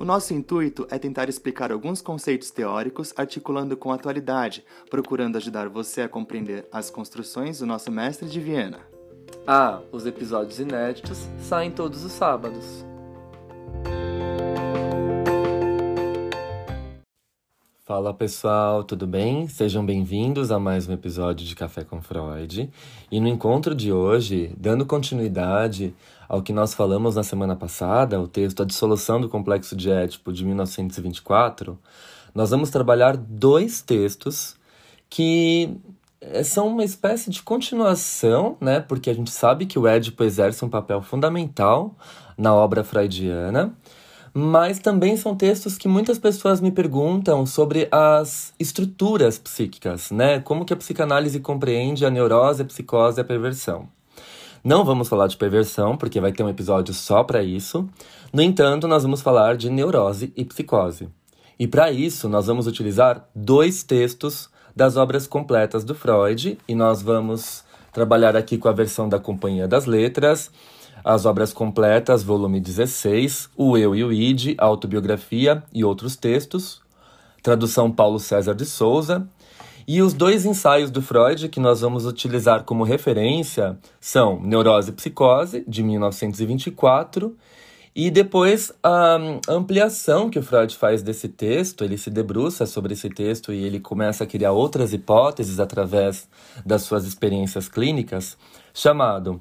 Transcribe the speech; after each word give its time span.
O 0.00 0.04
nosso 0.06 0.32
intuito 0.32 0.86
é 0.90 0.98
tentar 0.98 1.28
explicar 1.28 1.70
alguns 1.70 2.00
conceitos 2.00 2.50
teóricos 2.50 3.12
articulando 3.18 3.76
com 3.76 3.92
a 3.92 3.96
atualidade, 3.96 4.64
procurando 4.88 5.36
ajudar 5.36 5.68
você 5.68 6.00
a 6.00 6.08
compreender 6.08 6.66
as 6.72 6.88
construções 6.88 7.58
do 7.58 7.66
nosso 7.66 7.92
mestre 7.92 8.26
de 8.26 8.40
Viena. 8.40 8.78
Ah, 9.46 9.82
os 9.92 10.06
episódios 10.06 10.58
inéditos 10.58 11.28
saem 11.38 11.70
todos 11.70 12.02
os 12.02 12.12
sábados. 12.12 12.82
Fala 17.84 18.14
pessoal, 18.14 18.84
tudo 18.84 19.06
bem? 19.06 19.48
Sejam 19.48 19.84
bem-vindos 19.84 20.50
a 20.50 20.58
mais 20.58 20.88
um 20.88 20.94
episódio 20.94 21.44
de 21.44 21.54
Café 21.54 21.84
com 21.84 22.00
Freud. 22.00 22.70
E 23.10 23.20
no 23.20 23.28
encontro 23.28 23.74
de 23.74 23.92
hoje, 23.92 24.54
dando 24.56 24.86
continuidade 24.86 25.92
ao 26.30 26.42
que 26.42 26.52
nós 26.52 26.72
falamos 26.72 27.16
na 27.16 27.24
semana 27.24 27.56
passada, 27.56 28.20
o 28.20 28.28
texto 28.28 28.62
A 28.62 28.64
Dissolução 28.64 29.20
do 29.20 29.28
Complexo 29.28 29.74
de 29.74 29.90
Édipo 29.90 30.32
de 30.32 30.44
1924, 30.44 31.76
nós 32.32 32.50
vamos 32.50 32.70
trabalhar 32.70 33.16
dois 33.16 33.82
textos 33.82 34.54
que 35.08 35.76
eh, 36.20 36.44
são 36.44 36.68
uma 36.68 36.84
espécie 36.84 37.30
de 37.30 37.42
continuação, 37.42 38.56
né? 38.60 38.78
Porque 38.78 39.10
a 39.10 39.12
gente 39.12 39.28
sabe 39.32 39.66
que 39.66 39.76
o 39.76 39.88
Édipo 39.88 40.22
exerce 40.22 40.64
um 40.64 40.68
papel 40.68 41.02
fundamental 41.02 41.96
na 42.38 42.54
obra 42.54 42.84
freudiana, 42.84 43.74
mas 44.32 44.78
também 44.78 45.16
são 45.16 45.34
textos 45.34 45.76
que 45.76 45.88
muitas 45.88 46.16
pessoas 46.16 46.60
me 46.60 46.70
perguntam 46.70 47.44
sobre 47.44 47.88
as 47.90 48.54
estruturas 48.56 49.36
psíquicas, 49.36 50.12
né? 50.12 50.38
Como 50.38 50.64
que 50.64 50.72
a 50.72 50.76
psicanálise 50.76 51.40
compreende 51.40 52.06
a 52.06 52.10
neurose, 52.10 52.62
a 52.62 52.64
psicose 52.64 53.18
e 53.18 53.22
a 53.22 53.24
perversão. 53.24 53.88
Não 54.62 54.84
vamos 54.84 55.08
falar 55.08 55.26
de 55.26 55.38
perversão, 55.38 55.96
porque 55.96 56.20
vai 56.20 56.32
ter 56.32 56.42
um 56.42 56.48
episódio 56.48 56.92
só 56.92 57.24
para 57.24 57.42
isso. 57.42 57.88
No 58.30 58.42
entanto, 58.42 58.86
nós 58.86 59.02
vamos 59.02 59.22
falar 59.22 59.56
de 59.56 59.70
neurose 59.70 60.32
e 60.36 60.44
psicose. 60.44 61.08
E 61.58 61.66
para 61.66 61.90
isso, 61.90 62.28
nós 62.28 62.46
vamos 62.46 62.66
utilizar 62.66 63.26
dois 63.34 63.82
textos 63.82 64.50
das 64.76 64.96
obras 64.96 65.26
completas 65.26 65.82
do 65.82 65.94
Freud, 65.94 66.58
e 66.68 66.74
nós 66.74 67.00
vamos 67.02 67.64
trabalhar 67.92 68.36
aqui 68.36 68.58
com 68.58 68.68
a 68.68 68.72
versão 68.72 69.08
da 69.08 69.18
Companhia 69.18 69.66
das 69.66 69.86
Letras, 69.86 70.50
as 71.02 71.24
obras 71.24 71.52
completas, 71.52 72.22
volume 72.22 72.60
16, 72.60 73.48
O 73.56 73.76
Eu 73.78 73.94
e 73.94 74.04
o 74.04 74.12
Id, 74.12 74.54
Autobiografia 74.58 75.62
e 75.72 75.82
outros 75.82 76.16
textos, 76.16 76.82
tradução 77.42 77.90
Paulo 77.90 78.18
César 78.18 78.54
de 78.54 78.66
Souza, 78.66 79.26
e 79.86 80.02
os 80.02 80.12
dois 80.12 80.44
ensaios 80.44 80.90
do 80.90 81.02
Freud 81.02 81.48
que 81.48 81.60
nós 81.60 81.80
vamos 81.80 82.06
utilizar 82.06 82.64
como 82.64 82.84
referência 82.84 83.78
são 84.00 84.40
Neurose 84.40 84.90
e 84.90 84.94
Psicose, 84.94 85.64
de 85.66 85.82
1924, 85.82 87.36
e 87.94 88.10
depois 88.10 88.72
a 88.82 89.18
ampliação 89.48 90.30
que 90.30 90.38
o 90.38 90.42
Freud 90.42 90.76
faz 90.76 91.02
desse 91.02 91.28
texto, 91.28 91.82
ele 91.82 91.98
se 91.98 92.08
debruça 92.08 92.64
sobre 92.64 92.92
esse 92.92 93.10
texto 93.10 93.52
e 93.52 93.64
ele 93.64 93.80
começa 93.80 94.22
a 94.24 94.26
criar 94.26 94.52
outras 94.52 94.92
hipóteses 94.92 95.58
através 95.58 96.28
das 96.64 96.82
suas 96.82 97.04
experiências 97.04 97.68
clínicas, 97.68 98.38
chamado 98.72 99.40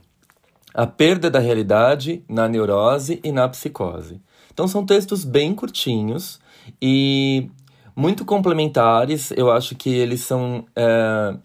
A 0.74 0.88
Perda 0.88 1.30
da 1.30 1.40
Realidade 1.40 2.24
na 2.28 2.48
Neurose 2.48 3.20
e 3.24 3.32
na 3.32 3.48
Psicose. 3.48 4.20
Então 4.52 4.68
são 4.68 4.84
textos 4.84 5.24
bem 5.24 5.54
curtinhos 5.54 6.40
e 6.82 7.50
muito 8.00 8.24
complementares. 8.24 9.32
Eu 9.32 9.52
acho 9.52 9.76
que 9.76 9.90
eles 9.90 10.22
são 10.22 10.66
é, 10.74 11.36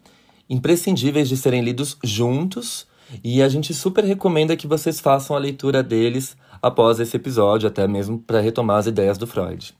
imprescindíveis 0.49 1.27
de 1.27 1.35
serem 1.35 1.61
lidos 1.61 1.97
juntos. 2.01 2.87
E 3.23 3.41
a 3.41 3.49
gente 3.49 3.73
super 3.73 4.03
recomenda 4.05 4.55
que 4.55 4.65
vocês 4.65 5.01
façam 5.01 5.35
a 5.35 5.39
leitura 5.39 5.83
deles 5.83 6.35
após 6.61 6.99
esse 6.99 7.15
episódio, 7.17 7.67
até 7.67 7.85
mesmo 7.87 8.17
para 8.17 8.39
retomar 8.39 8.77
as 8.77 8.87
ideias 8.87 9.17
do 9.17 9.27
Freud. 9.27 9.75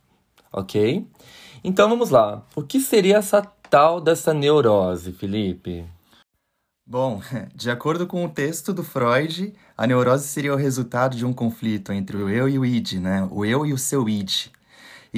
Ok? 0.52 1.08
Então 1.64 1.90
vamos 1.90 2.10
lá. 2.10 2.46
O 2.56 2.62
que 2.62 2.80
seria 2.82 3.18
essa 3.18 3.42
tal 3.70 4.02
dessa 4.02 4.34
neurose, 4.34 5.14
Felipe? 5.14 5.86
Bom, 6.86 7.22
de 7.56 7.72
acordo 7.72 8.06
com 8.06 8.26
o 8.26 8.30
texto 8.30 8.74
do 8.74 8.84
Freud, 8.84 9.54
a 9.78 9.88
neurose 9.88 10.28
seria 10.28 10.54
o 10.54 10.58
resultado 10.58 11.16
de 11.16 11.26
um 11.26 11.34
conflito 11.34 11.94
entre 11.94 12.18
o 12.18 12.30
eu 12.30 12.50
e 12.50 12.60
o 12.60 12.66
id, 12.66 13.00
né? 13.00 13.28
O 13.32 13.46
eu 13.46 13.66
e 13.66 13.72
o 13.72 13.78
seu 13.78 14.08
id 14.10 14.50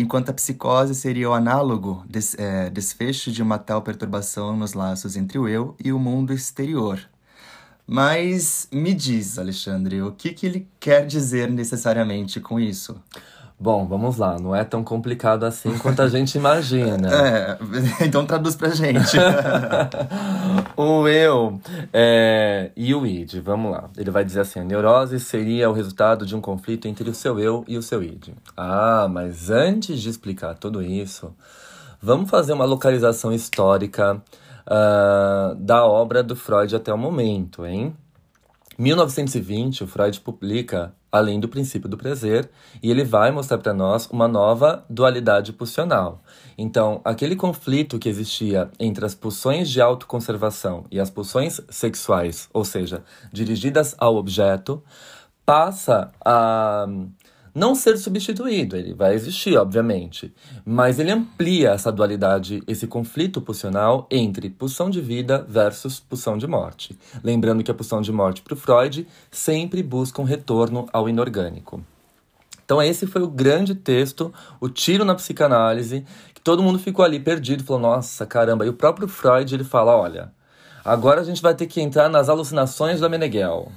enquanto 0.02 0.30
a 0.30 0.34
psicose 0.34 0.94
seria 0.94 1.30
o 1.30 1.34
análogo 1.34 2.06
des, 2.08 2.35
é, 2.38 2.69
desfecho 2.69 3.31
de 3.31 3.41
uma 3.41 3.58
tal 3.58 3.81
perturbação 3.81 4.56
nos 4.56 4.74
laços 4.74 5.18
entre 5.18 5.40
o 5.40 5.47
eu 5.47 5.75
e 5.84 5.91
o 5.91 6.00
mundo 6.00 6.34
exterior. 6.34 7.00
Mas 7.85 8.68
me 8.72 8.94
diz, 8.94 9.40
Alexandre, 9.40 10.02
o 10.02 10.12
que, 10.12 10.34
que 10.34 10.46
ele 10.46 10.68
quer 10.80 11.06
dizer 11.06 11.50
necessariamente 11.50 12.40
com 12.40 12.59
isso? 12.59 13.02
Bom, 13.59 13.88
vamos 13.88 14.18
lá, 14.18 14.38
não 14.38 14.56
é 14.56 14.63
tão 14.63 14.84
complicado 14.84 15.44
assim 15.44 15.75
quanto 15.79 16.03
a 16.03 16.07
gente 16.07 16.38
imagina. 16.38 17.09
é, 17.12 17.57
então 18.06 18.23
traduz 18.23 18.56
pra 18.56 18.69
gente. 18.69 19.18
o 20.78 21.07
eu 21.07 21.59
é, 21.91 22.69
e 22.75 22.94
o 22.94 23.03
id, 23.03 23.41
vamos 23.41 23.72
lá. 23.72 23.90
Ele 23.97 24.12
vai 24.12 24.23
dizer 24.23 24.41
assim: 24.41 24.59
a 24.59 24.63
neurose 24.63 25.19
seria 25.19 25.67
o 25.72 25.73
resultado 25.73 26.23
de 26.23 26.35
um 26.35 26.41
conflito 26.41 26.88
entre 26.88 27.09
o 27.09 27.16
seu 27.16 27.40
eu 27.40 27.66
e 27.67 27.78
o 27.78 27.81
seu 27.81 28.03
id. 28.03 28.29
Ah, 28.56 29.07
mas 29.09 29.50
antes 29.50 30.00
de 30.01 30.09
explicar 30.09 30.53
tudo 30.53 30.84
isso, 30.84 31.35
vamos 32.00 32.29
fazer 32.29 32.53
uma 32.53 32.66
localização 32.66 33.34
histórica 33.34 34.22
uh, 34.67 35.56
da 35.56 35.84
obra 35.84 36.22
do 36.22 36.35
Freud 36.35 36.75
até 36.75 36.94
o 36.94 36.97
momento, 36.97 37.66
hein? 37.66 37.96
1920, 38.78 39.84
o 39.84 39.88
Freud 39.88 40.19
publica 40.22 40.94
Além 41.12 41.40
do 41.40 41.47
Princípio 41.47 41.90
do 41.90 41.97
Prazer, 41.97 42.50
e 42.84 42.91
ele 42.91 43.03
vai 43.03 43.31
mostrar 43.31 43.57
para 43.57 43.73
nós 43.73 44.07
uma 44.07 44.28
nova 44.28 44.85
dualidade 44.90 45.53
pulsional. 45.53 46.22
Então, 46.57 47.01
aquele 47.03 47.35
conflito 47.35 47.97
que 47.97 48.09
existia 48.09 48.69
entre 48.79 49.06
as 49.06 49.16
pulsões 49.16 49.69
de 49.69 49.79
autoconservação 49.79 50.85
e 50.91 51.00
as 51.00 51.09
pulsões 51.09 51.62
sexuais, 51.69 52.50
ou 52.53 52.66
seja, 52.66 53.03
dirigidas 53.31 53.96
ao 53.97 54.16
objeto, 54.16 54.84
passa 55.46 56.12
a 56.23 56.85
não 57.57 57.73
ser 57.73 57.97
substituído, 57.97 58.78
ele 58.78 58.94
vai 58.94 59.16
existir, 59.16 59.57
obviamente, 59.57 60.31
mas 60.63 61.00
ele 61.00 61.09
amplia 61.09 61.72
essa 61.72 61.91
dualidade, 61.91 62.62
esse 62.68 62.85
conflito 62.85 63.41
pulsional 63.41 64.08
entre 64.11 64.47
pulsão 64.47 64.91
de 64.91 65.02
vida 65.02 65.43
versus 65.49 65.99
pulsão 65.99 66.37
de 66.37 66.46
morte. 66.46 66.96
Lembrando 67.23 67.64
que 67.64 67.72
a 67.72 67.73
pulsão 67.73 67.99
de 67.99 68.11
morte 68.11 68.43
para 68.43 68.53
o 68.53 68.58
Freud 68.58 69.08
sempre 69.32 69.82
busca 69.82 70.22
um 70.22 70.26
retorno 70.26 70.87
ao 70.93 71.09
inorgânico. 71.09 71.84
Então 72.64 72.79
esse 72.79 73.08
foi 73.08 73.23
o 73.23 73.28
grande 73.28 73.73
texto, 73.73 74.32
o 74.61 74.70
tiro 74.70 75.03
na 75.03 75.16
psicanálise, 75.16 76.05
que 76.35 76.41
todo 76.41 76.61
mundo 76.61 76.78
ficou 76.78 77.03
ali 77.03 77.20
perdido, 77.20 77.64
falou, 77.64 77.82
nossa, 77.82 78.23
caramba. 78.28 78.67
E 78.67 78.70
o 78.70 78.73
próprio 78.73 79.08
Freud, 79.08 79.55
ele 79.55 79.64
fala, 79.64 79.97
olha, 79.97 80.32
agora 80.87 81.22
a 81.22 81.23
gente 81.23 81.41
vai 81.41 81.53
ter 81.53 81.67
que 81.67 81.81
entrar 81.81 82.09
nas 82.09 82.29
alucinações 82.29 82.99
da 82.99 83.09
Meneghel. 83.09 83.72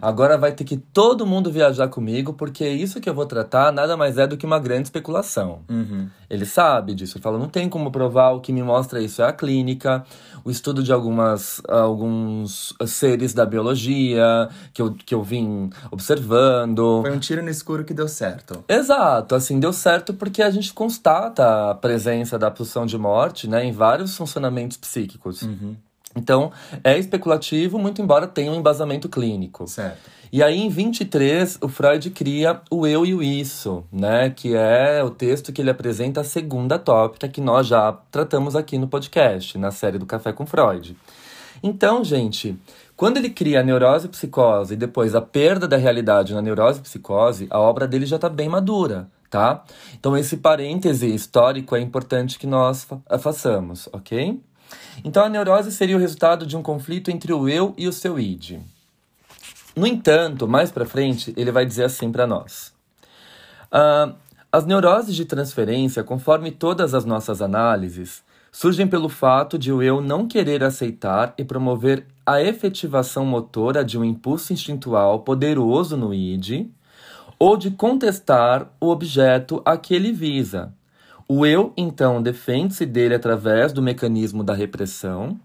Agora 0.00 0.38
vai 0.38 0.52
ter 0.52 0.64
que 0.64 0.76
todo 0.76 1.26
mundo 1.26 1.50
viajar 1.50 1.88
comigo, 1.88 2.32
porque 2.32 2.66
isso 2.66 3.00
que 3.00 3.08
eu 3.08 3.14
vou 3.14 3.26
tratar 3.26 3.70
nada 3.72 3.96
mais 3.96 4.16
é 4.16 4.26
do 4.26 4.36
que 4.36 4.46
uma 4.46 4.58
grande 4.58 4.84
especulação. 4.84 5.60
Uhum. 5.68 6.08
Ele 6.30 6.46
sabe 6.46 6.94
disso. 6.94 7.16
Ele 7.16 7.22
fala: 7.22 7.38
não 7.38 7.48
tem 7.48 7.68
como 7.68 7.90
provar, 7.90 8.30
o 8.30 8.40
que 8.40 8.52
me 8.52 8.62
mostra 8.62 9.00
isso 9.00 9.20
é 9.20 9.26
a 9.26 9.32
clínica, 9.32 10.04
o 10.44 10.50
estudo 10.50 10.82
de 10.82 10.92
algumas, 10.92 11.60
alguns 11.68 12.74
seres 12.86 13.34
da 13.34 13.44
biologia 13.44 14.48
que 14.72 14.80
eu, 14.80 14.92
que 14.92 15.14
eu 15.14 15.22
vim 15.22 15.70
observando. 15.90 17.02
Foi 17.02 17.12
um 17.12 17.18
tiro 17.18 17.42
no 17.42 17.50
escuro 17.50 17.84
que 17.84 17.92
deu 17.92 18.08
certo. 18.08 18.64
Exato, 18.68 19.34
assim, 19.34 19.60
deu 19.60 19.72
certo 19.72 20.14
porque 20.14 20.42
a 20.42 20.50
gente 20.50 20.72
constata 20.72 21.70
a 21.70 21.74
presença 21.74 22.38
da 22.38 22.50
pulsão 22.50 22.86
de 22.86 22.96
morte 22.96 23.48
né, 23.48 23.64
em 23.64 23.72
vários 23.72 24.16
funcionamentos 24.16 24.76
psíquicos. 24.76 25.42
Uhum. 25.42 25.76
Então, 26.16 26.50
é 26.82 26.98
especulativo, 26.98 27.78
muito 27.78 28.00
embora 28.00 28.26
tenha 28.26 28.50
um 28.50 28.56
embasamento 28.56 29.08
clínico. 29.08 29.66
Certo. 29.68 30.16
E 30.32 30.42
aí, 30.42 30.58
em 30.58 30.68
23, 30.68 31.58
o 31.60 31.68
Freud 31.68 32.10
cria 32.10 32.60
o 32.70 32.86
eu 32.86 33.06
e 33.06 33.14
o 33.14 33.22
isso, 33.22 33.84
né? 33.92 34.30
Que 34.30 34.56
é 34.56 35.02
o 35.04 35.10
texto 35.10 35.52
que 35.52 35.60
ele 35.60 35.70
apresenta 35.70 36.20
a 36.20 36.24
segunda 36.24 36.78
tópica 36.78 37.28
que 37.28 37.40
nós 37.40 37.66
já 37.66 37.92
tratamos 38.10 38.56
aqui 38.56 38.76
no 38.76 38.88
podcast, 38.88 39.56
na 39.56 39.70
série 39.70 39.98
do 39.98 40.06
Café 40.06 40.32
com 40.32 40.44
Freud. 40.44 40.96
Então, 41.62 42.02
gente, 42.02 42.58
quando 42.96 43.18
ele 43.18 43.30
cria 43.30 43.60
a 43.60 43.62
neurose 43.62 44.06
e 44.06 44.10
psicose 44.10 44.74
e 44.74 44.76
depois 44.76 45.14
a 45.14 45.20
perda 45.20 45.68
da 45.68 45.76
realidade 45.76 46.34
na 46.34 46.42
neurose 46.42 46.80
e 46.80 46.82
psicose, 46.82 47.46
a 47.48 47.58
obra 47.58 47.86
dele 47.86 48.04
já 48.04 48.16
está 48.16 48.28
bem 48.28 48.48
madura, 48.48 49.08
tá? 49.30 49.64
Então, 49.98 50.16
esse 50.16 50.38
parêntese 50.38 51.14
histórico 51.14 51.76
é 51.76 51.80
importante 51.80 52.38
que 52.38 52.46
nós 52.46 52.84
fa 52.84 52.98
façamos, 53.18 53.88
ok? 53.92 54.40
Então, 55.04 55.24
a 55.24 55.28
neurose 55.28 55.70
seria 55.72 55.96
o 55.96 56.00
resultado 56.00 56.46
de 56.46 56.56
um 56.56 56.62
conflito 56.62 57.10
entre 57.10 57.32
o 57.32 57.48
eu 57.48 57.74
e 57.76 57.86
o 57.86 57.92
seu 57.92 58.18
id. 58.18 58.58
No 59.76 59.86
entanto, 59.86 60.48
mais 60.48 60.70
para 60.70 60.86
frente, 60.86 61.34
ele 61.36 61.52
vai 61.52 61.66
dizer 61.66 61.84
assim 61.84 62.10
para 62.10 62.26
nós. 62.26 62.72
Uh, 63.66 64.14
as 64.50 64.64
neuroses 64.64 65.14
de 65.14 65.26
transferência, 65.26 66.02
conforme 66.02 66.50
todas 66.50 66.94
as 66.94 67.04
nossas 67.04 67.42
análises, 67.42 68.24
surgem 68.50 68.86
pelo 68.86 69.10
fato 69.10 69.58
de 69.58 69.70
o 69.70 69.82
eu 69.82 70.00
não 70.00 70.26
querer 70.26 70.64
aceitar 70.64 71.34
e 71.36 71.44
promover 71.44 72.06
a 72.24 72.40
efetivação 72.40 73.26
motora 73.26 73.84
de 73.84 73.98
um 73.98 74.04
impulso 74.04 74.54
instintual 74.54 75.20
poderoso 75.20 75.94
no 75.94 76.14
id, 76.14 76.70
ou 77.38 77.56
de 77.56 77.70
contestar 77.70 78.66
o 78.80 78.88
objeto 78.88 79.60
a 79.62 79.76
que 79.76 79.94
ele 79.94 80.10
visa, 80.10 80.72
o 81.28 81.44
eu, 81.44 81.72
então, 81.76 82.22
defende-se 82.22 82.86
dele 82.86 83.14
através 83.14 83.72
do 83.72 83.82
mecanismo 83.82 84.44
da 84.44 84.54
repressão, 84.54 85.38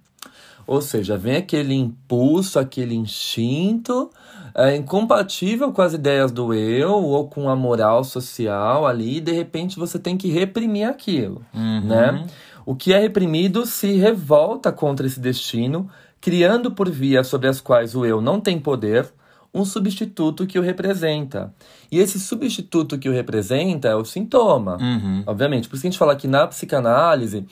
ou 0.68 0.81
seja, 0.81 1.18
vem 1.18 1.38
aquele 1.38 1.74
impulso, 1.74 2.60
aquele 2.60 2.95
instinto 2.95 4.12
é, 4.54 4.75
incompatível 4.75 5.72
com 5.72 5.81
as 5.81 5.94
ideias 5.94 6.31
do 6.31 6.54
eu 6.54 6.92
ou 6.92 7.28
com 7.28 7.50
a 7.50 7.56
moral 7.56 8.04
social 8.04 8.86
ali, 8.86 9.18
e 9.18 9.22
de 9.22 9.31
repente 9.31 9.80
você 9.80 9.98
tem 9.98 10.18
que 10.18 10.30
reprimir 10.30 10.88
aquilo, 10.88 11.44
uhum. 11.54 11.81
né? 11.81 12.28
O 12.66 12.75
que 12.75 12.94
é 12.94 13.00
reprimido 13.00 13.66
se 13.66 13.94
revolta 13.94 14.72
contra 14.72 15.07
esse 15.07 15.19
destino, 15.19 15.89
criando 16.19 16.72
por 16.72 16.89
vias 16.89 17.28
sobre 17.28 17.48
as 17.48 17.60
quais 17.60 17.95
o 17.95 18.06
eu 18.06 18.22
não 18.22 18.39
tem 18.39 18.60
poder, 18.60 19.12
um 19.53 19.65
substituto 19.65 20.48
que 20.48 20.57
o 20.57 20.62
representa. 20.62 21.53
E 21.92 22.00
esse 22.00 22.19
substituto 22.19 22.98
que 22.98 23.09
o 23.09 23.13
representa 23.13 23.89
é 23.89 23.95
o 23.95 24.06
sintoma, 24.06 24.77
uhum. 24.77 25.24
obviamente. 25.25 25.68
Por 25.68 25.75
isso 25.75 25.81
que 25.81 25.88
a 25.88 25.92
gente 25.92 26.00
fala 26.00 26.15
que 26.15 26.27
na 26.27 26.48
psicanálise, 26.48 27.45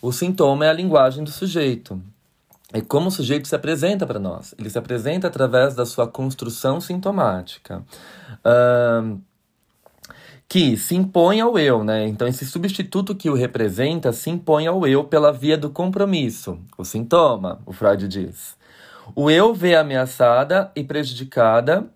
o 0.00 0.12
sintoma 0.12 0.64
é 0.64 0.70
a 0.70 0.72
linguagem 0.72 1.22
do 1.22 1.30
sujeito. 1.30 2.00
É 2.72 2.80
como 2.80 3.08
o 3.08 3.10
sujeito 3.10 3.46
se 3.46 3.54
apresenta 3.54 4.06
para 4.06 4.18
nós. 4.18 4.54
Ele 4.58 4.70
se 4.70 4.78
apresenta 4.78 5.26
através 5.26 5.74
da 5.74 5.84
sua 5.84 6.06
construção 6.06 6.80
sintomática. 6.80 7.82
Uh, 8.38 9.20
que 10.48 10.76
se 10.76 10.94
impõe 10.94 11.40
ao 11.40 11.58
eu, 11.58 11.82
né? 11.82 12.06
Então, 12.06 12.28
esse 12.28 12.44
substituto 12.44 13.14
que 13.14 13.30
o 13.30 13.34
representa 13.34 14.12
se 14.12 14.28
impõe 14.28 14.66
ao 14.66 14.86
eu 14.86 15.04
pela 15.04 15.32
via 15.32 15.56
do 15.56 15.70
compromisso, 15.70 16.58
o 16.76 16.84
sintoma, 16.84 17.60
o 17.64 17.72
Freud 17.72 18.06
diz. 18.06 18.54
O 19.14 19.30
eu 19.30 19.52
vê 19.52 19.74
ameaçada 19.74 20.70
e 20.74 20.84
prejudicada 20.84 21.88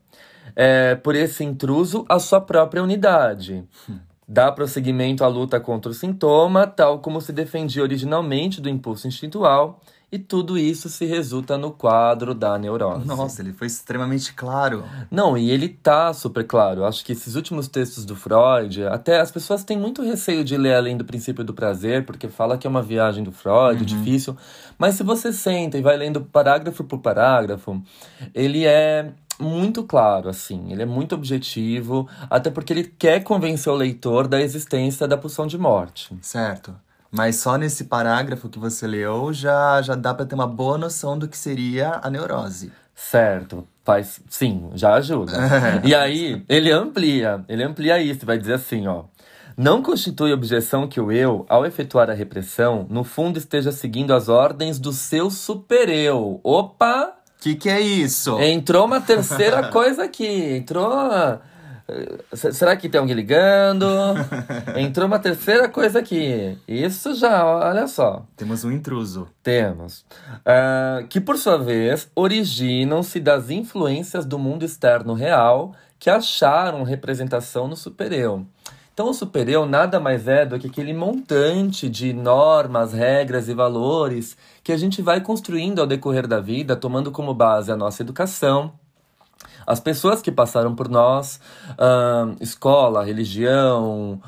é, 0.55 0.95
por 0.95 1.15
esse 1.15 1.45
intruso 1.45 2.05
a 2.09 2.19
sua 2.19 2.41
própria 2.41 2.83
unidade. 2.83 3.65
Dá 4.29 4.51
prosseguimento 4.51 5.23
à 5.23 5.29
luta 5.29 5.61
contra 5.61 5.91
o 5.91 5.95
sintoma, 5.95 6.67
tal 6.67 6.99
como 6.99 7.21
se 7.21 7.33
defendia 7.33 7.83
originalmente 7.83 8.61
do 8.61 8.69
impulso 8.69 9.07
instintual, 9.07 9.81
e 10.11 10.19
tudo 10.21 10.57
isso 10.57 10.89
se 10.89 11.05
resulta 11.05 11.59
no 11.59 11.73
quadro 11.73 12.33
da 12.33 12.57
neurose. 12.57 13.07
Nossa, 13.07 13.43
ele 13.43 13.53
foi 13.53 13.67
extremamente 13.67 14.33
claro. 14.33 14.85
Não, 15.11 15.37
e 15.37 15.51
ele 15.51 15.69
tá 15.69 16.13
super 16.13 16.45
claro. 16.45 16.85
Acho 16.85 17.05
que 17.05 17.13
esses 17.13 17.35
últimos 17.35 17.67
textos 17.67 18.05
do 18.05 18.15
Freud, 18.15 18.85
até 18.85 19.21
as 19.21 19.33
pessoas 19.33 19.65
têm 19.65 19.77
muito 19.77 20.03
receio 20.03 20.45
de 20.45 20.57
ler 20.57 20.75
além 20.75 20.97
do 20.97 21.05
princípio 21.05 21.43
do 21.43 21.53
prazer, 21.53 22.07
porque 22.07 22.29
fala 22.29 22.57
que 22.57 22.67
é 22.67 22.71
uma 22.71 22.83
viagem 22.83 23.25
do 23.25 23.33
Freud, 23.33 23.81
uhum. 23.81 23.85
difícil. 23.85 24.37
Mas 24.79 24.95
se 24.95 25.03
você 25.03 25.33
senta 25.33 25.77
e 25.77 25.83
vai 25.83 25.97
lendo 25.97 26.21
parágrafo 26.21 26.85
por 26.85 27.01
parágrafo, 27.01 27.83
ele 28.33 28.65
é 28.65 29.13
muito 29.41 29.83
claro, 29.83 30.29
assim. 30.29 30.73
Ele 30.73 30.83
é 30.83 30.87
muito 30.87 31.15
objetivo, 31.15 32.09
até 32.31 32.49
porque 32.49 32.73
ele 32.73 32.85
quer 32.85 33.25
convencer 33.25 33.73
o 33.73 33.77
leitor 33.77 34.29
da 34.29 34.41
existência 34.41 35.09
da 35.09 35.17
pulsão 35.17 35.47
de 35.49 35.59
morte. 35.59 36.17
Certo. 36.23 36.75
Mas 37.11 37.37
só 37.37 37.57
nesse 37.57 37.85
parágrafo 37.85 38.49
que 38.49 38.59
você 38.59 38.87
leu 38.87 39.33
já, 39.33 39.81
já 39.83 39.95
dá 39.95 40.13
para 40.13 40.27
ter 40.27 40.35
uma 40.35 40.47
boa 40.47 40.77
noção 40.77 41.19
do 41.19 41.29
que 41.29 41.37
seria 41.37 42.01
a 42.03 42.11
neurose. 42.11 42.73
Certo. 42.95 43.67
Faz, 43.85 44.21
sim, 44.29 44.71
já 44.75 44.95
ajuda. 44.95 45.33
e 45.85 45.95
aí, 45.95 46.45
ele 46.49 46.73
amplia, 46.73 47.45
ele 47.49 47.63
amplia 47.63 48.03
isso, 48.03 48.27
vai 48.27 48.39
dizer 48.39 48.55
assim, 48.55 48.87
ó. 48.87 49.05
Não 49.57 49.83
constitui 49.83 50.33
objeção 50.33 50.87
que 50.87 51.01
o 51.01 51.11
eu, 51.11 51.47
ao 51.49 51.65
efetuar 51.65 52.11
a 52.11 52.15
repressão, 52.15 52.87
no 52.91 53.05
fundo 53.05 53.39
esteja 53.39 53.73
seguindo 53.73 54.13
as 54.13 54.29
ordens 54.29 54.79
do 54.79 54.93
seu 54.93 55.31
supereu. 55.31 56.41
Opa! 56.43 57.13
Que 57.41 57.55
que 57.55 57.69
é 57.69 57.81
isso? 57.81 58.39
Entrou 58.41 58.85
uma 58.85 59.01
terceira 59.01 59.69
coisa 59.73 60.05
aqui. 60.05 60.57
Entrou 60.57 60.91
Será 62.33 62.77
que 62.77 62.89
tem 62.89 63.01
alguém 63.01 63.15
ligando? 63.15 63.87
Entrou 64.77 65.07
uma 65.07 65.19
terceira 65.19 65.69
coisa 65.69 66.01
aqui. 66.01 66.59
Isso 66.67 67.15
já, 67.15 67.45
olha 67.45 67.87
só. 67.87 68.27
Temos 68.37 68.65
um 68.65 68.73
intruso. 68.73 69.29
Temos. 69.43 70.05
Uh, 70.41 71.07
que, 71.09 71.21
por 71.21 71.39
sua 71.39 71.57
vez, 71.57 72.11
originam-se 72.15 73.21
das 73.21 73.51
influências 73.51 74.27
do 74.27 74.39
mundo 74.39 74.65
externo 74.65 75.15
real 75.15 75.75
que 75.99 76.11
acharam 76.11 76.83
representação 76.83 77.69
no 77.69 77.77
supereu. 77.77 78.45
Então, 78.93 79.11
o 79.11 79.15
supereu 79.15 79.67
nada 79.67 80.01
mais 80.01 80.27
é 80.27 80.47
do 80.47 80.59
que 80.59 80.69
aquele 80.69 80.95
montante 80.95 81.89
de 81.89 82.13
normas, 82.15 82.95
regras 82.95 83.47
e 83.49 83.55
valores 83.55 84.37
que 84.65 84.73
a 84.73 84.77
gente 84.77 85.03
vai 85.03 85.21
construindo 85.21 85.81
ao 85.81 85.87
decorrer 85.87 86.27
da 86.27 86.41
vida, 86.41 86.75
tomando 86.75 87.13
como 87.13 87.35
base 87.35 87.71
a 87.71 87.77
nossa 87.77 88.03
educação, 88.03 88.73
as 89.67 89.81
pessoas 89.81 90.23
que 90.23 90.31
passaram 90.31 90.75
por 90.75 90.89
nós, 90.89 91.41
uh, 91.73 92.37
escola, 92.41 93.05
religião, 93.05 94.21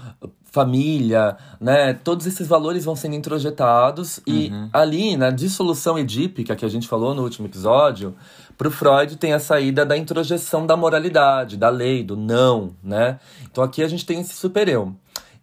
família, 0.50 1.36
né? 1.60 1.94
Todos 1.94 2.26
esses 2.26 2.48
valores 2.48 2.84
vão 2.84 2.96
sendo 2.96 3.14
introjetados 3.14 4.20
e 4.26 4.48
uhum. 4.48 4.68
ali 4.72 5.16
na 5.16 5.30
dissolução 5.30 5.98
edípica 5.98 6.56
que 6.56 6.64
a 6.64 6.68
gente 6.68 6.88
falou 6.88 7.14
no 7.14 7.22
último 7.22 7.46
episódio, 7.46 8.14
para 8.56 8.66
o 8.66 8.70
Freud 8.70 9.16
tem 9.16 9.32
a 9.32 9.38
saída 9.38 9.86
da 9.86 9.96
introjeção 9.96 10.66
da 10.66 10.76
moralidade, 10.76 11.56
da 11.56 11.68
lei, 11.68 12.02
do 12.02 12.16
não, 12.16 12.74
né? 12.82 13.20
Então 13.44 13.62
aqui 13.62 13.82
a 13.82 13.88
gente 13.88 14.04
tem 14.04 14.20
esse 14.20 14.34
supereu. 14.34 14.94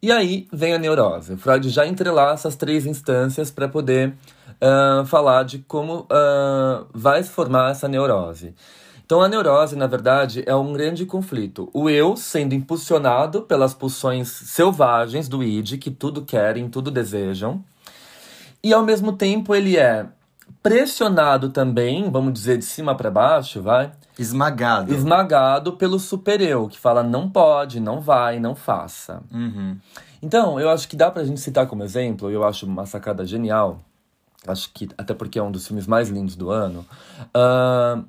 E 0.02 0.12
aí 0.12 0.48
vem 0.52 0.74
a 0.74 0.78
neurose. 0.78 1.34
O 1.34 1.38
Freud 1.38 1.70
já 1.70 1.88
entrelaça 1.88 2.48
as 2.48 2.56
três 2.56 2.86
instâncias 2.86 3.50
para 3.50 3.68
poder 3.68 4.14
uh, 4.62 5.06
falar 5.06 5.44
de 5.44 5.60
como 5.60 6.02
uh, 6.02 6.86
vai 6.94 7.24
se 7.24 7.30
formar 7.30 7.72
essa 7.72 7.88
neurose. 7.88 8.54
Então 9.06 9.22
a 9.22 9.28
neurose, 9.28 9.76
na 9.76 9.86
verdade, 9.86 10.44
é 10.48 10.56
um 10.56 10.74
grande 10.74 11.06
conflito. 11.06 11.70
O 11.72 11.88
eu 11.88 12.18
sendo 12.18 12.56
impulsionado 12.56 13.44
pelas 13.44 13.72
pulsões 13.72 14.28
selvagens 14.28 15.30
do 15.30 15.44
id, 15.44 15.78
que 15.78 15.92
tudo 15.92 16.24
querem, 16.24 16.68
tudo 16.68 16.90
desejam. 16.90 17.64
E 18.64 18.74
ao 18.74 18.84
mesmo 18.84 19.14
tempo 19.14 19.54
ele 19.54 19.78
é 19.78 20.08
pressionado 20.64 21.50
também, 21.50 22.10
vamos 22.10 22.34
dizer 22.34 22.58
de 22.58 22.66
cima 22.66 22.96
para 22.96 23.12
baixo, 23.12 23.62
vai? 23.62 23.92
Esmagado. 24.18 24.92
Esmagado 24.92 25.74
pelo 25.74 26.00
super-eu, 26.00 26.68
que 26.68 26.80
fala 26.80 27.04
não 27.04 27.30
pode, 27.30 27.80
não 27.80 28.02
vai, 28.02 28.40
não 28.40 28.56
faça. 28.56 29.22
Uhum. 29.32 29.78
Então, 30.20 30.60
eu 30.60 30.68
acho 30.72 30.88
que 30.88 30.96
dá 30.96 31.12
pra 31.12 31.24
gente 31.24 31.40
citar 31.40 31.68
como 31.68 31.84
exemplo, 31.84 32.32
eu 32.32 32.44
acho 32.44 32.66
uma 32.66 32.88
sacada 32.88 33.24
genial, 33.24 33.80
acho 34.48 34.72
que 34.74 34.90
até 34.98 35.14
porque 35.14 35.38
é 35.38 35.44
um 35.44 35.52
dos 35.52 35.68
filmes 35.68 35.86
mais 35.86 36.10
lindos 36.10 36.36
do 36.36 36.50
ano. 36.50 36.84
Uh, 37.28 38.04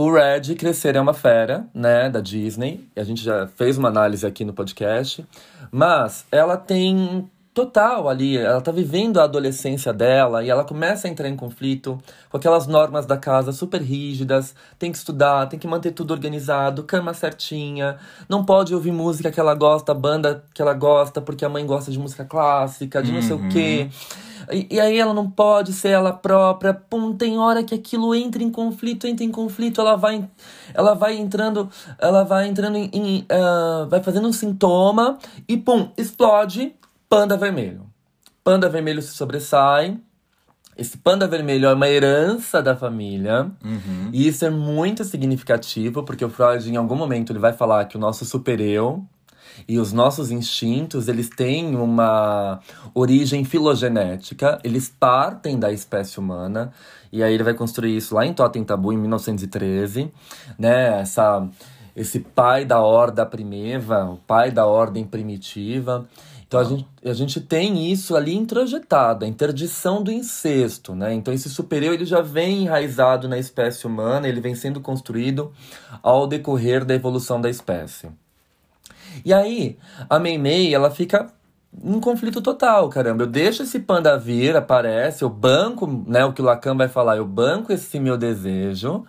o 0.00 0.10
Red 0.10 0.54
Crescer 0.54 0.96
é 0.96 1.00
uma 1.00 1.12
Fera, 1.12 1.66
né, 1.74 2.08
da 2.08 2.20
Disney. 2.20 2.88
A 2.96 3.04
gente 3.04 3.22
já 3.22 3.46
fez 3.46 3.76
uma 3.76 3.88
análise 3.88 4.26
aqui 4.26 4.46
no 4.46 4.52
podcast. 4.54 5.24
Mas 5.70 6.24
ela 6.32 6.56
tem 6.56 7.30
total 7.52 8.08
ali, 8.08 8.36
ela 8.36 8.60
tá 8.60 8.70
vivendo 8.70 9.18
a 9.18 9.24
adolescência 9.24 9.92
dela 9.92 10.42
e 10.44 10.50
ela 10.50 10.64
começa 10.64 11.08
a 11.08 11.10
entrar 11.10 11.28
em 11.28 11.34
conflito 11.34 11.98
com 12.28 12.36
aquelas 12.36 12.66
normas 12.66 13.06
da 13.06 13.16
casa 13.16 13.50
super 13.52 13.82
rígidas, 13.82 14.54
tem 14.78 14.92
que 14.92 14.98
estudar, 14.98 15.48
tem 15.48 15.58
que 15.58 15.66
manter 15.66 15.90
tudo 15.90 16.12
organizado, 16.12 16.84
cama 16.84 17.12
certinha, 17.12 17.98
não 18.28 18.44
pode 18.44 18.74
ouvir 18.74 18.92
música 18.92 19.32
que 19.32 19.40
ela 19.40 19.54
gosta, 19.54 19.92
banda 19.92 20.44
que 20.54 20.62
ela 20.62 20.74
gosta, 20.74 21.20
porque 21.20 21.44
a 21.44 21.48
mãe 21.48 21.66
gosta 21.66 21.90
de 21.90 21.98
música 21.98 22.24
clássica, 22.24 23.02
de 23.02 23.10
não 23.10 23.22
sei 23.22 23.36
o 23.36 23.48
quê. 23.48 23.90
Uhum. 23.90 24.30
E, 24.52 24.66
e, 24.70 24.80
aí 24.80 24.98
ela 24.98 25.14
não 25.14 25.30
pode 25.30 25.72
ser 25.72 25.90
ela 25.90 26.12
própria. 26.12 26.74
Pum, 26.74 27.14
tem 27.14 27.38
hora 27.38 27.62
que 27.62 27.74
aquilo 27.74 28.14
entra 28.14 28.42
em 28.42 28.50
conflito, 28.50 29.06
entra 29.06 29.24
em 29.24 29.30
conflito, 29.30 29.80
ela 29.80 29.96
vai, 29.96 30.28
ela 30.74 30.94
vai 30.94 31.16
entrando, 31.16 31.68
ela 31.98 32.24
vai 32.24 32.48
entrando 32.48 32.76
em, 32.76 32.90
em 32.92 33.18
uh, 33.30 33.88
vai 33.88 34.02
fazendo 34.02 34.26
um 34.26 34.32
sintoma 34.32 35.18
e 35.48 35.56
pum, 35.56 35.90
explode, 35.96 36.74
panda 37.10 37.36
vermelho. 37.36 37.86
Panda 38.44 38.68
vermelho 38.68 39.02
se 39.02 39.12
sobressai. 39.12 39.98
esse 40.78 40.96
panda 40.96 41.26
vermelho 41.26 41.66
é 41.66 41.74
uma 41.74 41.88
herança 41.88 42.62
da 42.62 42.76
família. 42.76 43.50
Uhum. 43.62 44.10
E 44.12 44.28
isso 44.28 44.44
é 44.44 44.50
muito 44.50 45.04
significativo, 45.04 46.04
porque 46.04 46.24
o 46.24 46.30
Freud, 46.30 46.70
em 46.70 46.76
algum 46.76 46.94
momento, 46.94 47.32
ele 47.32 47.40
vai 47.40 47.52
falar 47.52 47.84
que 47.86 47.96
o 47.96 48.00
nosso 48.00 48.24
super-eu 48.24 49.04
e 49.66 49.78
os 49.78 49.92
nossos 49.92 50.30
instintos, 50.30 51.08
eles 51.08 51.28
têm 51.28 51.74
uma 51.74 52.60
origem 52.94 53.44
filogenética, 53.44 54.60
eles 54.62 54.88
partem 54.88 55.58
da 55.58 55.72
espécie 55.72 56.18
humana. 56.18 56.72
E 57.12 57.24
aí 57.24 57.34
ele 57.34 57.42
vai 57.42 57.54
construir 57.54 57.96
isso 57.96 58.14
lá 58.14 58.24
em 58.24 58.32
Totem 58.32 58.62
Tabu, 58.62 58.92
em 58.92 58.96
1913, 58.96 60.12
né? 60.56 61.00
Essa, 61.00 61.46
esse 61.94 62.20
pai 62.20 62.64
da 62.64 62.80
horda 62.80 63.26
primeva, 63.26 64.04
o 64.04 64.16
pai 64.16 64.52
da 64.52 64.64
ordem 64.64 65.04
primitiva. 65.04 66.08
Então 66.50 66.58
a 66.58 66.64
gente, 66.64 66.88
a 67.04 67.12
gente 67.12 67.40
tem 67.40 67.92
isso 67.92 68.16
ali 68.16 68.34
introjetado, 68.34 69.24
a 69.24 69.28
interdição 69.28 70.02
do 70.02 70.10
incesto, 70.10 70.96
né? 70.96 71.14
Então 71.14 71.32
esse 71.32 71.48
superior 71.48 71.94
ele 71.94 72.04
já 72.04 72.20
vem 72.20 72.64
enraizado 72.64 73.28
na 73.28 73.38
espécie 73.38 73.86
humana, 73.86 74.26
ele 74.26 74.40
vem 74.40 74.56
sendo 74.56 74.80
construído 74.80 75.52
ao 76.02 76.26
decorrer 76.26 76.84
da 76.84 76.92
evolução 76.92 77.40
da 77.40 77.48
espécie. 77.48 78.08
E 79.24 79.32
aí, 79.32 79.78
a 80.08 80.18
Meimei, 80.18 80.74
ela 80.74 80.90
fica 80.90 81.28
em 81.84 82.00
conflito 82.00 82.42
total, 82.42 82.88
caramba. 82.88 83.22
Eu 83.22 83.28
deixo 83.28 83.62
esse 83.62 83.78
panda 83.78 84.18
vir, 84.18 84.56
aparece, 84.56 85.22
eu 85.22 85.30
banco, 85.30 85.86
né, 86.04 86.24
o 86.24 86.32
que 86.32 86.42
o 86.42 86.44
Lacan 86.44 86.76
vai 86.76 86.88
falar, 86.88 87.18
eu 87.18 87.24
banco 87.24 87.72
esse 87.72 88.00
meu 88.00 88.18
desejo, 88.18 89.04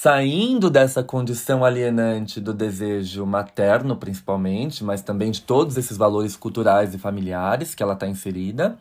saindo 0.00 0.70
dessa 0.70 1.02
condição 1.02 1.64
alienante 1.64 2.40
do 2.40 2.54
desejo 2.54 3.26
materno, 3.26 3.96
principalmente, 3.96 4.84
mas 4.84 5.02
também 5.02 5.32
de 5.32 5.40
todos 5.40 5.76
esses 5.76 5.96
valores 5.96 6.36
culturais 6.36 6.94
e 6.94 6.98
familiares 6.98 7.74
que 7.74 7.82
ela 7.82 7.94
está 7.94 8.06
inserida. 8.06 8.78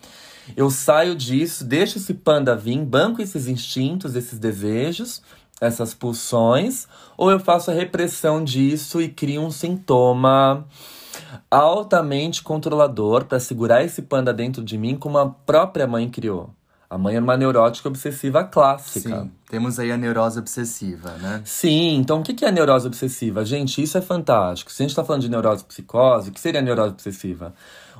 Eu 0.56 0.70
saio 0.70 1.16
disso, 1.16 1.66
deixo 1.66 1.98
esse 1.98 2.14
panda 2.14 2.56
vir, 2.56 2.86
banco 2.86 3.20
esses 3.20 3.48
instintos, 3.48 4.16
esses 4.16 4.38
desejos, 4.38 5.24
essas 5.60 5.92
pulsões, 5.92 6.88
ou 7.18 7.32
eu 7.32 7.40
faço 7.40 7.72
a 7.72 7.74
repressão 7.74 8.44
disso 8.44 9.02
e 9.02 9.10
crio 9.10 9.42
um 9.42 9.50
sintoma 9.50 10.68
altamente 11.50 12.44
controlador 12.44 13.26
para 13.26 13.40
segurar 13.40 13.84
esse 13.84 14.04
panda 14.04 14.32
dentro 14.32 14.64
de 14.64 14.78
mim 14.78 14.96
como 14.96 15.18
a 15.18 15.28
própria 15.28 15.88
mãe 15.88 16.08
criou. 16.08 16.52
A 16.90 16.98
mãe 16.98 17.16
é 17.16 17.20
uma 17.20 17.36
neurótica 17.36 17.90
obsessiva 17.90 18.46
clássica. 18.46 19.24
Sim, 19.24 19.32
temos 19.50 19.78
aí 19.78 19.92
a 19.92 19.98
neurose 19.98 20.40
obsessiva, 20.40 21.12
né? 21.18 21.42
Sim, 21.44 21.96
então 21.96 22.22
o 22.22 22.24
que 22.24 22.46
é 22.46 22.48
a 22.48 22.52
neurose 22.52 22.88
obsessiva? 22.88 23.44
Gente, 23.44 23.82
isso 23.82 23.98
é 23.98 24.02
fantástico. 24.02 24.72
Se 24.72 24.82
a 24.82 24.84
gente 24.84 24.92
está 24.92 25.04
falando 25.04 25.22
de 25.22 25.30
neurose 25.30 25.66
psicose, 25.66 26.30
o 26.30 26.34
que 26.34 26.40
seria 26.40 26.62
a 26.62 26.64
neurose 26.64 26.94
obsessiva? 26.94 27.54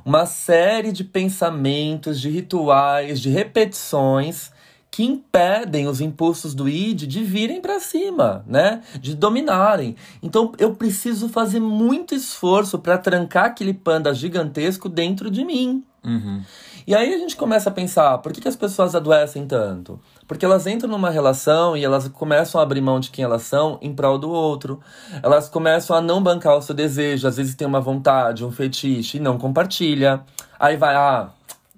Uma 0.04 0.24
série 0.24 0.90
de 0.90 1.04
pensamentos, 1.04 2.18
de 2.18 2.30
rituais, 2.30 3.20
de 3.20 3.28
repetições 3.28 4.50
que 4.90 5.04
impedem 5.04 5.86
os 5.86 6.00
impulsos 6.00 6.54
do 6.54 6.68
id 6.68 7.02
de 7.02 7.22
virem 7.22 7.60
para 7.60 7.78
cima, 7.78 8.42
né? 8.46 8.80
De 8.98 9.14
dominarem. 9.14 9.96
Então 10.22 10.52
eu 10.58 10.74
preciso 10.74 11.28
fazer 11.28 11.60
muito 11.60 12.14
esforço 12.14 12.78
para 12.78 12.96
trancar 12.96 13.44
aquele 13.44 13.74
panda 13.74 14.14
gigantesco 14.14 14.88
dentro 14.88 15.30
de 15.30 15.44
mim. 15.44 15.84
Uhum. 16.02 16.42
E 16.88 16.94
aí 16.94 17.12
a 17.12 17.18
gente 17.18 17.36
começa 17.36 17.68
a 17.68 17.72
pensar, 17.72 18.16
por 18.16 18.32
que, 18.32 18.40
que 18.40 18.48
as 18.48 18.56
pessoas 18.56 18.94
adoecem 18.94 19.46
tanto? 19.46 20.00
Porque 20.26 20.42
elas 20.42 20.66
entram 20.66 20.88
numa 20.88 21.10
relação 21.10 21.76
e 21.76 21.84
elas 21.84 22.08
começam 22.08 22.58
a 22.58 22.64
abrir 22.64 22.80
mão 22.80 22.98
de 22.98 23.10
quem 23.10 23.22
elas 23.22 23.42
são 23.42 23.78
em 23.82 23.94
prol 23.94 24.16
do 24.18 24.30
outro. 24.30 24.80
Elas 25.22 25.50
começam 25.50 25.94
a 25.94 26.00
não 26.00 26.22
bancar 26.22 26.56
o 26.56 26.62
seu 26.62 26.74
desejo, 26.74 27.28
às 27.28 27.36
vezes 27.36 27.54
tem 27.54 27.68
uma 27.68 27.80
vontade, 27.80 28.42
um 28.42 28.50
fetiche 28.50 29.18
e 29.18 29.20
não 29.20 29.36
compartilha. 29.36 30.22
Aí 30.58 30.78
vai, 30.78 30.96
ah, 30.96 31.28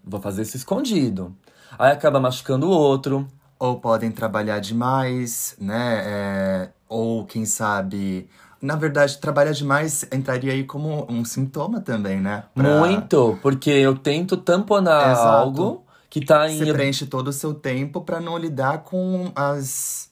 vou 0.04 0.20
fazer 0.20 0.42
isso 0.42 0.56
escondido 0.56 1.34
aí 1.80 1.92
acaba 1.92 2.20
machucando 2.20 2.68
o 2.68 2.70
outro. 2.70 3.26
Ou 3.58 3.80
podem 3.80 4.10
trabalhar 4.10 4.58
demais, 4.58 5.56
né? 5.58 6.02
É, 6.04 6.70
ou 6.88 7.24
quem 7.24 7.44
sabe. 7.44 8.28
Na 8.60 8.76
verdade, 8.76 9.18
trabalhar 9.18 9.52
demais 9.52 10.04
entraria 10.12 10.52
aí 10.52 10.64
como 10.64 11.06
um 11.10 11.24
sintoma 11.24 11.80
também, 11.80 12.20
né? 12.20 12.44
Pra... 12.54 12.78
Muito, 12.78 13.38
porque 13.40 13.70
eu 13.70 13.96
tento 13.96 14.36
tamponar 14.36 15.12
Exato. 15.12 15.28
algo 15.28 15.84
que 16.10 16.24
tá 16.24 16.50
em. 16.50 16.58
Você 16.58 16.72
preenche 16.72 17.06
todo 17.06 17.28
o 17.28 17.32
seu 17.32 17.54
tempo 17.54 18.02
para 18.02 18.20
não 18.20 18.36
lidar 18.36 18.78
com 18.78 19.32
as, 19.34 20.10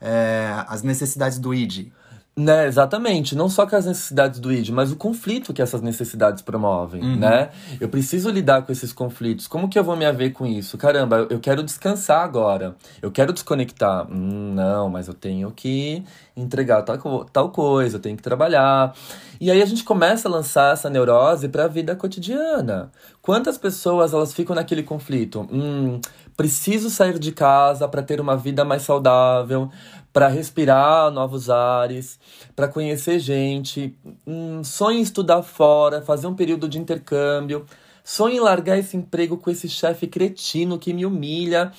é, 0.00 0.64
as 0.66 0.82
necessidades 0.82 1.38
do 1.38 1.52
ID. 1.52 1.88
Né, 2.36 2.66
exatamente. 2.66 3.34
Não 3.34 3.48
só 3.48 3.66
com 3.66 3.76
as 3.76 3.84
necessidades 3.84 4.38
do 4.38 4.52
ID, 4.52 4.70
mas 4.70 4.92
o 4.92 4.96
conflito 4.96 5.52
que 5.52 5.60
essas 5.60 5.82
necessidades 5.82 6.42
promovem, 6.42 7.02
uhum. 7.02 7.16
né? 7.16 7.50
Eu 7.80 7.88
preciso 7.88 8.30
lidar 8.30 8.62
com 8.62 8.72
esses 8.72 8.92
conflitos. 8.92 9.46
Como 9.46 9.68
que 9.68 9.78
eu 9.78 9.84
vou 9.84 9.96
me 9.96 10.06
haver 10.06 10.32
com 10.32 10.46
isso? 10.46 10.78
Caramba, 10.78 11.26
eu 11.28 11.40
quero 11.40 11.62
descansar 11.62 12.22
agora. 12.22 12.76
Eu 13.02 13.10
quero 13.10 13.32
desconectar. 13.32 14.06
Hum, 14.10 14.54
não, 14.54 14.88
mas 14.88 15.08
eu 15.08 15.14
tenho 15.14 15.50
que 15.50 16.02
entregar 16.36 16.82
tal, 16.82 17.24
tal 17.26 17.50
coisa, 17.50 17.96
eu 17.96 18.00
tenho 18.00 18.16
que 18.16 18.22
trabalhar. 18.22 18.94
E 19.40 19.50
aí 19.50 19.60
a 19.60 19.66
gente 19.66 19.82
começa 19.84 20.28
a 20.28 20.30
lançar 20.30 20.72
essa 20.72 20.88
neurose 20.88 21.48
para 21.48 21.64
a 21.64 21.68
vida 21.68 21.96
cotidiana. 21.96 22.90
Quantas 23.20 23.58
pessoas 23.58 24.14
elas 24.14 24.32
ficam 24.32 24.54
naquele 24.54 24.82
conflito? 24.82 25.46
Hum, 25.52 26.00
preciso 26.36 26.88
sair 26.88 27.18
de 27.18 27.32
casa 27.32 27.86
para 27.86 28.02
ter 28.02 28.20
uma 28.20 28.36
vida 28.36 28.64
mais 28.64 28.82
saudável 28.82 29.70
para 30.12 30.28
respirar 30.28 31.10
novos 31.10 31.48
ares, 31.48 32.18
para 32.56 32.68
conhecer 32.68 33.18
gente, 33.18 33.96
um, 34.26 34.64
sonho 34.64 34.98
em 34.98 35.02
estudar 35.02 35.42
fora, 35.42 36.02
fazer 36.02 36.26
um 36.26 36.34
período 36.34 36.68
de 36.68 36.78
intercâmbio, 36.78 37.64
sonho 38.02 38.36
em 38.36 38.40
largar 38.40 38.78
esse 38.78 38.96
emprego 38.96 39.36
com 39.36 39.50
esse 39.50 39.68
chefe 39.68 40.06
cretino 40.06 40.78
que 40.78 40.92
me 40.92 41.06
humilha, 41.06 41.72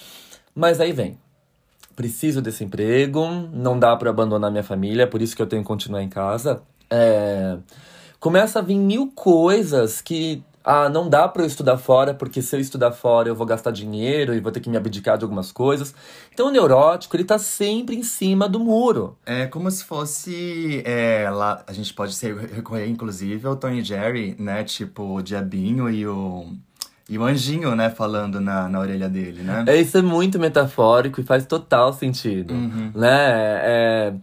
mas 0.56 0.80
aí 0.80 0.94
vem. 0.94 1.18
Preciso 1.96 2.42
desse 2.42 2.64
emprego, 2.64 3.28
não 3.52 3.78
dá 3.78 3.96
para 3.96 4.10
abandonar 4.10 4.50
minha 4.50 4.64
família, 4.64 5.08
por 5.08 5.22
isso 5.22 5.36
que 5.36 5.42
eu 5.42 5.48
tenho 5.48 5.62
que 5.62 5.68
continuar 5.68 6.02
em 6.02 6.10
casa. 6.10 6.62
É... 6.90 7.58
Começa 8.20 8.60
a 8.60 8.62
vir 8.62 8.78
mil 8.78 9.12
coisas 9.12 10.00
que 10.00 10.44
ah, 10.64 10.90
não 10.90 11.10
dá 11.10 11.28
para 11.28 11.44
eu 11.44 11.48
estudar 11.48 11.78
fora, 11.78 12.14
porque 12.14 12.42
se 12.42 12.56
eu 12.56 12.60
estudar 12.60 12.92
fora 12.92 13.30
eu 13.30 13.36
vou 13.36 13.46
gastar 13.46 13.72
dinheiro 13.72 14.34
e 14.34 14.40
vou 14.40 14.52
ter 14.52 14.60
que 14.60 14.70
me 14.70 14.78
abdicar 14.78 15.18
de 15.18 15.24
algumas 15.24 15.52
coisas. 15.52 15.94
Então 16.34 16.48
o 16.48 16.52
neurótico, 16.52 17.16
ele 17.16 17.24
tá 17.24 17.38
sempre 17.38 17.96
em 17.96 18.04
cima 18.04 18.48
do 18.48 18.60
muro. 18.60 19.18
É 19.26 19.48
como 19.48 19.70
se 19.70 19.84
fosse, 19.84 20.84
é, 20.86 21.30
lá, 21.30 21.64
a 21.68 21.74
gente 21.74 21.94
pode 21.94 22.16
recorrer 22.54 22.88
inclusive 22.88 23.48
ao 23.48 23.56
Tony 23.56 23.84
Jerry, 23.84 24.36
né, 24.40 24.64
tipo 24.64 25.16
o 25.16 25.22
Diabinho 25.22 25.90
e 25.90 26.06
o 26.08 26.46
e 27.12 27.18
o 27.18 27.26
anjinho, 27.26 27.76
né, 27.76 27.90
falando 27.90 28.40
na, 28.40 28.70
na 28.70 28.80
orelha 28.80 29.10
dele, 29.10 29.44
né? 29.44 29.66
É, 29.68 29.76
isso 29.76 29.98
é 29.98 30.02
muito 30.02 30.40
metafórico 30.40 31.20
e 31.20 31.26
faz 31.26 31.46
total 31.46 31.92
sentido, 31.92 32.54
uhum. 32.54 32.90
né? 32.96 33.10
É, 33.12 34.14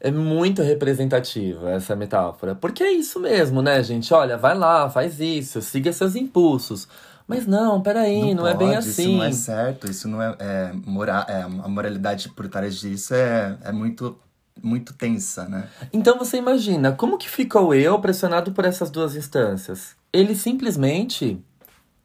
é 0.00 0.10
muito 0.10 0.62
representativa 0.62 1.72
essa 1.72 1.94
metáfora. 1.94 2.54
Porque 2.54 2.82
é 2.82 2.90
isso 2.90 3.20
mesmo, 3.20 3.60
né, 3.60 3.82
gente? 3.82 4.14
Olha, 4.14 4.38
vai 4.38 4.56
lá, 4.56 4.88
faz 4.88 5.20
isso, 5.20 5.60
siga 5.60 5.92
seus 5.92 6.16
impulsos. 6.16 6.88
Mas 7.26 7.46
não, 7.46 7.82
peraí, 7.82 8.34
não, 8.34 8.44
não 8.46 8.52
pode, 8.52 8.54
é 8.54 8.66
bem 8.66 8.76
assim. 8.76 9.02
Isso 9.02 9.12
não 9.12 9.24
é 9.24 9.32
certo, 9.32 9.90
isso 9.90 10.08
não 10.08 10.22
é. 10.22 10.34
é, 10.38 10.72
mora, 10.86 11.26
é 11.28 11.42
a 11.42 11.68
moralidade 11.68 12.30
por 12.30 12.48
trás 12.48 12.76
disso 12.76 13.12
é, 13.12 13.58
é 13.62 13.72
muito 13.72 14.18
muito 14.62 14.94
tensa, 14.94 15.46
né? 15.46 15.68
Então 15.92 16.18
você 16.18 16.38
imagina, 16.38 16.92
como 16.92 17.18
que 17.18 17.28
fica 17.28 17.60
o 17.60 17.74
eu 17.74 17.98
pressionado 18.00 18.52
por 18.52 18.64
essas 18.64 18.90
duas 18.90 19.14
instâncias? 19.14 19.94
Ele 20.12 20.34
simplesmente 20.34 21.38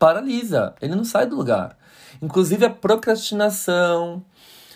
paralisa, 0.04 0.76
ele 0.82 0.96
não 0.96 1.06
sai 1.06 1.26
do 1.26 1.38
lugar. 1.38 1.78
Inclusive 2.22 2.66
a 2.66 2.70
procrastinação, 2.70 4.22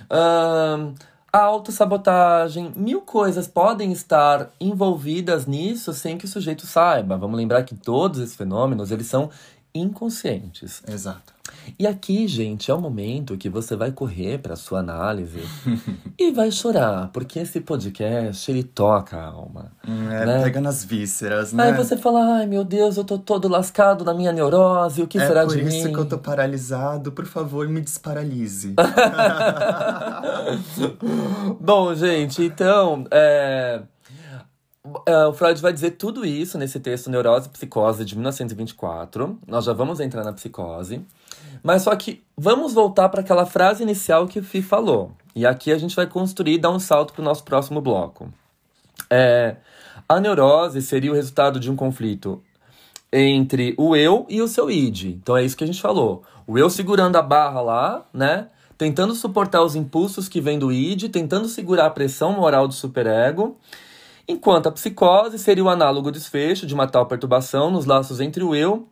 a 0.10 1.38
autossabotagem, 1.38 2.72
mil 2.78 3.02
coisas 3.02 3.46
podem 3.46 3.92
estar 3.92 4.50
envolvidas 4.58 5.46
nisso 5.46 5.92
sem 5.92 6.18
que 6.18 6.24
o 6.24 6.30
sujeito 6.30 6.66
saiba. 6.66 7.18
Vamos 7.18 7.36
lembrar 7.36 7.64
que 7.64 7.76
todos 7.76 8.22
esses 8.22 8.38
fenômenos, 8.38 8.90
eles 8.90 9.08
são 9.08 9.30
inconscientes. 9.78 10.82
Exato. 10.88 11.38
E 11.78 11.86
aqui, 11.86 12.28
gente, 12.28 12.72
é 12.72 12.74
o 12.74 12.80
momento 12.80 13.38
que 13.38 13.50
você 13.50 13.76
vai 13.76 13.92
correr 13.92 14.40
para 14.40 14.56
sua 14.56 14.80
análise 14.80 15.42
e 16.18 16.32
vai 16.32 16.52
chorar, 16.52 17.10
porque 17.12 17.40
esse 17.40 17.60
podcast 17.62 18.50
ele 18.50 18.64
toca 18.64 19.18
a 19.18 19.28
alma. 19.28 19.72
Hum, 19.88 20.12
é, 20.12 20.26
né? 20.26 20.44
pega 20.44 20.62
nas 20.62 20.84
vísceras, 20.84 21.54
né? 21.54 21.64
Aí 21.64 21.74
você 21.74 21.98
fala: 21.98 22.38
ai 22.38 22.46
meu 22.46 22.64
Deus, 22.64 22.98
eu 22.98 23.04
tô 23.04 23.18
todo 23.18 23.48
lascado 23.48 24.06
na 24.06 24.14
minha 24.14 24.32
neurose, 24.32 25.02
o 25.02 25.08
que 25.08 25.18
é 25.18 25.28
será 25.28 25.46
de 25.46 25.56
mim? 25.56 25.62
É 25.62 25.64
por 25.64 25.74
isso 25.74 25.92
que 25.92 25.98
eu 25.98 26.06
tô 26.06 26.18
paralisado, 26.18 27.12
por 27.12 27.26
favor, 27.26 27.68
me 27.68 27.82
desparalise. 27.82 28.76
Bom, 31.60 31.94
gente, 31.96 32.44
então. 32.44 33.06
É... 33.12 33.82
Uh, 35.08 35.30
o 35.30 35.34
Freud 35.34 35.62
vai 35.62 35.74
dizer 35.74 35.92
tudo 35.92 36.26
isso 36.26 36.58
nesse 36.58 36.80
texto 36.80 37.10
Neurose 37.10 37.48
e 37.48 37.52
Psicose 37.52 38.06
de 38.06 38.16
1924. 38.16 39.38
Nós 39.46 39.66
já 39.66 39.74
vamos 39.74 40.00
entrar 40.00 40.24
na 40.24 40.32
psicose. 40.32 41.02
Mas 41.62 41.82
só 41.82 41.96
que 41.96 42.24
vamos 42.38 42.74
voltar 42.74 43.10
para 43.10 43.22
aquela 43.22 43.46
frase 43.46 43.84
inicial 43.84 44.28
que 44.28 44.40
o 44.40 44.44
Fi 44.44 44.62
falou. 44.62 45.12
E 45.36 45.46
aqui 45.46 45.72
a 45.72 45.78
gente 45.78 45.96
vai 45.96 46.08
construir 46.08 46.54
e 46.54 46.58
dar 46.58 46.70
um 46.70 46.80
salto 46.80 47.14
para 47.14 47.22
o 47.22 47.26
nosso 47.26 47.44
próximo 47.44 47.82
bloco. 47.82 48.32
É, 49.10 49.58
a 50.08 50.20
neurose 50.20 50.82
seria 50.82 51.12
o 51.12 51.16
resultado 51.16 51.60
de 51.60 51.70
um 51.70 51.76
conflito 51.76 52.42
entre 53.12 53.76
o 53.78 53.96
eu 53.96 54.26
e 54.30 54.42
o 54.42 54.48
seu 54.48 54.70
id. 54.70 55.06
Então 55.06 55.36
é 55.36 55.44
isso 55.44 55.58
que 55.58 55.64
a 55.64 55.68
gente 55.68 55.82
falou. 55.82 56.24
O 56.46 56.58
eu 56.58 56.70
segurando 56.70 57.16
a 57.18 57.22
barra 57.22 57.62
lá, 57.62 58.06
né? 58.14 58.48
tentando 58.78 59.16
suportar 59.16 59.64
os 59.64 59.76
impulsos 59.76 60.30
que 60.30 60.40
vêm 60.40 60.60
do 60.60 60.72
id, 60.72 61.10
tentando 61.10 61.48
segurar 61.48 61.88
a 61.88 61.90
pressão 61.90 62.34
moral 62.34 62.68
do 62.68 62.74
superego, 62.74 63.58
enquanto 64.28 64.68
a 64.68 64.72
psicose 64.72 65.40
seria 65.40 65.64
o 65.64 65.70
análogo 65.70 66.12
desfecho 66.12 66.68
de 66.68 66.74
uma 66.74 66.88
tal 66.88 67.06
perturbação 67.06 67.72
nos 67.72 67.86
laços 67.86 68.20
entre 68.20 68.44
o 68.44 68.56
eu 68.56 68.88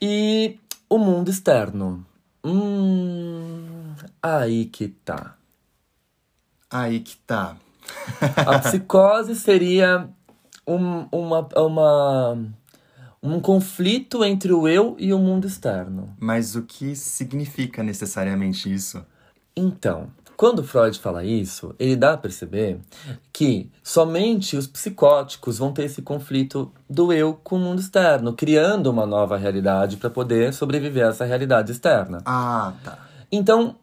e 0.00 0.58
o 0.88 0.98
mundo 0.98 1.30
externo. 1.30 2.04
Hum, 2.44 3.94
aí 4.22 4.66
que 4.66 4.88
tá. 4.88 5.36
Aí 6.70 7.00
que 7.00 7.16
tá. 7.18 7.56
a 8.46 8.58
psicose 8.60 9.34
seria 9.34 10.08
um, 10.66 11.06
uma, 11.10 11.48
uma, 11.56 12.38
um 13.22 13.40
conflito 13.40 14.24
entre 14.24 14.52
o 14.52 14.68
eu 14.68 14.96
e 14.98 15.12
o 15.12 15.18
mundo 15.18 15.46
externo. 15.46 16.14
Mas 16.18 16.54
o 16.56 16.62
que 16.62 16.94
significa 16.94 17.82
necessariamente 17.82 18.72
isso? 18.72 19.04
Então, 19.56 20.10
quando 20.36 20.64
Freud 20.64 20.98
fala 20.98 21.24
isso, 21.24 21.74
ele 21.78 21.96
dá 21.96 22.14
a 22.14 22.16
perceber 22.16 22.78
que 23.32 23.70
somente 23.82 24.56
os 24.56 24.66
psicóticos 24.66 25.58
vão 25.58 25.72
ter 25.72 25.84
esse 25.84 26.02
conflito 26.02 26.72
do 26.88 27.12
eu 27.12 27.38
com 27.42 27.56
o 27.56 27.58
mundo 27.58 27.80
externo, 27.80 28.32
criando 28.32 28.90
uma 28.90 29.06
nova 29.06 29.36
realidade 29.36 29.96
para 29.96 30.10
poder 30.10 30.52
sobreviver 30.52 31.06
a 31.06 31.10
essa 31.10 31.24
realidade 31.24 31.72
externa. 31.72 32.22
Ah, 32.24 32.72
tá. 32.82 32.98
Então, 33.30 33.76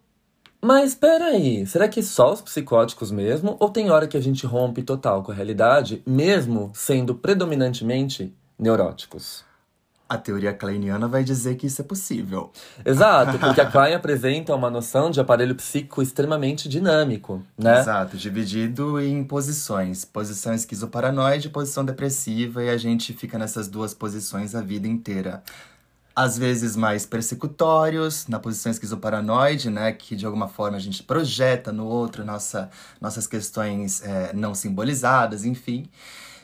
mas 0.61 0.91
espera 0.91 1.25
aí, 1.25 1.65
será 1.65 1.87
que 1.87 2.03
só 2.03 2.33
os 2.33 2.41
psicóticos 2.41 3.11
mesmo? 3.11 3.57
Ou 3.59 3.69
tem 3.69 3.89
hora 3.89 4.07
que 4.07 4.17
a 4.17 4.21
gente 4.21 4.45
rompe 4.45 4.83
total 4.83 5.23
com 5.23 5.31
a 5.31 5.35
realidade, 5.35 6.03
mesmo 6.05 6.71
sendo 6.75 7.15
predominantemente 7.15 8.33
neuróticos? 8.59 9.43
A 10.11 10.17
teoria 10.17 10.53
kleiniana 10.53 11.07
vai 11.07 11.23
dizer 11.23 11.55
que 11.55 11.67
isso 11.67 11.81
é 11.81 11.85
possível. 11.85 12.51
Exato, 12.83 13.39
porque 13.39 13.61
a 13.61 13.65
Klein 13.71 13.93
apresenta 13.93 14.53
uma 14.53 14.69
noção 14.69 15.09
de 15.09 15.21
aparelho 15.21 15.55
psíquico 15.55 16.01
extremamente 16.01 16.67
dinâmico, 16.67 17.41
né? 17.57 17.79
Exato, 17.79 18.17
dividido 18.17 18.99
em 18.99 19.23
posições. 19.23 20.03
Posição 20.03 20.53
esquizoparanoide 20.53 21.47
e 21.47 21.49
posição 21.49 21.85
depressiva, 21.85 22.61
e 22.61 22.69
a 22.69 22.75
gente 22.75 23.13
fica 23.13 23.37
nessas 23.37 23.69
duas 23.69 23.93
posições 23.93 24.53
a 24.53 24.59
vida 24.59 24.85
inteira. 24.85 25.41
Às 26.13 26.37
vezes 26.37 26.75
mais 26.75 27.05
persecutórios, 27.05 28.27
na 28.27 28.37
posição 28.37 28.69
esquizoparanoide, 28.69 29.69
né? 29.69 29.93
Que 29.93 30.17
de 30.17 30.25
alguma 30.25 30.49
forma 30.49 30.75
a 30.75 30.81
gente 30.81 31.01
projeta 31.03 31.71
no 31.71 31.85
outro 31.85 32.25
nossa, 32.25 32.69
nossas 32.99 33.27
questões 33.27 34.03
é, 34.03 34.33
não 34.33 34.53
simbolizadas, 34.53 35.45
enfim. 35.45 35.89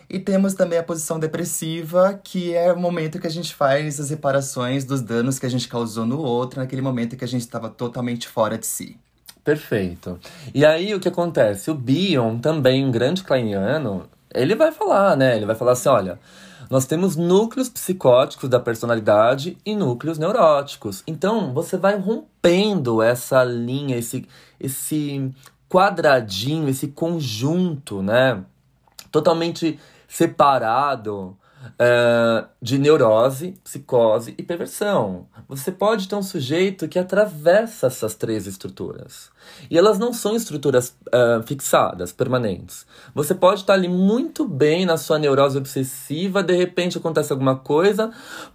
E 0.09 0.19
temos 0.19 0.53
também 0.53 0.79
a 0.79 0.83
posição 0.83 1.19
depressiva, 1.19 2.19
que 2.23 2.53
é 2.53 2.71
o 2.71 2.79
momento 2.79 3.19
que 3.19 3.27
a 3.27 3.31
gente 3.31 3.53
faz 3.53 3.99
as 3.99 4.09
reparações 4.09 4.85
dos 4.85 5.01
danos 5.01 5.37
que 5.37 5.45
a 5.45 5.49
gente 5.49 5.67
causou 5.67 6.05
no 6.05 6.19
outro, 6.19 6.61
naquele 6.61 6.81
momento 6.81 7.17
que 7.17 7.25
a 7.25 7.27
gente 7.27 7.41
estava 7.41 7.69
totalmente 7.69 8.27
fora 8.27 8.57
de 8.57 8.65
si. 8.65 8.97
Perfeito. 9.43 10.19
E 10.53 10.65
aí 10.65 10.93
o 10.93 10.99
que 10.99 11.07
acontece? 11.07 11.69
O 11.69 11.75
Bion, 11.75 12.37
também 12.39 12.85
um 12.85 12.91
grande 12.91 13.23
kleiniano, 13.23 14.05
ele 14.33 14.55
vai 14.55 14.71
falar, 14.71 15.15
né? 15.17 15.35
Ele 15.35 15.45
vai 15.45 15.55
falar 15.55 15.73
assim: 15.73 15.89
olha, 15.89 16.19
nós 16.69 16.85
temos 16.85 17.15
núcleos 17.15 17.69
psicóticos 17.69 18.49
da 18.49 18.59
personalidade 18.59 19.57
e 19.65 19.75
núcleos 19.75 20.17
neuróticos. 20.17 21.01
Então, 21.07 21.53
você 21.53 21.77
vai 21.77 21.97
rompendo 21.97 23.01
essa 23.01 23.43
linha, 23.43 23.97
esse, 23.97 24.27
esse 24.59 25.33
quadradinho, 25.69 26.67
esse 26.67 26.89
conjunto, 26.89 28.01
né? 28.01 28.43
Totalmente 29.11 29.79
separado 30.07 31.37
uh, 31.73 32.47
de 32.61 32.77
neurose, 32.77 33.59
psicose 33.63 34.33
e 34.37 34.43
perversão. 34.43 35.27
Você 35.47 35.71
pode 35.71 36.07
ter 36.07 36.15
um 36.15 36.23
sujeito 36.23 36.87
que 36.87 36.99
atravessa 36.99 37.87
essas 37.87 38.15
três 38.15 38.47
estruturas. 38.47 39.29
E 39.69 39.77
elas 39.77 39.97
não 39.97 40.11
são 40.13 40.35
estruturas 40.35 40.95
uh, 41.07 41.41
fixadas, 41.45 42.11
permanentes. 42.11 42.85
Você 43.13 43.33
pode 43.33 43.61
estar 43.61 43.73
ali 43.73 43.87
muito 43.87 44.47
bem 44.47 44.85
na 44.85 44.97
sua 44.97 45.17
neurose 45.17 45.57
obsessiva, 45.57 46.43
de 46.43 46.55
repente 46.55 46.97
acontece 46.97 47.31
alguma 47.31 47.55
coisa, 47.55 48.11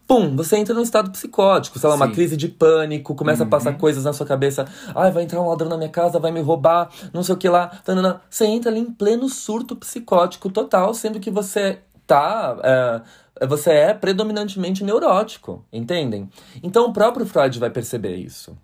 pum, 0.07 0.37
você 0.37 0.57
entra 0.57 0.75
num 0.75 0.83
estado 0.83 1.11
psicótico, 1.11 1.79
sei 1.79 1.89
lá, 1.89 1.97
Sim. 1.97 2.03
uma 2.03 2.11
crise 2.11 2.37
de 2.37 2.49
pânico, 2.49 3.15
começa 3.15 3.43
uhum. 3.43 3.49
a 3.49 3.51
passar 3.51 3.73
coisas 3.79 4.05
na 4.05 4.13
sua 4.13 4.27
cabeça. 4.27 4.67
Ai, 4.95 5.11
vai 5.11 5.23
entrar 5.23 5.41
um 5.41 5.49
ladrão 5.49 5.69
na 5.69 5.77
minha 5.77 5.89
casa, 5.89 6.19
vai 6.19 6.31
me 6.31 6.41
roubar, 6.41 6.91
não 7.13 7.23
sei 7.23 7.35
o 7.35 7.39
que 7.39 7.49
lá. 7.49 7.69
Tanana. 7.85 8.21
Você 8.29 8.45
entra 8.45 8.71
ali 8.71 8.81
em 8.81 8.91
pleno 8.91 9.29
surto 9.29 9.75
psicótico 9.77 10.51
total, 10.51 10.95
sendo 10.95 11.21
que 11.21 11.31
você 11.31 11.81
tá. 12.13 12.57
É, 12.63 13.01
você 13.47 13.71
é 13.71 13.95
predominantemente 13.95 14.85
neurótico, 14.85 15.65
entendem? 15.73 16.29
Então 16.63 16.85
o 16.87 16.93
próprio 16.93 17.25
Freud 17.25 17.59
vai 17.59 17.71
perceber 17.71 18.17
isso. 18.17 18.55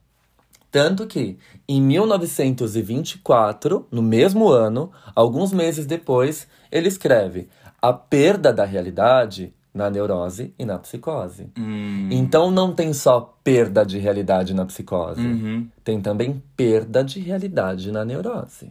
Tanto 0.71 1.07
que, 1.07 1.39
em 1.67 1.81
1924, 1.81 3.89
no 3.91 4.03
mesmo 4.03 4.51
ano, 4.51 4.93
alguns 5.15 5.51
meses 5.51 5.87
depois, 5.87 6.47
ele 6.71 6.89
escreve 6.89 7.49
A 7.81 7.91
Perda 7.91 8.53
da 8.53 8.67
Realidade 8.67 9.55
na 9.73 9.89
Neurose 9.89 10.53
e 10.59 10.67
na 10.67 10.79
Psicose. 10.79 11.51
Hum. 11.59 12.11
Então 12.11 12.51
não 12.51 12.75
tem 12.75 12.93
só 12.93 13.35
perda 13.43 13.87
de 13.87 13.97
realidade 13.99 14.53
na 14.53 14.67
psicose, 14.67 15.21
uhum. 15.21 15.69
tem 15.83 16.01
também 16.01 16.43
perda 16.55 17.03
de 17.03 17.19
realidade 17.21 17.91
na 17.91 18.05
neurose. 18.05 18.71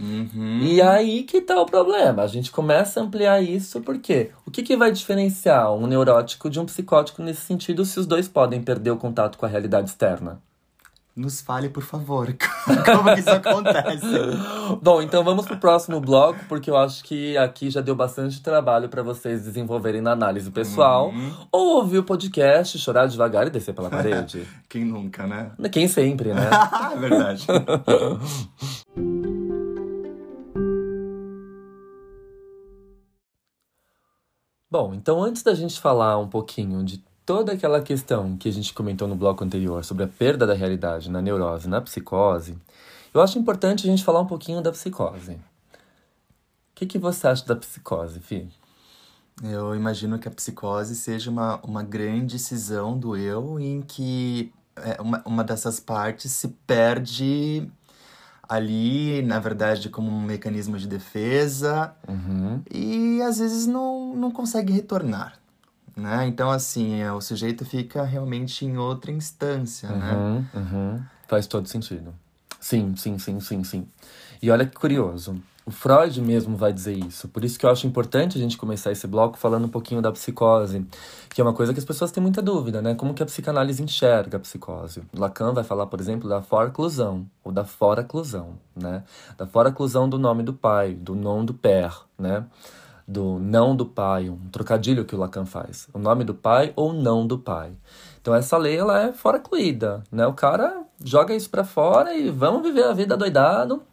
Uhum. 0.00 0.60
E 0.62 0.80
aí 0.80 1.22
que 1.24 1.40
tá 1.40 1.60
o 1.60 1.66
problema. 1.66 2.22
A 2.22 2.26
gente 2.26 2.50
começa 2.50 3.00
a 3.00 3.02
ampliar 3.02 3.42
isso 3.42 3.80
porque 3.80 4.30
o 4.46 4.50
que, 4.50 4.62
que 4.62 4.76
vai 4.76 4.90
diferenciar 4.90 5.72
um 5.72 5.86
neurótico 5.86 6.48
de 6.48 6.58
um 6.58 6.64
psicótico 6.64 7.22
nesse 7.22 7.42
sentido 7.42 7.84
se 7.84 8.00
os 8.00 8.06
dois 8.06 8.28
podem 8.28 8.62
perder 8.62 8.90
o 8.90 8.96
contato 8.96 9.36
com 9.38 9.46
a 9.46 9.48
realidade 9.48 9.90
externa? 9.90 10.40
Nos 11.14 11.40
fale, 11.40 11.68
por 11.68 11.82
favor, 11.82 12.32
como 12.86 13.14
que 13.14 13.20
isso 13.20 13.30
acontece. 13.30 14.06
Bom, 14.80 15.02
então 15.02 15.24
vamos 15.24 15.44
pro 15.44 15.56
próximo 15.56 16.00
bloco, 16.00 16.38
porque 16.48 16.70
eu 16.70 16.76
acho 16.76 17.02
que 17.02 17.36
aqui 17.36 17.68
já 17.68 17.80
deu 17.80 17.96
bastante 17.96 18.40
trabalho 18.40 18.88
para 18.88 19.02
vocês 19.02 19.44
desenvolverem 19.44 20.00
na 20.00 20.12
análise 20.12 20.50
pessoal. 20.50 21.08
Uhum. 21.08 21.32
Ou 21.50 21.76
ouvir 21.78 21.98
o 21.98 22.04
podcast, 22.04 22.78
chorar 22.78 23.06
devagar 23.06 23.46
e 23.48 23.50
descer 23.50 23.74
pela 23.74 23.90
parede. 23.90 24.46
Quem 24.68 24.84
nunca, 24.84 25.26
né? 25.26 25.50
Quem 25.70 25.88
sempre, 25.88 26.32
né? 26.32 26.48
é 26.92 26.96
verdade. 26.96 27.46
Bom, 34.70 34.94
então 34.94 35.20
antes 35.20 35.42
da 35.42 35.52
gente 35.52 35.80
falar 35.80 36.16
um 36.18 36.28
pouquinho 36.28 36.84
de 36.84 36.98
toda 37.26 37.52
aquela 37.52 37.82
questão 37.82 38.36
que 38.36 38.48
a 38.48 38.52
gente 38.52 38.72
comentou 38.72 39.08
no 39.08 39.16
bloco 39.16 39.42
anterior 39.42 39.84
sobre 39.84 40.04
a 40.04 40.08
perda 40.08 40.46
da 40.46 40.54
realidade 40.54 41.10
na 41.10 41.20
neurose, 41.20 41.68
na 41.68 41.80
psicose, 41.80 42.56
eu 43.12 43.20
acho 43.20 43.36
importante 43.36 43.84
a 43.84 43.90
gente 43.90 44.04
falar 44.04 44.20
um 44.20 44.26
pouquinho 44.26 44.62
da 44.62 44.70
psicose. 44.70 45.32
O 45.32 45.38
que, 46.76 46.86
que 46.86 46.98
você 46.98 47.26
acha 47.26 47.44
da 47.44 47.56
psicose, 47.56 48.20
Fih? 48.20 48.48
Eu 49.42 49.74
imagino 49.74 50.20
que 50.20 50.28
a 50.28 50.30
psicose 50.30 50.94
seja 50.94 51.32
uma, 51.32 51.56
uma 51.64 51.82
grande 51.82 52.38
cisão 52.38 52.96
do 52.96 53.16
eu 53.16 53.58
em 53.58 53.82
que 53.82 54.52
é, 54.76 55.02
uma, 55.02 55.20
uma 55.26 55.42
dessas 55.42 55.80
partes 55.80 56.30
se 56.30 56.46
perde 56.66 57.68
ali, 58.50 59.22
na 59.22 59.38
verdade, 59.38 59.88
como 59.88 60.10
um 60.10 60.22
mecanismo 60.22 60.76
de 60.76 60.88
defesa 60.88 61.94
uhum. 62.08 62.60
e 62.68 63.22
às 63.22 63.38
vezes 63.38 63.64
não, 63.64 64.12
não 64.16 64.32
consegue 64.32 64.72
retornar. 64.72 65.38
Né? 65.96 66.26
Então, 66.26 66.50
assim, 66.50 67.00
é, 67.00 67.12
o 67.12 67.20
sujeito 67.20 67.64
fica 67.64 68.02
realmente 68.02 68.66
em 68.66 68.76
outra 68.76 69.12
instância, 69.12 69.88
uhum, 69.88 69.98
né? 69.98 70.46
Uhum. 70.52 71.02
Faz 71.28 71.46
todo 71.46 71.68
sentido. 71.68 72.12
Sim, 72.58 72.96
sim, 72.96 73.18
sim, 73.18 73.38
sim, 73.38 73.62
sim. 73.62 73.86
E 74.42 74.50
olha 74.50 74.66
que 74.66 74.74
curioso. 74.74 75.40
O 75.70 75.72
Freud 75.72 76.20
mesmo 76.20 76.56
vai 76.56 76.72
dizer 76.72 76.94
isso. 76.94 77.28
Por 77.28 77.44
isso 77.44 77.56
que 77.56 77.64
eu 77.64 77.70
acho 77.70 77.86
importante 77.86 78.36
a 78.36 78.40
gente 78.40 78.58
começar 78.58 78.90
esse 78.90 79.06
bloco 79.06 79.38
falando 79.38 79.66
um 79.66 79.68
pouquinho 79.68 80.02
da 80.02 80.10
psicose, 80.10 80.84
que 81.28 81.40
é 81.40 81.44
uma 81.44 81.52
coisa 81.52 81.72
que 81.72 81.78
as 81.78 81.84
pessoas 81.84 82.10
têm 82.10 82.20
muita 82.20 82.42
dúvida, 82.42 82.82
né? 82.82 82.96
Como 82.96 83.14
que 83.14 83.22
a 83.22 83.26
psicanálise 83.26 83.80
enxerga 83.80 84.36
a 84.36 84.40
psicose? 84.40 85.00
Lacan 85.16 85.52
vai 85.52 85.62
falar, 85.62 85.86
por 85.86 86.00
exemplo, 86.00 86.28
da 86.28 86.42
forclusão 86.42 87.24
ou 87.44 87.52
da 87.52 87.64
foraclusão, 87.64 88.58
né? 88.74 89.04
Da 89.38 89.46
foraclusão 89.46 90.08
do 90.08 90.18
nome 90.18 90.42
do 90.42 90.52
pai, 90.52 90.92
do 90.92 91.14
nom 91.14 91.44
do 91.44 91.54
père, 91.54 91.98
né? 92.18 92.44
Do 93.06 93.38
não 93.38 93.76
do 93.76 93.86
pai, 93.86 94.28
um 94.28 94.48
trocadilho 94.50 95.04
que 95.04 95.14
o 95.14 95.18
Lacan 95.20 95.46
faz. 95.46 95.86
O 95.94 96.00
nome 96.00 96.24
do 96.24 96.34
pai 96.34 96.72
ou 96.74 96.92
não 96.92 97.24
do 97.24 97.38
pai. 97.38 97.70
Então 98.20 98.34
essa 98.34 98.58
lei 98.58 98.76
ela 98.76 99.00
é 99.04 99.12
foracluída, 99.12 100.02
né? 100.10 100.26
O 100.26 100.32
cara 100.32 100.82
joga 101.00 101.32
isso 101.32 101.48
para 101.48 101.62
fora 101.62 102.12
e 102.12 102.28
vamos 102.28 102.60
viver 102.60 102.82
a 102.82 102.92
vida 102.92 103.16
doidado 103.16 103.84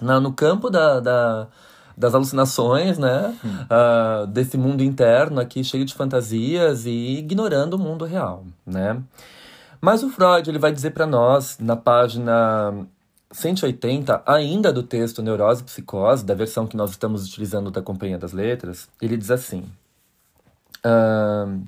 na, 0.00 0.20
no 0.20 0.32
campo 0.32 0.70
da, 0.70 1.00
da, 1.00 1.48
das 1.96 2.14
alucinações, 2.14 2.98
né? 2.98 3.34
Hum. 3.44 3.48
Uh, 3.48 4.26
desse 4.26 4.56
mundo 4.56 4.82
interno 4.82 5.40
aqui 5.40 5.64
cheio 5.64 5.84
de 5.84 5.94
fantasias 5.94 6.86
e 6.86 7.18
ignorando 7.18 7.74
o 7.74 7.78
mundo 7.78 8.04
real, 8.04 8.44
né? 8.66 9.02
Mas 9.80 10.02
o 10.02 10.10
Freud 10.10 10.48
ele 10.50 10.58
vai 10.58 10.72
dizer 10.72 10.90
para 10.90 11.06
nós 11.06 11.58
na 11.60 11.76
página 11.76 12.86
180, 13.30 14.22
ainda 14.26 14.72
do 14.72 14.82
texto 14.82 15.22
Neurose 15.22 15.62
e 15.62 15.64
Psicose, 15.64 16.24
da 16.24 16.34
versão 16.34 16.66
que 16.66 16.76
nós 16.76 16.90
estamos 16.90 17.26
utilizando 17.26 17.70
da 17.70 17.82
Companhia 17.82 18.18
das 18.18 18.32
Letras, 18.32 18.88
ele 19.00 19.16
diz 19.16 19.30
assim: 19.30 19.64
uh, 20.84 21.62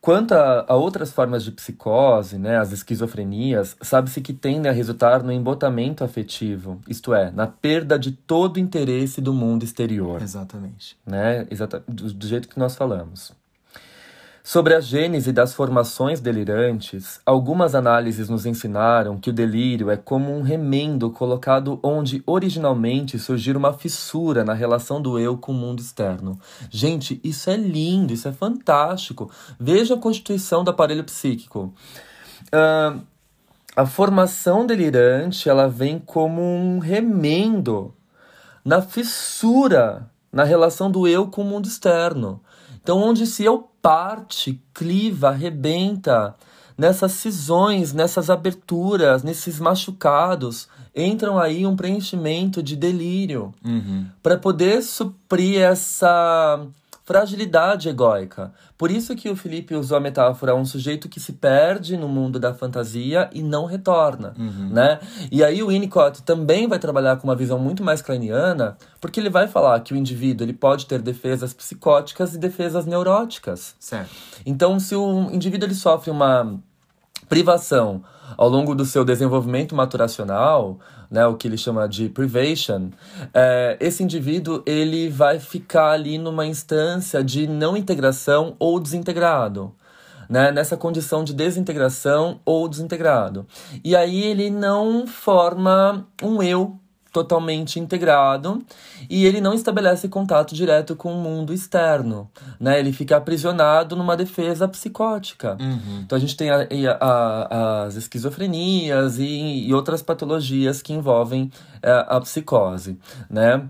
Quanto 0.00 0.32
a, 0.32 0.64
a, 0.66 0.74
outras 0.76 1.12
formas 1.12 1.44
de 1.44 1.52
psicose, 1.52 2.38
né, 2.38 2.56
as 2.56 2.72
esquizofrenias, 2.72 3.76
sabe-se 3.82 4.22
que 4.22 4.32
tendem 4.32 4.70
a 4.70 4.74
resultar 4.74 5.22
no 5.22 5.30
embotamento 5.30 6.02
afetivo, 6.02 6.80
isto 6.88 7.12
é, 7.12 7.30
na 7.30 7.46
perda 7.46 7.98
de 7.98 8.12
todo 8.12 8.58
interesse 8.58 9.20
do 9.20 9.34
mundo 9.34 9.62
exterior. 9.62 10.22
Exatamente. 10.22 10.96
Né, 11.04 11.46
exata, 11.50 11.84
do, 11.86 12.14
do 12.14 12.26
jeito 12.26 12.48
que 12.48 12.58
nós 12.58 12.74
falamos. 12.74 13.32
Sobre 14.50 14.74
a 14.74 14.80
gênese 14.80 15.30
das 15.32 15.54
formações 15.54 16.18
delirantes, 16.18 17.20
algumas 17.24 17.72
análises 17.72 18.28
nos 18.28 18.44
ensinaram 18.44 19.16
que 19.16 19.30
o 19.30 19.32
delírio 19.32 19.88
é 19.90 19.96
como 19.96 20.36
um 20.36 20.42
remendo 20.42 21.08
colocado 21.08 21.78
onde 21.84 22.20
originalmente 22.26 23.16
surgiu 23.16 23.56
uma 23.56 23.72
fissura 23.72 24.44
na 24.44 24.52
relação 24.52 25.00
do 25.00 25.20
eu 25.20 25.38
com 25.38 25.52
o 25.52 25.54
mundo 25.54 25.78
externo. 25.78 26.36
Gente, 26.68 27.20
isso 27.22 27.48
é 27.48 27.56
lindo, 27.56 28.12
isso 28.12 28.26
é 28.26 28.32
fantástico. 28.32 29.30
Veja 29.56 29.94
a 29.94 29.98
constituição 29.98 30.64
do 30.64 30.70
aparelho 30.72 31.04
psíquico. 31.04 31.72
Uh, 32.46 33.00
a 33.76 33.86
formação 33.86 34.66
delirante 34.66 35.48
ela 35.48 35.68
vem 35.68 35.96
como 35.96 36.42
um 36.42 36.80
remendo 36.80 37.94
na 38.64 38.82
fissura 38.82 40.10
na 40.32 40.42
relação 40.42 40.90
do 40.90 41.06
eu 41.06 41.28
com 41.28 41.42
o 41.42 41.44
mundo 41.44 41.68
externo. 41.68 42.40
Então, 42.82 42.98
onde 42.98 43.26
se 43.28 43.44
eu 43.44 43.69
parte, 43.82 44.60
cliva, 44.74 45.28
arrebenta, 45.28 46.34
nessas 46.76 47.12
cisões, 47.12 47.92
nessas 47.92 48.30
aberturas, 48.30 49.22
nesses 49.22 49.60
machucados, 49.60 50.68
entram 50.96 51.38
aí 51.38 51.66
um 51.66 51.76
preenchimento 51.76 52.62
de 52.62 52.74
delírio 52.74 53.52
uhum. 53.64 54.06
para 54.22 54.38
poder 54.38 54.82
suprir 54.82 55.60
essa 55.60 56.66
fragilidade 57.04 57.88
egóica. 57.88 58.52
Por 58.76 58.90
isso 58.90 59.16
que 59.16 59.28
o 59.28 59.36
Felipe 59.36 59.74
usou 59.74 59.96
a 59.96 60.00
metáfora 60.00 60.54
um 60.54 60.64
sujeito 60.64 61.08
que 61.08 61.18
se 61.20 61.32
perde 61.32 61.96
no 61.96 62.08
mundo 62.08 62.38
da 62.38 62.54
fantasia 62.54 63.28
e 63.32 63.42
não 63.42 63.64
retorna, 63.64 64.34
uhum. 64.38 64.68
né? 64.70 65.00
E 65.30 65.42
aí 65.42 65.62
o 65.62 65.68
Winnicott 65.68 66.22
também 66.22 66.68
vai 66.68 66.78
trabalhar 66.78 67.16
com 67.16 67.26
uma 67.26 67.36
visão 67.36 67.58
muito 67.58 67.82
mais 67.82 68.00
kleiniana, 68.00 68.76
porque 69.00 69.18
ele 69.18 69.30
vai 69.30 69.48
falar 69.48 69.80
que 69.80 69.92
o 69.92 69.96
indivíduo 69.96 70.44
ele 70.44 70.52
pode 70.52 70.86
ter 70.86 71.02
defesas 71.02 71.52
psicóticas 71.52 72.34
e 72.34 72.38
defesas 72.38 72.86
neuróticas. 72.86 73.74
Certo. 73.78 74.10
Então, 74.46 74.78
se 74.78 74.94
o 74.94 75.30
indivíduo 75.32 75.66
ele 75.66 75.74
sofre 75.74 76.10
uma 76.10 76.58
privação 77.28 78.02
ao 78.36 78.48
longo 78.48 78.74
do 78.74 78.84
seu 78.84 79.04
desenvolvimento 79.04 79.74
maturacional, 79.74 80.78
né, 81.10 81.26
o 81.26 81.34
que 81.34 81.48
ele 81.48 81.56
chama 81.56 81.88
de 81.88 82.08
privation, 82.08 82.90
é, 83.34 83.76
esse 83.80 84.02
indivíduo 84.02 84.62
ele 84.64 85.08
vai 85.08 85.38
ficar 85.38 85.90
ali 85.90 86.18
numa 86.18 86.46
instância 86.46 87.22
de 87.24 87.46
não 87.46 87.76
integração 87.76 88.54
ou 88.58 88.78
desintegrado. 88.78 89.74
Né, 90.28 90.52
nessa 90.52 90.76
condição 90.76 91.24
de 91.24 91.34
desintegração 91.34 92.38
ou 92.44 92.68
desintegrado. 92.68 93.44
E 93.82 93.96
aí 93.96 94.22
ele 94.22 94.48
não 94.48 95.04
forma 95.04 96.06
um 96.22 96.40
eu 96.40 96.78
totalmente 97.12 97.78
integrado 97.78 98.62
e 99.08 99.26
ele 99.26 99.40
não 99.40 99.52
estabelece 99.52 100.08
contato 100.08 100.54
direto 100.54 100.94
com 100.94 101.12
o 101.12 101.20
mundo 101.20 101.52
externo, 101.52 102.30
né? 102.58 102.78
Ele 102.78 102.92
fica 102.92 103.16
aprisionado 103.16 103.96
numa 103.96 104.16
defesa 104.16 104.68
psicótica. 104.68 105.56
Uhum. 105.60 106.02
Então 106.04 106.16
a 106.16 106.20
gente 106.20 106.36
tem 106.36 106.50
a, 106.50 106.66
a, 107.00 107.82
as 107.84 107.96
esquizofrenias 107.96 109.18
e, 109.18 109.66
e, 109.66 109.74
outras 109.74 110.02
patologias 110.02 110.80
que 110.80 110.92
envolvem 110.92 111.50
a, 111.82 111.88
é, 111.88 112.06
a 112.08 112.20
psicose, 112.20 112.98
né? 113.28 113.68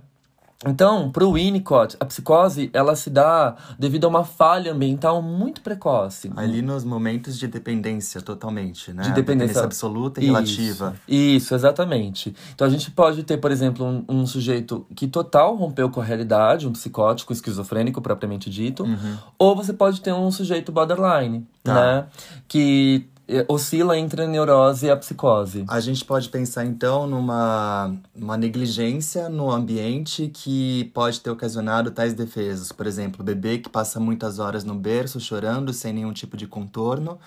Então, 0.66 1.10
para 1.10 1.24
o 1.24 1.32
Winnicott, 1.32 1.96
a 1.98 2.04
psicose 2.04 2.68
ela 2.74 2.94
se 2.94 3.08
dá 3.08 3.56
devido 3.78 4.04
a 4.04 4.08
uma 4.08 4.24
falha 4.24 4.72
ambiental 4.72 5.22
muito 5.22 5.62
precoce. 5.62 6.30
Ali 6.36 6.60
nos 6.60 6.84
momentos 6.84 7.38
de 7.38 7.48
dependência, 7.48 8.20
totalmente, 8.20 8.92
né? 8.92 9.04
De 9.04 9.08
dependência, 9.08 9.22
dependência 9.22 9.62
absoluta 9.64 10.20
e 10.20 10.24
isso, 10.24 10.32
relativa. 10.32 10.96
Isso, 11.08 11.54
exatamente. 11.54 12.36
Então, 12.54 12.66
a 12.66 12.70
gente 12.70 12.90
pode 12.90 13.22
ter, 13.22 13.38
por 13.38 13.50
exemplo, 13.50 13.86
um, 13.86 14.04
um, 14.06 14.26
sujeito 14.26 14.86
que 14.94 15.08
total 15.08 15.56
rompeu 15.56 15.88
com 15.88 16.00
a 16.00 16.04
realidade, 16.04 16.68
um 16.68 16.72
psicótico, 16.72 17.32
esquizofrênico 17.32 18.02
propriamente 18.02 18.50
dito, 18.50 18.82
uhum. 18.82 19.16
ou 19.38 19.56
você 19.56 19.72
pode 19.72 20.02
ter 20.02 20.12
um 20.12 20.30
sujeito 20.30 20.70
borderline, 20.70 21.46
tá. 21.64 21.74
né? 21.74 22.06
Que 22.46 23.08
oscila 23.48 23.98
entre 23.98 24.22
a 24.22 24.26
neurose 24.26 24.86
e 24.86 24.90
a 24.90 24.96
psicose. 24.96 25.64
A 25.68 25.80
gente 25.80 26.04
pode 26.04 26.28
pensar 26.28 26.64
então 26.64 27.06
numa 27.06 27.94
uma 28.14 28.36
negligência 28.36 29.28
no 29.28 29.50
ambiente 29.50 30.30
que 30.32 30.90
pode 30.94 31.20
ter 31.20 31.30
ocasionado 31.30 31.90
tais 31.90 32.14
defesas. 32.14 32.72
Por 32.72 32.86
exemplo, 32.86 33.22
o 33.22 33.24
bebê 33.24 33.58
que 33.58 33.68
passa 33.68 34.00
muitas 34.00 34.38
horas 34.38 34.64
no 34.64 34.74
berço 34.74 35.20
chorando 35.20 35.72
sem 35.72 35.92
nenhum 35.92 36.12
tipo 36.12 36.36
de 36.36 36.46
contorno. 36.46 37.18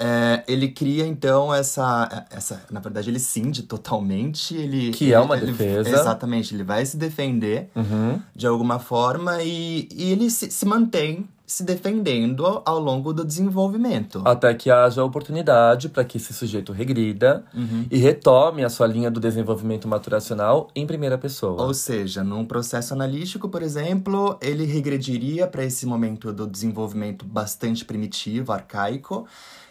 É, 0.00 0.44
ele 0.46 0.68
cria 0.68 1.04
então 1.04 1.52
essa, 1.52 2.26
essa. 2.30 2.62
Na 2.70 2.78
verdade, 2.78 3.10
ele 3.10 3.18
cinde 3.18 3.64
totalmente. 3.64 4.54
Ele, 4.54 4.92
que 4.92 5.12
é 5.12 5.18
uma 5.18 5.36
ele, 5.36 5.46
defesa. 5.46 5.90
Exatamente, 5.90 6.54
ele 6.54 6.62
vai 6.62 6.86
se 6.86 6.96
defender 6.96 7.68
uhum. 7.74 8.20
de 8.34 8.46
alguma 8.46 8.78
forma 8.78 9.42
e, 9.42 9.88
e 9.92 10.12
ele 10.12 10.30
se, 10.30 10.50
se 10.52 10.64
mantém 10.64 11.28
se 11.48 11.64
defendendo 11.64 12.60
ao 12.62 12.78
longo 12.78 13.10
do 13.10 13.24
desenvolvimento. 13.24 14.20
Até 14.22 14.52
que 14.52 14.70
haja 14.70 15.02
oportunidade 15.02 15.88
para 15.88 16.04
que 16.04 16.18
esse 16.18 16.34
sujeito 16.34 16.74
regrida 16.74 17.42
uhum. 17.54 17.86
e 17.90 17.96
retome 17.96 18.62
a 18.62 18.68
sua 18.68 18.86
linha 18.86 19.10
do 19.10 19.18
desenvolvimento 19.18 19.88
maturacional 19.88 20.68
em 20.76 20.86
primeira 20.86 21.16
pessoa. 21.16 21.62
Ou 21.62 21.72
seja, 21.72 22.22
num 22.22 22.44
processo 22.44 22.92
analítico, 22.92 23.48
por 23.48 23.62
exemplo, 23.62 24.38
ele 24.42 24.66
regrediria 24.66 25.46
para 25.46 25.64
esse 25.64 25.86
momento 25.86 26.34
do 26.34 26.46
desenvolvimento 26.46 27.24
bastante 27.24 27.82
primitivo, 27.82 28.52
arcaico. 28.52 29.26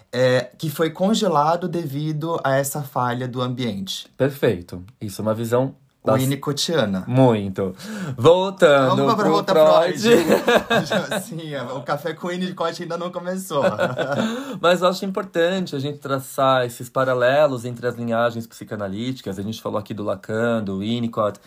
É, 0.10 0.52
que 0.58 0.70
foi 0.70 0.90
congelado 0.90 1.68
devido 1.68 2.40
a 2.42 2.56
essa 2.56 2.82
falha 2.82 3.28
do 3.28 3.42
ambiente. 3.42 4.08
Perfeito. 4.16 4.82
Isso 5.02 5.22
é 5.22 5.24
uma 5.24 5.34
visão 5.34 5.76
Winnicottiana. 6.13 7.04
Muito. 7.08 7.76
Voltando 8.17 8.96
Vamos 8.96 9.15
pro 9.15 9.30
voltar 9.30 9.84
Freud. 9.84 10.00
Freud. 10.00 11.22
Sim, 11.24 11.56
o 11.76 11.82
café 11.82 12.13
com 12.13 12.28
Winnicott 12.28 12.82
ainda 12.82 12.98
não 12.98 13.12
começou. 13.12 13.63
Mas 14.62 14.82
eu 14.82 14.88
acho 14.88 15.06
importante 15.06 15.76
a 15.76 15.80
gente 15.80 16.00
traçar 16.00 16.65
esses 16.65 16.89
paralelos 16.89 17.65
entre 17.65 17.88
as 17.88 17.96
linhagens 17.96 18.46
psicanalíticas. 18.48 19.39
A 19.39 19.41
gente 19.41 19.62
falou 19.62 19.80
aqui 19.80 19.93
do 19.93 20.04
Lacan, 20.04 20.63
do 20.63 20.80
Winnicott. 20.80 21.39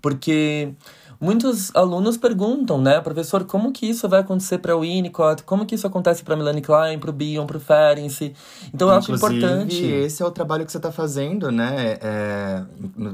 Porque 0.00 0.72
muitos 1.20 1.74
alunos 1.74 2.16
perguntam, 2.16 2.80
né, 2.80 3.00
professor, 3.00 3.44
como 3.44 3.72
que 3.72 3.86
isso 3.86 4.08
vai 4.08 4.20
acontecer 4.20 4.58
para 4.58 4.76
o 4.76 4.80
Winnicott? 4.80 5.42
Como 5.42 5.66
que 5.66 5.74
isso 5.74 5.86
acontece 5.86 6.24
para 6.24 6.34
Melanie 6.34 6.62
Klein, 6.62 6.98
para 6.98 7.10
o 7.10 7.12
Bion, 7.12 7.46
para 7.46 7.56
o 7.56 7.60
Ferenczi? 7.60 8.34
Então 8.72 8.88
eu 8.88 8.94
acho 8.94 9.12
importante. 9.12 9.84
esse 9.84 10.22
é 10.22 10.26
o 10.26 10.30
trabalho 10.30 10.64
que 10.64 10.72
você 10.72 10.78
está 10.78 10.90
fazendo, 10.90 11.52
né? 11.52 11.98
É, 12.00 12.62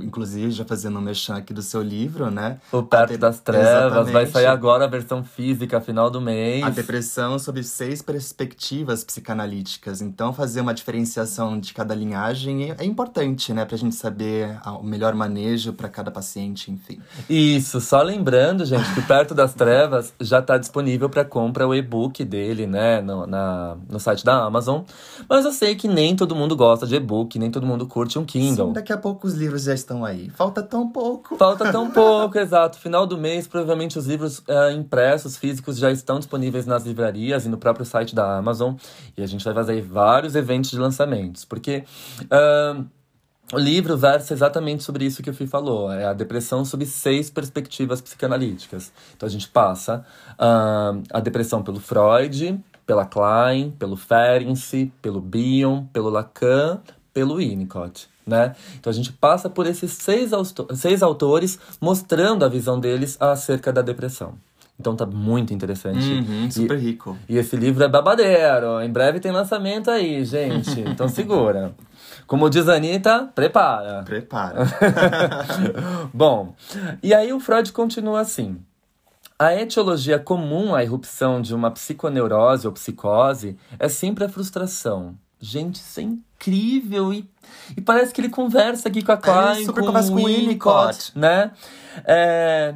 inclusive 0.03 0.51
já 0.51 0.65
fazendo 0.65 0.99
um 0.99 1.03
mexão 1.03 1.37
aqui 1.37 1.53
do 1.53 1.63
seu 1.63 1.83
livro, 1.83 2.31
né? 2.31 2.59
O 2.71 2.83
Perto 2.83 3.19
das 3.19 3.41
Trevas 3.41 3.67
Exatamente. 3.67 4.13
vai 4.13 4.27
sair 4.27 4.47
agora 4.47 4.85
a 4.85 4.89
versão 4.89 5.25
física, 5.25 5.81
final 5.81 6.11
do 6.11 6.21
mês. 6.21 6.63
A 6.63 6.71
depressão 6.71 7.39
sob 7.39 7.63
seis 7.63 8.03
perspectivas 8.03 9.03
psicanalíticas. 9.03 10.01
Então 10.01 10.33
fazer 10.33 10.61
uma 10.61 10.75
diferenciação 10.75 11.59
de 11.59 11.75
cada 11.75 11.95
linhagem 11.95 12.75
é 12.79 12.85
importante, 12.85 13.53
né, 13.53 13.65
para 13.65 13.75
a 13.75 13.79
gente 13.79 13.95
saber 13.95 14.59
o 14.81 14.83
melhor 14.83 15.15
manejo 15.15 15.73
para 15.73 15.89
cada 15.89 16.11
paciente, 16.11 16.71
enfim. 16.71 17.01
Isso. 17.29 17.81
Só 17.81 17.96
lembrando, 18.03 18.65
gente, 18.65 18.93
que 18.95 19.03
Perto 19.03 19.35
das 19.35 19.55
Trevas 19.55 20.13
já 20.21 20.41
está 20.41 20.59
disponível 20.59 21.09
para 21.09 21.25
compra 21.25 21.67
o 21.67 21.75
e-book 21.75 22.25
dele, 22.25 22.67
né, 22.67 23.01
no, 23.01 23.27
na, 23.27 23.77
no 23.89 24.01
site 24.01 24.25
da 24.25 24.45
Amazon. 24.45 24.83
Mas 25.29 25.45
eu 25.45 25.53
sei 25.53 25.75
que 25.75 25.87
nem 25.87 26.17
todo 26.17 26.35
mundo 26.35 26.57
gosta 26.57 26.87
de 26.87 26.97
e-book, 26.97 27.39
nem 27.39 27.51
todo 27.51 27.67
mundo 27.67 27.87
curte 27.87 28.19
um 28.19 28.25
Kindle. 28.25 28.69
Sim, 28.69 28.73
daqui 28.73 28.93
a 28.93 28.97
pouco 28.97 29.27
os 29.27 29.35
livros 29.35 29.65
já 29.65 29.75
estão 29.75 30.05
aí. 30.05 30.31
Falta 30.31 30.63
tão 30.63 30.89
pouco. 30.89 31.37
Falta 31.37 31.71
tão 31.71 31.91
pouco, 31.93 32.39
exato. 32.39 32.79
Final 32.79 33.07
do 33.07 33.17
mês, 33.17 33.47
provavelmente 33.47 33.99
os 33.99 34.07
livros 34.07 34.43
é, 34.49 34.73
impressos, 34.73 35.37
físicos, 35.37 35.79
já 35.79 35.91
estão 35.91 36.19
disponíveis 36.19 36.67
nas 36.67 36.85
livrarias 36.85 37.47
e 37.47 37.49
no 37.49 37.59
próprio 37.59 37.85
site 37.85 38.15
da 38.15 38.37
Amazon. 38.37 38.75
E 39.17 39.23
a 39.23 39.27
gente 39.27 39.45
vai 39.45 39.55
fazer 39.55 39.81
vários 39.83 40.35
eventos 40.35 40.71
de 40.71 40.79
lançamentos, 40.79 41.45
porque. 41.45 41.85
Uh, 42.25 42.96
o 43.53 43.59
livro 43.59 43.97
versa 43.97 44.35
exatamente 44.35 44.83
sobre 44.83 45.05
isso 45.05 45.23
que 45.23 45.31
o 45.31 45.35
Fih 45.35 45.47
falou, 45.47 45.93
é 45.93 46.05
a 46.05 46.13
depressão 46.13 46.65
sob 46.65 46.85
seis 46.85 47.31
perspectivas 47.31 48.01
psicanalíticas. 48.01 48.93
Então 49.17 49.27
a 49.27 49.31
gente 49.31 49.49
passa 49.49 50.05
uh, 50.33 51.03
a 51.13 51.21
depressão 51.21 51.63
pelo 51.63 51.79
Freud, 51.79 52.59
pela 52.85 53.05
Klein, 53.05 53.71
pelo 53.79 53.97
Ferenczi, 53.97 54.93
pelo 55.01 55.21
Bion, 55.21 55.85
pelo 55.93 56.11
Lacan, 56.11 56.81
pelo 57.15 57.37
Winnicott. 57.37 58.09
Né? 58.27 58.57
Então 58.81 58.91
a 58.91 58.95
gente 58.95 59.13
passa 59.13 59.49
por 59.49 59.67
esses 59.67 59.93
seis, 59.93 60.33
seis 60.75 61.03
autores 61.03 61.59
mostrando 61.81 62.45
a 62.45 62.49
visão 62.49 62.81
deles 62.81 63.17
acerca 63.21 63.73
da 63.73 63.83
depressão. 63.83 64.35
Então 64.79 64.95
tá 64.95 65.07
muito 65.07 65.55
interessante. 65.55 66.05
Uhum, 66.05 66.51
super 66.51 66.79
rico. 66.79 67.17
E 67.29 67.39
esse 67.39 67.57
livro 67.57 67.83
é 67.83 67.89
babadeiro. 67.89 68.83
Em 68.83 68.91
breve 68.91 69.21
tem 69.21 69.33
lançamento 69.33 69.91
aí, 69.91 70.25
gente. 70.25 70.81
Então 70.81 71.09
segura. 71.09 71.75
Como 72.27 72.51
diz 72.51 72.69
a 72.69 72.75
Anitta, 72.75 73.31
prepara. 73.35 74.03
Prepara. 74.05 74.65
Bom, 76.13 76.55
e 77.03 77.15
aí 77.15 77.33
o 77.33 77.41
Freud 77.41 77.73
continua 77.73 78.21
assim. 78.21 78.59
A 79.39 79.55
etiologia 79.55 80.19
comum 80.19 80.75
à 80.75 80.83
irrupção 80.83 81.41
de 81.43 81.55
uma 81.55 81.71
psiconeurose 81.71 82.67
ou 82.67 82.73
psicose 82.73 83.57
é 83.79 83.89
sempre 83.89 84.25
a 84.25 84.29
frustração. 84.29 85.15
Gente, 85.39 85.77
isso 85.77 86.01
é 86.01 86.05
incrível 86.05 87.13
e, 87.13 87.29
e 87.77 87.81
parece 87.83 88.13
que 88.15 88.21
ele 88.23 88.31
conversa 88.31 88.89
aqui 88.89 89.03
com 89.03 89.13
a 89.13 89.17
Klein, 89.19 89.67
super 89.67 89.83
com 89.83 89.89
conversa 89.89 90.11
o 90.11 90.15
com 90.15 90.23
o 90.23 90.25
Winnicott. 90.25 91.13
né? 91.15 91.51
É, 92.07 92.75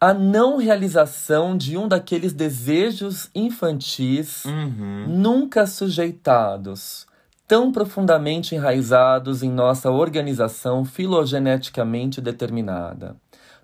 a 0.00 0.14
não 0.14 0.56
realização 0.56 1.54
de 1.58 1.76
um 1.76 1.86
daqueles 1.86 2.32
desejos 2.32 3.28
infantis 3.34 4.46
Uhum. 4.46 5.04
nunca 5.08 5.66
sujeitados, 5.66 7.06
tão 7.48 7.72
profundamente 7.72 8.54
enraizados 8.54 9.42
em 9.42 9.50
nossa 9.50 9.90
organização 9.90 10.84
filogeneticamente 10.84 12.20
determinada. 12.20 13.16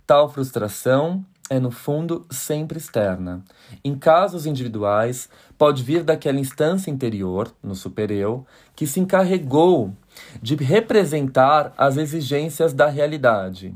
Tal 0.06 0.26
frustração 0.30 1.22
é, 1.50 1.60
no 1.60 1.70
fundo, 1.70 2.24
sempre 2.30 2.78
externa. 2.78 3.44
Em 3.84 3.94
casos 3.94 4.46
individuais, 4.46 5.28
pode 5.58 5.82
vir 5.82 6.02
daquela 6.02 6.40
instância 6.40 6.90
interior, 6.90 7.52
no 7.62 7.74
supereu, 7.74 8.46
que 8.74 8.86
se 8.86 8.98
encarregou 9.00 9.92
de 10.40 10.54
representar 10.56 11.74
as 11.76 11.98
exigências 11.98 12.72
da 12.72 12.86
realidade. 12.86 13.74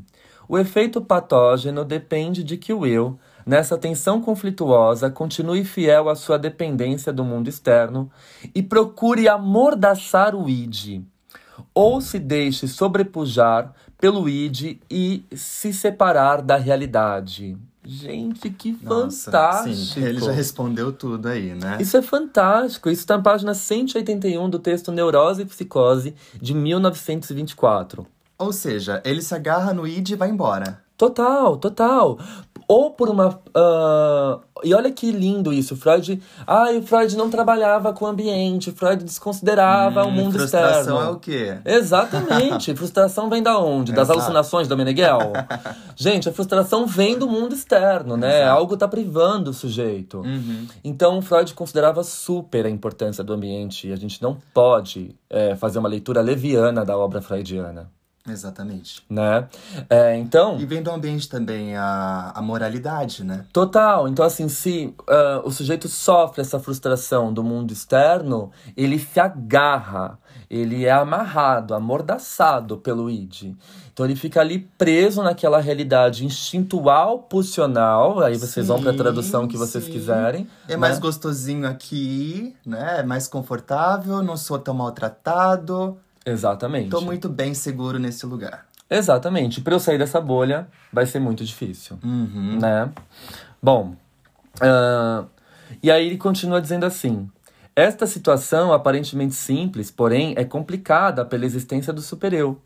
O 0.48 0.58
efeito 0.58 1.02
patógeno 1.02 1.84
depende 1.84 2.42
de 2.42 2.56
que 2.56 2.72
o 2.72 2.86
eu, 2.86 3.18
nessa 3.48 3.78
tensão 3.78 4.20
conflituosa, 4.20 5.08
continue 5.08 5.64
fiel 5.64 6.10
à 6.10 6.14
sua 6.14 6.38
dependência 6.38 7.10
do 7.10 7.24
mundo 7.24 7.48
externo 7.48 8.10
e 8.54 8.62
procure 8.62 9.26
amordaçar 9.26 10.34
o 10.34 10.50
id, 10.50 11.00
ou 11.74 12.02
se 12.02 12.18
deixe 12.18 12.68
sobrepujar 12.68 13.72
pelo 13.98 14.28
id 14.28 14.78
e 14.90 15.24
se 15.34 15.72
separar 15.72 16.42
da 16.42 16.58
realidade. 16.58 17.56
Gente, 17.82 18.50
que 18.50 18.78
Nossa, 18.82 19.30
fantástico! 19.30 19.76
Sim, 19.76 20.04
ele 20.04 20.20
já 20.20 20.30
respondeu 20.30 20.92
tudo 20.92 21.26
aí, 21.26 21.54
né? 21.54 21.78
Isso 21.80 21.96
é 21.96 22.02
fantástico. 22.02 22.90
Isso 22.90 23.00
está 23.00 23.16
na 23.16 23.22
página 23.22 23.54
181 23.54 24.50
do 24.50 24.58
texto 24.58 24.92
Neurose 24.92 25.40
e 25.40 25.46
Psicose, 25.46 26.14
de 26.34 26.52
1924. 26.52 28.06
Ou 28.36 28.52
seja, 28.52 29.00
ele 29.06 29.22
se 29.22 29.34
agarra 29.34 29.72
no 29.72 29.86
id 29.86 30.10
e 30.10 30.16
vai 30.16 30.28
embora. 30.28 30.86
Total, 30.98 31.56
total. 31.56 32.18
Ou 32.68 32.90
por 32.90 33.08
uma. 33.08 33.40
ah, 33.54 34.38
e 34.62 34.74
olha 34.74 34.90
que 34.90 35.10
lindo 35.10 35.52
isso. 35.52 35.74
Freud. 35.76 36.20
Ai, 36.46 36.76
o 36.78 36.82
Freud 36.82 37.16
não 37.16 37.30
trabalhava 37.30 37.92
com 37.94 38.04
o 38.04 38.08
ambiente. 38.08 38.70
Freud 38.72 39.02
desconsiderava 39.04 40.04
o 40.04 40.08
Hum, 40.08 40.10
mundo 40.10 40.32
frustração 40.38 40.96
externo. 40.96 41.00
é 41.00 41.08
o 41.10 41.16
quê? 41.18 41.56
Exatamente. 41.64 42.74
frustração 42.74 43.30
vem 43.30 43.42
da 43.42 43.58
onde? 43.58 43.92
Das 43.92 44.08
Exato. 44.08 44.18
alucinações 44.18 44.68
da 44.68 44.76
Meneghel? 44.76 45.32
Gente, 45.96 46.28
a 46.28 46.32
frustração 46.32 46.86
vem 46.86 47.18
do 47.18 47.26
mundo 47.28 47.54
externo, 47.54 48.16
né? 48.16 48.42
Exato. 48.42 48.58
Algo 48.58 48.76
tá 48.76 48.86
privando 48.88 49.50
o 49.50 49.54
sujeito. 49.54 50.18
Uhum. 50.18 50.66
Então, 50.84 51.22
Freud 51.22 51.54
considerava 51.54 52.02
super 52.02 52.66
a 52.66 52.70
importância 52.70 53.24
do 53.24 53.32
ambiente 53.32 53.88
e 53.88 53.92
a 53.92 53.96
gente 53.96 54.20
não 54.22 54.36
pode 54.52 55.14
é, 55.30 55.56
fazer 55.56 55.78
uma 55.78 55.88
leitura 55.88 56.20
leviana 56.20 56.84
da 56.84 56.98
obra 56.98 57.22
freudiana, 57.22 57.90
Exatamente. 58.28 59.02
né? 59.08 59.46
É, 59.88 60.16
então, 60.16 60.58
E 60.58 60.66
vem 60.66 60.82
do 60.82 60.90
ambiente 60.90 61.28
também 61.28 61.76
a, 61.76 62.32
a 62.34 62.42
moralidade, 62.42 63.24
né? 63.24 63.44
total. 63.52 64.08
Então, 64.08 64.24
assim, 64.24 64.48
se 64.48 64.94
ah, 65.08 65.42
o 65.44 65.50
sujeito 65.50 65.88
sofre 65.88 66.40
essa 66.40 66.58
frustração 66.60 67.32
do 67.32 67.42
mundo 67.42 67.72
externo, 67.72 68.50
ele 68.76 68.98
se 68.98 69.18
agarra, 69.20 70.18
ele 70.50 70.84
é 70.84 70.90
amarrado, 70.92 71.74
amordaçado 71.74 72.78
pelo 72.78 73.10
id. 73.10 73.54
Então, 73.92 74.06
ele 74.06 74.14
fica 74.14 74.40
ali 74.40 74.60
preso 74.78 75.22
naquela 75.24 75.60
realidade 75.60 76.24
instintual, 76.24 77.18
pulsional. 77.20 78.20
Aí 78.20 78.36
vocês 78.38 78.68
vão 78.68 78.80
para 78.80 78.90
a 78.90 78.92
Sim, 78.92 78.98
tradução 78.98 79.48
que 79.48 79.56
vocês 79.56 79.84
sim. 79.84 79.90
quiserem. 79.90 80.48
É 80.68 80.76
mais 80.76 80.94
né? 80.96 81.00
gostosinho 81.00 81.66
aqui, 81.66 82.54
né? 82.64 83.00
É 83.00 83.02
mais 83.02 83.26
confortável, 83.26 84.22
não 84.22 84.36
sou 84.36 84.56
tão 84.58 84.72
maltratado. 84.74 85.98
Exatamente. 86.30 86.90
Tô 86.90 87.00
muito 87.00 87.28
bem 87.28 87.54
seguro 87.54 87.98
nesse 87.98 88.26
lugar. 88.26 88.66
Exatamente. 88.90 89.60
Para 89.60 89.74
eu 89.74 89.80
sair 89.80 89.98
dessa 89.98 90.20
bolha, 90.20 90.66
vai 90.92 91.04
ser 91.06 91.18
muito 91.20 91.44
difícil, 91.44 91.98
Uhum. 92.02 92.58
né? 92.60 92.90
Bom, 93.62 93.94
ah, 94.60 95.24
e 95.82 95.90
aí 95.90 96.06
ele 96.06 96.16
continua 96.16 96.60
dizendo 96.60 96.84
assim: 96.86 97.28
esta 97.76 98.06
situação 98.06 98.72
aparentemente 98.72 99.34
simples, 99.34 99.90
porém, 99.90 100.34
é 100.36 100.44
complicada 100.44 101.24
pela 101.24 101.44
existência 101.44 101.92
do 101.92 102.00
supereu, 102.00 102.60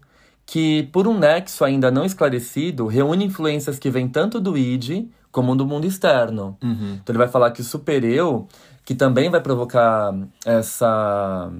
que, 0.46 0.84
por 0.92 1.06
um 1.08 1.18
nexo 1.18 1.64
ainda 1.64 1.90
não 1.90 2.04
esclarecido, 2.04 2.86
reúne 2.86 3.24
influências 3.24 3.78
que 3.78 3.90
vêm 3.90 4.08
tanto 4.08 4.40
do 4.40 4.56
id 4.56 5.08
como 5.30 5.56
do 5.56 5.66
mundo 5.66 5.86
externo. 5.86 6.56
Uhum. 6.62 6.98
Então 7.02 7.12
ele 7.12 7.18
vai 7.18 7.28
falar 7.28 7.50
que 7.52 7.62
o 7.62 7.64
supereu, 7.64 8.46
que 8.84 8.94
também 8.94 9.30
vai 9.30 9.40
provocar 9.40 10.14
essa 10.44 11.50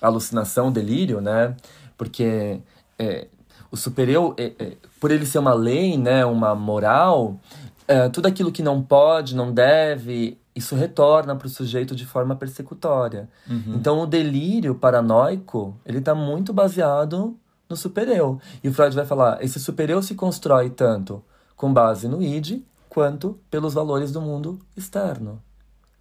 alucinação, 0.00 0.72
delírio, 0.72 1.20
né? 1.20 1.54
Porque 1.96 2.60
é, 2.98 3.26
o 3.70 3.76
supereu, 3.76 4.34
é, 4.36 4.52
é, 4.58 4.76
por 5.00 5.10
ele 5.10 5.24
ser 5.24 5.38
uma 5.38 5.54
lei, 5.54 5.96
né, 5.96 6.24
uma 6.24 6.54
moral, 6.54 7.38
é, 7.86 8.08
tudo 8.08 8.26
aquilo 8.26 8.50
que 8.50 8.62
não 8.62 8.82
pode, 8.82 9.34
não 9.34 9.52
deve, 9.52 10.38
isso 10.54 10.74
retorna 10.74 11.36
para 11.36 11.46
o 11.46 11.50
sujeito 11.50 11.94
de 11.94 12.04
forma 12.04 12.34
persecutória. 12.34 13.28
Uhum. 13.48 13.74
Então 13.76 14.00
o 14.00 14.06
delírio 14.06 14.74
paranoico, 14.74 15.76
ele 15.86 15.98
está 15.98 16.14
muito 16.14 16.52
baseado 16.52 17.36
no 17.68 17.76
supereu. 17.76 18.40
E 18.62 18.68
o 18.68 18.74
Freud 18.74 18.94
vai 18.94 19.06
falar, 19.06 19.42
esse 19.42 19.60
supereu 19.60 20.02
se 20.02 20.14
constrói 20.14 20.70
tanto 20.70 21.22
com 21.56 21.72
base 21.72 22.08
no 22.08 22.22
id, 22.22 22.62
quanto 22.88 23.38
pelos 23.48 23.74
valores 23.74 24.10
do 24.10 24.20
mundo 24.20 24.58
externo. 24.76 25.40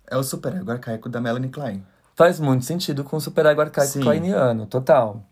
É 0.10 0.18
o 0.18 0.24
superego 0.24 0.72
arcaico 0.72 1.08
da 1.08 1.22
Melanie 1.22 1.50
Klein. 1.50 1.84
Faz 2.20 2.38
muito 2.38 2.66
sentido 2.66 3.02
com 3.06 3.16
o 3.16 3.22
superego 3.22 3.62
arcaico 3.62 3.94
Sim. 3.94 4.02
kleiniano, 4.02 4.66
total. 4.66 5.24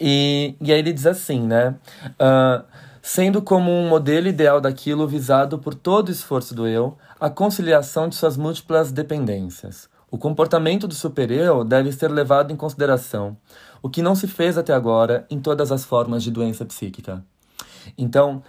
E, 0.00 0.56
e 0.60 0.72
aí 0.72 0.80
ele 0.80 0.92
diz 0.92 1.06
assim, 1.06 1.46
né? 1.46 1.76
ah, 2.18 2.64
sendo 3.00 3.40
como 3.40 3.70
um 3.70 3.88
modelo 3.88 4.26
ideal 4.26 4.60
daquilo 4.60 5.06
visado 5.06 5.60
por 5.60 5.76
todo 5.76 6.08
o 6.08 6.10
esforço 6.10 6.56
do 6.56 6.66
eu, 6.66 6.98
a 7.20 7.30
conciliação 7.30 8.08
de 8.08 8.16
suas 8.16 8.36
múltiplas 8.36 8.90
dependências. 8.90 9.88
O 10.10 10.18
comportamento 10.18 10.88
do 10.88 10.94
supereu 10.94 11.62
deve 11.62 11.92
ser 11.92 12.10
levado 12.10 12.52
em 12.52 12.56
consideração, 12.56 13.36
o 13.80 13.88
que 13.88 14.02
não 14.02 14.16
se 14.16 14.26
fez 14.26 14.58
até 14.58 14.74
agora 14.74 15.24
em 15.30 15.38
todas 15.38 15.70
as 15.70 15.84
formas 15.84 16.24
de 16.24 16.32
doença 16.32 16.64
psíquica. 16.64 17.24
Então, 17.96 18.42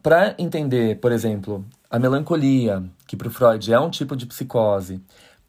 para 0.00 0.36
entender, 0.38 1.00
por 1.00 1.10
exemplo, 1.10 1.64
a 1.90 1.98
melancolia, 1.98 2.84
que 3.04 3.16
para 3.16 3.26
o 3.26 3.30
Freud 3.32 3.72
é 3.72 3.80
um 3.80 3.90
tipo 3.90 4.14
de 4.14 4.26
psicose, 4.26 5.02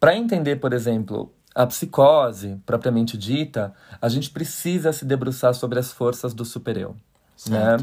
para 0.04 0.18
entender, 0.18 0.58
por 0.58 0.74
exemplo, 0.74 1.32
a 1.56 1.66
psicose 1.66 2.60
propriamente 2.66 3.18
dita, 3.18 3.74
a 4.02 4.10
gente 4.10 4.30
precisa 4.30 4.92
se 4.92 5.06
debruçar 5.06 5.54
sobre 5.54 5.80
as 5.80 5.94
forças 5.94 6.34
do 6.34 6.44
supereu. 6.44 6.94
Né? 7.48 7.78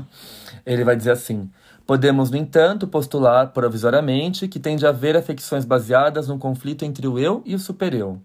Ele 0.67 0.85
vai 0.85 0.95
dizer 0.95 1.13
assim: 1.13 1.51
podemos, 1.87 2.31
no 2.31 2.37
entanto, 2.37 2.87
postular 2.87 3.55
provisoriamente 3.55 4.49
que 4.49 4.61
tem 4.61 4.77
de 4.77 4.87
haver 4.87 5.17
afecções 5.17 5.65
baseadas 5.65 6.29
num 6.29 6.39
conflito 6.39 6.85
entre 6.85 7.09
o 7.09 7.19
eu 7.19 7.43
e 7.47 7.55
o 7.55 7.59
supereu. 7.59 8.21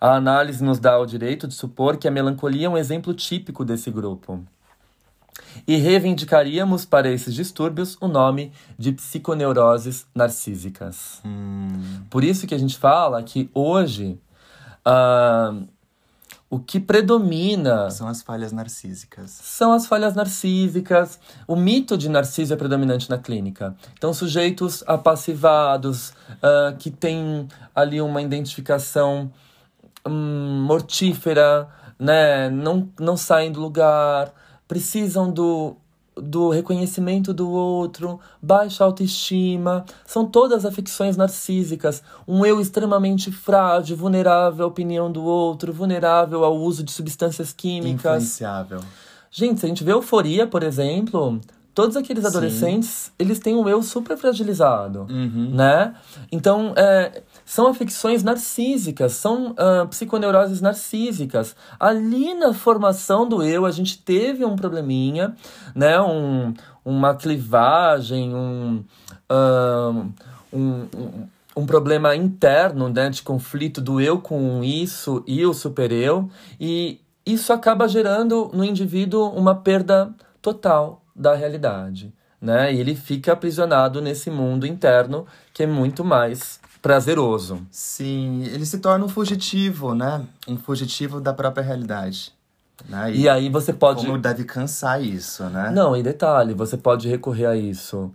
A 0.00 0.16
análise 0.16 0.64
nos 0.64 0.80
dá 0.80 0.98
o 0.98 1.06
direito 1.06 1.46
de 1.46 1.54
supor 1.54 1.98
que 1.98 2.08
a 2.08 2.10
melancolia 2.10 2.66
é 2.66 2.68
um 2.68 2.76
exemplo 2.76 3.14
típico 3.14 3.64
desse 3.64 3.92
grupo. 3.92 4.44
E 5.66 5.76
reivindicaríamos 5.76 6.84
para 6.84 7.10
esses 7.10 7.34
distúrbios 7.34 7.96
o 8.00 8.08
nome 8.08 8.52
de 8.78 8.92
psiconeuroses 8.92 10.06
narcísicas. 10.14 11.20
Hum. 11.24 12.04
Por 12.10 12.22
isso 12.24 12.46
que 12.46 12.54
a 12.54 12.58
gente 12.58 12.78
fala 12.78 13.22
que 13.22 13.50
hoje 13.52 14.18
ah, 14.84 15.52
o 16.48 16.60
que 16.60 16.78
predomina 16.78 17.90
São 17.90 18.06
as 18.06 18.22
falhas 18.22 18.52
narcísicas. 18.52 19.30
são 19.30 19.72
as 19.72 19.86
falhas 19.86 20.14
narcísicas. 20.14 21.18
O 21.46 21.56
mito 21.56 21.98
de 21.98 22.08
Narciso 22.08 22.54
é 22.54 22.56
predominante 22.56 23.10
na 23.10 23.18
clínica. 23.18 23.74
Então, 23.94 24.14
sujeitos 24.14 24.84
apassivados, 24.86 26.12
ah, 26.40 26.72
que 26.78 26.90
têm 26.90 27.48
ali 27.74 28.00
uma 28.00 28.22
identificação 28.22 29.32
hum, 30.06 30.62
mortífera, 30.64 31.68
né? 31.98 32.48
não, 32.48 32.88
não 32.98 33.16
saem 33.16 33.50
do 33.50 33.60
lugar, 33.60 34.32
precisam 34.68 35.30
do, 35.30 35.76
do 36.16 36.50
reconhecimento 36.50 37.32
do 37.32 37.48
outro, 37.50 38.18
baixa 38.40 38.84
autoestima. 38.84 39.84
São 40.06 40.26
todas 40.26 40.64
afecções 40.64 41.16
narcísicas. 41.16 42.02
Um 42.26 42.44
eu 42.44 42.60
extremamente 42.60 43.30
frágil, 43.30 43.96
vulnerável 43.96 44.64
à 44.64 44.68
opinião 44.68 45.10
do 45.10 45.22
outro, 45.24 45.72
vulnerável 45.72 46.44
ao 46.44 46.56
uso 46.56 46.82
de 46.82 46.90
substâncias 46.92 47.52
químicas. 47.52 48.22
Influenciável. 48.22 48.80
Gente, 49.30 49.60
se 49.60 49.66
a 49.66 49.68
gente 49.68 49.84
vê 49.84 49.92
euforia, 49.92 50.46
por 50.46 50.62
exemplo, 50.62 51.38
todos 51.74 51.94
aqueles 51.94 52.22
Sim. 52.22 52.28
adolescentes, 52.30 53.12
eles 53.18 53.38
têm 53.38 53.54
um 53.54 53.68
eu 53.68 53.82
super 53.82 54.16
fragilizado, 54.16 55.06
Uhum. 55.10 55.50
né? 55.52 55.94
Então, 56.32 56.72
é, 56.74 57.22
são 57.46 57.68
afecções 57.68 58.24
narcísicas, 58.24 59.12
são 59.12 59.54
ah, 59.56 59.86
psiconeuroses 59.88 60.60
narcísicas. 60.60 61.54
Ali 61.78 62.34
na 62.34 62.52
formação 62.52 63.26
do 63.26 63.42
eu, 63.42 63.64
a 63.64 63.70
gente 63.70 63.98
teve 64.02 64.44
um 64.44 64.56
probleminha, 64.56 65.34
né? 65.74 65.98
Um, 66.00 66.52
uma 66.84 67.14
clivagem, 67.14 68.34
um, 68.34 68.84
um, 69.30 70.12
um, 70.52 71.28
um 71.56 71.66
problema 71.66 72.14
interno 72.14 72.88
né, 72.88 73.10
de 73.10 73.22
conflito 73.22 73.80
do 73.80 74.00
eu 74.00 74.20
com 74.20 74.62
isso 74.62 75.24
e 75.26 75.44
o 75.44 75.52
super-eu, 75.54 76.30
e 76.60 77.00
isso 77.24 77.52
acaba 77.52 77.88
gerando 77.88 78.50
no 78.52 78.64
indivíduo 78.64 79.30
uma 79.30 79.54
perda 79.54 80.14
total 80.40 81.02
da 81.14 81.34
realidade. 81.34 82.12
Né? 82.40 82.72
E 82.72 82.78
ele 82.78 82.94
fica 82.94 83.32
aprisionado 83.32 84.00
nesse 84.00 84.30
mundo 84.30 84.66
interno 84.66 85.26
que 85.52 85.64
é 85.64 85.66
muito 85.66 86.04
mais 86.04 86.60
prazeroso. 86.86 87.66
Sim, 87.70 88.44
ele 88.44 88.64
se 88.64 88.78
torna 88.78 89.04
um 89.04 89.08
fugitivo, 89.08 89.92
né? 89.92 90.24
Um 90.46 90.56
fugitivo 90.56 91.20
da 91.20 91.32
própria 91.32 91.64
realidade. 91.64 92.32
Né? 92.88 93.12
E, 93.12 93.22
e 93.22 93.28
aí 93.28 93.48
você 93.48 93.72
pode. 93.72 94.06
Como 94.06 94.18
deve 94.18 94.44
cansar 94.44 95.02
isso, 95.02 95.42
né? 95.44 95.70
Não, 95.70 95.96
e 95.96 96.02
detalhe, 96.02 96.54
você 96.54 96.76
pode 96.76 97.08
recorrer 97.08 97.46
a 97.46 97.56
isso 97.56 98.12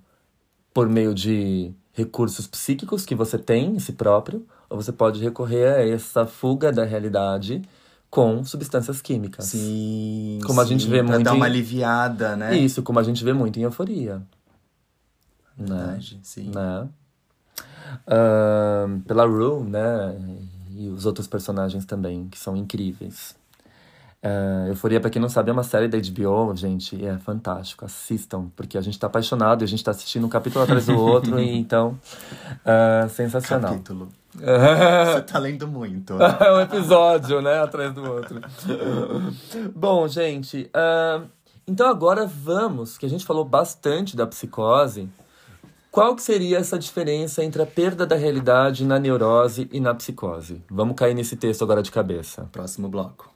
por 0.73 0.87
meio 0.87 1.13
de 1.13 1.73
recursos 1.91 2.47
psíquicos 2.47 3.05
que 3.05 3.13
você 3.13 3.37
tem 3.37 3.75
em 3.75 3.79
si 3.79 3.91
próprio, 3.91 4.45
ou 4.69 4.81
você 4.81 4.93
pode 4.93 5.21
recorrer 5.21 5.67
a 5.67 5.85
essa 5.85 6.25
fuga 6.25 6.71
da 6.71 6.85
realidade 6.85 7.61
com 8.09 8.43
substâncias 8.45 9.01
químicas. 9.01 9.45
Sim. 9.45 10.39
Como 10.45 10.61
sim, 10.61 10.65
a 10.65 10.69
gente 10.69 10.87
vê 10.87 11.03
pra 11.03 11.15
muito. 11.15 11.23
dar 11.23 11.33
uma 11.33 11.47
em... 11.47 11.49
aliviada, 11.49 12.37
né? 12.37 12.57
Isso, 12.57 12.81
como 12.81 12.99
a 12.99 13.03
gente 13.03 13.21
vê 13.21 13.33
muito 13.33 13.59
em 13.59 13.63
euforia. 13.63 14.21
Verdade, 15.57 16.15
né? 16.15 16.21
sim. 16.23 16.51
Né? 16.55 16.87
Uh, 18.07 18.99
pela 19.01 19.25
Rue, 19.25 19.63
né? 19.63 20.15
E 20.75 20.89
os 20.89 21.05
outros 21.05 21.27
personagens 21.27 21.85
também, 21.85 22.27
que 22.29 22.39
são 22.39 22.55
incríveis. 22.55 23.35
Uh, 24.23 24.67
Euforia, 24.67 24.99
pra 24.99 25.09
quem 25.09 25.19
não 25.19 25.29
sabe, 25.29 25.49
é 25.49 25.53
uma 25.53 25.63
série 25.63 25.87
da 25.87 25.97
HBO, 25.97 26.55
gente, 26.55 27.03
é 27.03 27.17
fantástico. 27.17 27.85
Assistam, 27.85 28.51
porque 28.55 28.77
a 28.77 28.81
gente 28.81 28.97
tá 28.99 29.07
apaixonado 29.07 29.63
e 29.63 29.65
a 29.65 29.67
gente 29.67 29.83
tá 29.83 29.91
assistindo 29.91 30.25
um 30.25 30.29
capítulo 30.29 30.63
atrás 30.63 30.85
do 30.85 30.97
outro, 30.97 31.39
e 31.41 31.57
então, 31.57 31.97
uh, 32.63 33.09
sensacional. 33.09 33.71
Capítulo. 33.71 34.09
Você 34.35 35.21
tá 35.23 35.39
lendo 35.39 35.67
muito. 35.67 36.13
é 36.21 36.53
um 36.53 36.61
episódio, 36.61 37.41
né, 37.41 37.59
atrás 37.61 37.93
do 37.93 38.03
outro. 38.03 38.39
Bom, 39.75 40.07
gente, 40.07 40.69
uh, 40.75 41.27
então 41.67 41.89
agora 41.89 42.25
vamos, 42.25 42.99
que 42.99 43.05
a 43.07 43.09
gente 43.09 43.25
falou 43.25 43.43
bastante 43.43 44.15
da 44.15 44.27
psicose, 44.27 45.09
qual 45.91 46.15
que 46.15 46.23
seria 46.23 46.57
essa 46.57 46.79
diferença 46.79 47.43
entre 47.43 47.61
a 47.61 47.65
perda 47.65 48.07
da 48.07 48.15
realidade 48.15 48.85
na 48.85 48.97
neurose 48.97 49.67
e 49.73 49.79
na 49.81 49.93
psicose? 49.93 50.63
Vamos 50.71 50.95
cair 50.95 51.13
nesse 51.13 51.35
texto 51.35 51.63
agora 51.63 51.83
de 51.83 51.91
cabeça. 51.91 52.47
Próximo 52.49 52.87
bloco. 52.87 53.29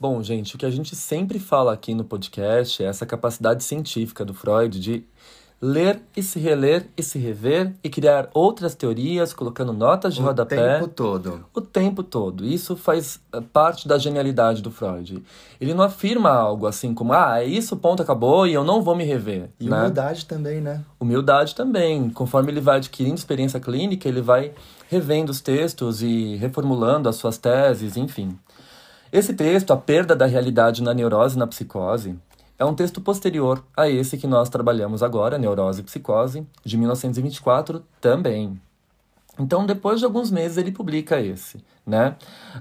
Bom, 0.00 0.20
gente, 0.20 0.56
o 0.56 0.58
que 0.58 0.66
a 0.66 0.70
gente 0.70 0.96
sempre 0.96 1.38
fala 1.38 1.72
aqui 1.72 1.94
no 1.94 2.04
podcast 2.04 2.82
é 2.82 2.86
essa 2.86 3.06
capacidade 3.06 3.62
científica 3.62 4.24
do 4.24 4.34
Freud 4.34 4.80
de 4.80 5.06
ler 5.64 6.02
e 6.14 6.22
se 6.22 6.38
reler 6.38 6.86
e 6.94 7.02
se 7.02 7.18
rever 7.18 7.72
e 7.82 7.88
criar 7.88 8.28
outras 8.34 8.74
teorias, 8.74 9.32
colocando 9.32 9.72
notas 9.72 10.14
de 10.14 10.20
o 10.20 10.24
rodapé. 10.24 10.56
O 10.56 10.80
tempo 10.80 10.88
todo. 10.88 11.46
O 11.54 11.60
tempo 11.62 12.02
todo. 12.02 12.44
Isso 12.44 12.76
faz 12.76 13.18
eh, 13.32 13.40
parte 13.50 13.88
da 13.88 13.96
genialidade 13.96 14.60
do 14.60 14.70
Freud. 14.70 15.24
Ele 15.58 15.72
não 15.72 15.82
afirma 15.82 16.28
algo 16.28 16.66
assim 16.66 16.92
como, 16.92 17.14
ah, 17.14 17.40
é 17.40 17.46
isso, 17.46 17.78
ponto, 17.78 18.02
acabou 18.02 18.46
e 18.46 18.52
eu 18.52 18.62
não 18.62 18.82
vou 18.82 18.94
me 18.94 19.04
rever. 19.04 19.48
E 19.58 19.66
né? 19.66 19.78
humildade 19.78 20.26
também, 20.26 20.60
né? 20.60 20.84
Humildade 21.00 21.54
também. 21.54 22.10
Conforme 22.10 22.52
ele 22.52 22.60
vai 22.60 22.76
adquirindo 22.76 23.14
experiência 23.14 23.58
clínica, 23.58 24.06
ele 24.06 24.20
vai 24.20 24.52
revendo 24.90 25.32
os 25.32 25.40
textos 25.40 26.02
e 26.02 26.36
reformulando 26.36 27.08
as 27.08 27.16
suas 27.16 27.38
teses, 27.38 27.96
enfim. 27.96 28.38
Esse 29.10 29.32
texto, 29.32 29.72
A 29.72 29.78
Perda 29.78 30.14
da 30.14 30.26
Realidade 30.26 30.82
na 30.82 30.92
Neurose 30.92 31.36
e 31.36 31.38
na 31.38 31.46
Psicose, 31.46 32.18
é 32.58 32.64
um 32.64 32.74
texto 32.74 33.00
posterior 33.00 33.64
a 33.76 33.88
esse 33.88 34.16
que 34.16 34.26
nós 34.26 34.48
trabalhamos 34.48 35.02
agora, 35.02 35.38
Neurose 35.38 35.80
e 35.80 35.84
Psicose, 35.84 36.46
de 36.64 36.76
1924 36.76 37.82
também. 38.00 38.60
Então, 39.38 39.66
depois 39.66 39.98
de 39.98 40.04
alguns 40.04 40.30
meses, 40.30 40.56
ele 40.56 40.70
publica 40.70 41.20
esse, 41.20 41.64
né? 41.84 42.16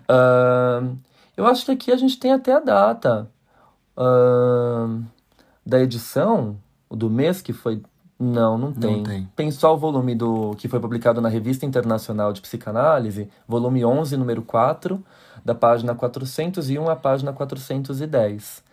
Uh, 0.09 0.97
eu 1.37 1.45
acho 1.45 1.65
que 1.65 1.71
aqui 1.71 1.91
a 1.91 1.97
gente 1.97 2.17
tem 2.17 2.31
até 2.31 2.53
a 2.53 2.59
data 2.59 3.29
uh, 3.95 5.03
da 5.65 5.79
edição, 5.79 6.57
do 6.89 7.09
mês 7.09 7.41
que 7.41 7.53
foi... 7.53 7.81
Não, 8.19 8.57
não 8.57 8.71
tem. 8.71 8.97
Não 8.97 9.03
tem. 9.03 9.29
Tem 9.35 9.51
só 9.51 9.73
o 9.73 9.77
volume 9.77 10.15
do 10.15 10.55
que 10.55 10.67
foi 10.67 10.79
publicado 10.79 11.19
na 11.19 11.29
Revista 11.29 11.65
Internacional 11.65 12.31
de 12.31 12.41
Psicanálise, 12.41 13.29
volume 13.47 13.83
11, 13.83 14.15
número 14.17 14.41
4, 14.41 15.03
da 15.43 15.53
página 15.53 15.93
401 15.93 16.89
à 16.89 16.95
página 16.95 17.33
410 17.33 18.63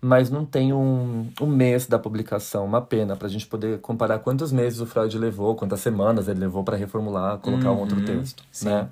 mas 0.00 0.30
não 0.30 0.44
tem 0.44 0.72
um, 0.72 1.28
um 1.40 1.46
mês 1.46 1.86
da 1.86 1.98
publicação, 1.98 2.64
uma 2.64 2.80
pena, 2.80 3.16
para 3.16 3.26
a 3.26 3.30
gente 3.30 3.46
poder 3.46 3.80
comparar 3.80 4.20
quantos 4.20 4.52
meses 4.52 4.80
o 4.80 4.86
Freud 4.86 5.18
levou, 5.18 5.54
quantas 5.54 5.80
semanas 5.80 6.28
ele 6.28 6.40
levou 6.40 6.62
para 6.62 6.76
reformular, 6.76 7.38
colocar 7.38 7.70
Uhum, 7.70 7.76
um 7.76 7.80
outro 7.80 8.00
texto, 8.04 8.44
sim. 8.50 8.66
né? 8.66 8.88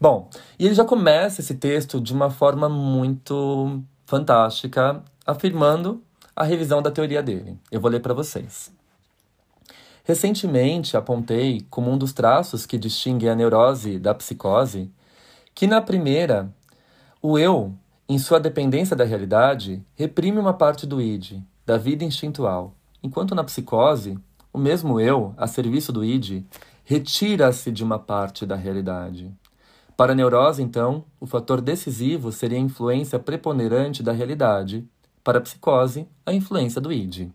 Bom, 0.00 0.28
e 0.58 0.66
ele 0.66 0.74
já 0.74 0.84
começa 0.84 1.40
esse 1.40 1.54
texto 1.54 2.00
de 2.00 2.12
uma 2.12 2.30
forma 2.30 2.68
muito 2.68 3.82
fantástica, 4.06 5.02
afirmando 5.26 6.02
a 6.36 6.44
revisão 6.44 6.80
da 6.80 6.90
teoria 6.90 7.22
dele. 7.22 7.58
Eu 7.70 7.80
vou 7.80 7.90
ler 7.90 8.00
para 8.00 8.14
vocês. 8.14 8.70
Recentemente 10.04 10.96
apontei 10.96 11.66
como 11.68 11.90
um 11.90 11.98
dos 11.98 12.12
traços 12.12 12.64
que 12.64 12.78
distinguem 12.78 13.28
a 13.28 13.34
neurose 13.34 13.98
da 13.98 14.14
psicose 14.14 14.90
que 15.54 15.66
na 15.66 15.80
primeira, 15.80 16.48
o 17.20 17.36
eu, 17.36 17.74
em 18.08 18.18
sua 18.18 18.40
dependência 18.40 18.96
da 18.96 19.04
realidade, 19.04 19.84
reprime 19.94 20.38
uma 20.38 20.54
parte 20.54 20.86
do 20.86 21.00
id, 21.00 21.42
da 21.66 21.76
vida 21.76 22.04
instintual, 22.04 22.74
enquanto 23.02 23.34
na 23.34 23.44
psicose, 23.44 24.18
o 24.50 24.58
mesmo 24.58 24.98
eu, 24.98 25.34
a 25.36 25.46
serviço 25.46 25.92
do 25.92 26.02
id, 26.02 26.42
retira-se 26.84 27.70
de 27.70 27.84
uma 27.84 27.98
parte 27.98 28.46
da 28.46 28.56
realidade. 28.56 29.30
Para 29.94 30.12
a 30.12 30.14
neurose, 30.14 30.62
então, 30.62 31.04
o 31.20 31.26
fator 31.26 31.60
decisivo 31.60 32.32
seria 32.32 32.56
a 32.56 32.62
influência 32.62 33.18
preponderante 33.18 34.02
da 34.02 34.12
realidade, 34.12 34.88
para 35.22 35.36
a 35.36 35.42
psicose, 35.42 36.08
a 36.24 36.32
influência 36.32 36.80
do 36.80 36.90
id. 36.90 37.30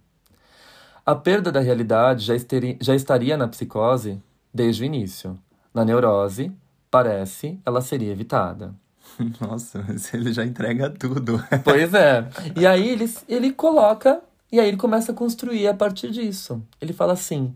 A 1.06 1.14
perda 1.14 1.52
da 1.52 1.60
realidade 1.60 2.26
já, 2.26 2.34
já 2.82 2.96
estaria 2.96 3.38
na 3.38 3.48
psicose 3.48 4.20
desde 4.52 4.82
o 4.82 4.86
início. 4.86 5.38
Na 5.72 5.86
neurose, 5.86 6.52
parece, 6.90 7.60
ela 7.64 7.82
seria 7.82 8.12
evitada. 8.12 8.74
Nossa, 9.40 9.86
ele 10.14 10.34
já 10.34 10.46
entrega 10.46 10.90
tudo. 10.90 11.44
Pois 11.64 11.94
é. 11.94 12.28
E 12.56 12.66
aí 12.66 12.90
ele, 12.90 13.12
ele 13.28 13.52
coloca, 13.52 14.22
e 14.52 14.60
aí 14.60 14.68
ele 14.68 14.78
começa 14.78 15.12
a 15.12 15.16
construir 15.16 15.68
a 15.68 15.74
partir 15.74 16.12
disso. 16.12 16.62
Ele 16.82 16.94
fala 16.94 17.14
assim: 17.14 17.54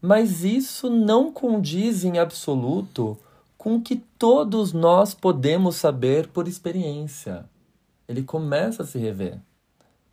mas 0.00 0.44
isso 0.44 0.88
não 0.88 1.32
condiz 1.32 2.04
em 2.04 2.18
absoluto 2.18 3.18
com 3.58 3.76
o 3.76 3.82
que 3.82 3.96
todos 4.18 4.72
nós 4.72 5.12
podemos 5.14 5.76
saber 5.76 6.28
por 6.28 6.48
experiência. 6.48 7.44
Ele 8.08 8.22
começa 8.22 8.82
a 8.82 8.86
se 8.86 8.98
rever 8.98 9.38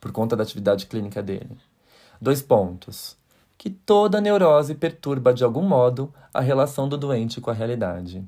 por 0.00 0.12
conta 0.12 0.36
da 0.36 0.42
atividade 0.42 0.86
clínica 0.86 1.22
dele. 1.22 1.56
Dois 2.20 2.42
pontos. 2.42 3.16
Que 3.56 3.70
toda 3.70 4.20
neurose 4.20 4.74
perturba 4.74 5.34
de 5.34 5.42
algum 5.42 5.62
modo 5.62 6.12
a 6.32 6.40
relação 6.40 6.88
do 6.88 6.96
doente 6.96 7.40
com 7.40 7.50
a 7.50 7.54
realidade 7.54 8.24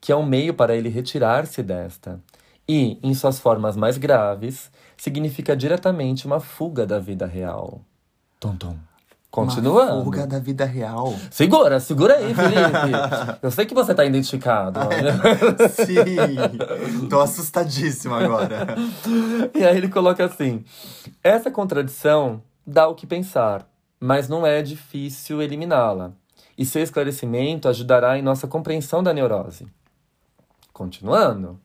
que 0.00 0.12
é 0.12 0.16
um 0.16 0.24
meio 0.24 0.54
para 0.54 0.74
ele 0.74 0.88
retirar-se 0.88 1.62
desta, 1.62 2.20
e, 2.68 2.98
em 3.02 3.12
suas 3.14 3.38
formas 3.38 3.76
mais 3.76 3.98
graves, 3.98 4.70
significa 4.96 5.56
diretamente 5.56 6.26
uma 6.26 6.38
fuga 6.38 6.86
da 6.86 6.98
vida 6.98 7.26
real. 7.26 7.80
Tum, 8.38 8.56
tum. 8.56 8.76
Continuando. 9.30 9.94
Uma 9.94 10.04
fuga 10.04 10.26
da 10.26 10.38
vida 10.38 10.64
real. 10.64 11.14
Segura, 11.30 11.78
segura 11.78 12.16
aí, 12.16 12.34
Felipe. 12.34 13.38
Eu 13.42 13.50
sei 13.50 13.64
que 13.64 13.74
você 13.74 13.94
tá 13.94 14.04
identificado. 14.04 14.80
Sim, 15.70 17.08
tô 17.08 17.20
assustadíssimo 17.20 18.14
agora. 18.14 18.74
E 19.54 19.64
aí 19.64 19.76
ele 19.76 19.88
coloca 19.88 20.24
assim: 20.24 20.64
essa 21.22 21.50
contradição 21.50 22.42
dá 22.66 22.88
o 22.88 22.94
que 22.94 23.06
pensar, 23.06 23.64
mas 24.00 24.28
não 24.28 24.44
é 24.44 24.62
difícil 24.62 25.40
eliminá-la. 25.40 26.12
E 26.58 26.64
seu 26.66 26.82
esclarecimento 26.82 27.68
ajudará 27.68 28.18
em 28.18 28.22
nossa 28.22 28.48
compreensão 28.48 29.02
da 29.02 29.14
neurose. 29.14 29.66
Continuando. 30.80 31.60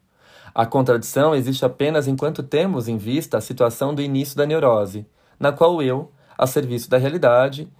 A 0.53 0.65
contradição 0.65 1.33
existe 1.33 1.63
apenas 1.63 2.05
enquanto 2.05 2.43
temos 2.43 2.89
em 2.89 2.97
vista 2.97 3.37
a 3.37 3.41
situação 3.41 3.95
do 3.95 4.01
início 4.01 4.35
da 4.35 4.45
neurose, 4.45 5.07
na 5.39 5.53
qual 5.53 5.81
eu, 5.81 6.11
a 6.37 6.45
serviço 6.45 6.89
da 6.89 6.97
realidade, 6.97 7.71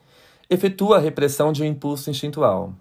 efetua 0.50 0.96
a 0.96 1.00
repressão 1.02 1.52
de 1.52 1.62
um 1.62 1.66
impulso 1.66 2.10
instintual. 2.10 2.72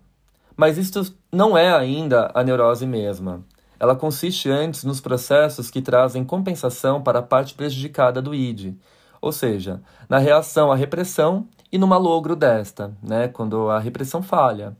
Mas 0.56 0.78
isto 0.78 1.02
não 1.32 1.58
é 1.58 1.74
ainda 1.74 2.30
a 2.32 2.44
neurose 2.44 2.86
mesma. 2.86 3.44
Ela 3.80 3.96
consiste 3.96 4.48
antes 4.48 4.84
nos 4.84 5.00
processos 5.00 5.68
que 5.68 5.82
trazem 5.82 6.24
compensação 6.24 7.02
para 7.02 7.18
a 7.18 7.22
parte 7.22 7.54
prejudicada 7.54 8.22
do 8.22 8.32
id, 8.32 8.76
ou 9.20 9.32
seja, 9.32 9.82
na 10.08 10.18
reação 10.18 10.70
à 10.70 10.76
repressão 10.76 11.48
e 11.72 11.76
no 11.76 11.88
malogro 11.88 12.36
desta, 12.36 12.96
né, 13.02 13.26
quando 13.26 13.68
a 13.68 13.80
repressão 13.80 14.22
falha. 14.22 14.76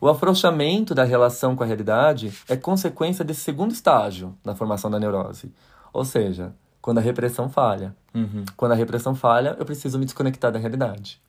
O 0.00 0.08
afrouxamento 0.08 0.94
da 0.94 1.04
relação 1.04 1.54
com 1.56 1.62
a 1.62 1.66
realidade 1.66 2.32
é 2.48 2.56
consequência 2.56 3.24
desse 3.24 3.40
segundo 3.40 3.72
estágio 3.72 4.36
na 4.44 4.54
formação 4.54 4.90
da 4.90 4.98
neurose. 4.98 5.52
Ou 5.92 6.04
seja, 6.04 6.52
quando 6.82 6.98
a 6.98 7.00
repressão 7.00 7.48
falha. 7.48 7.94
Uhum. 8.14 8.44
Quando 8.56 8.72
a 8.72 8.74
repressão 8.74 9.14
falha, 9.14 9.56
eu 9.58 9.64
preciso 9.64 9.98
me 9.98 10.04
desconectar 10.04 10.52
da 10.52 10.58
realidade. 10.58 11.20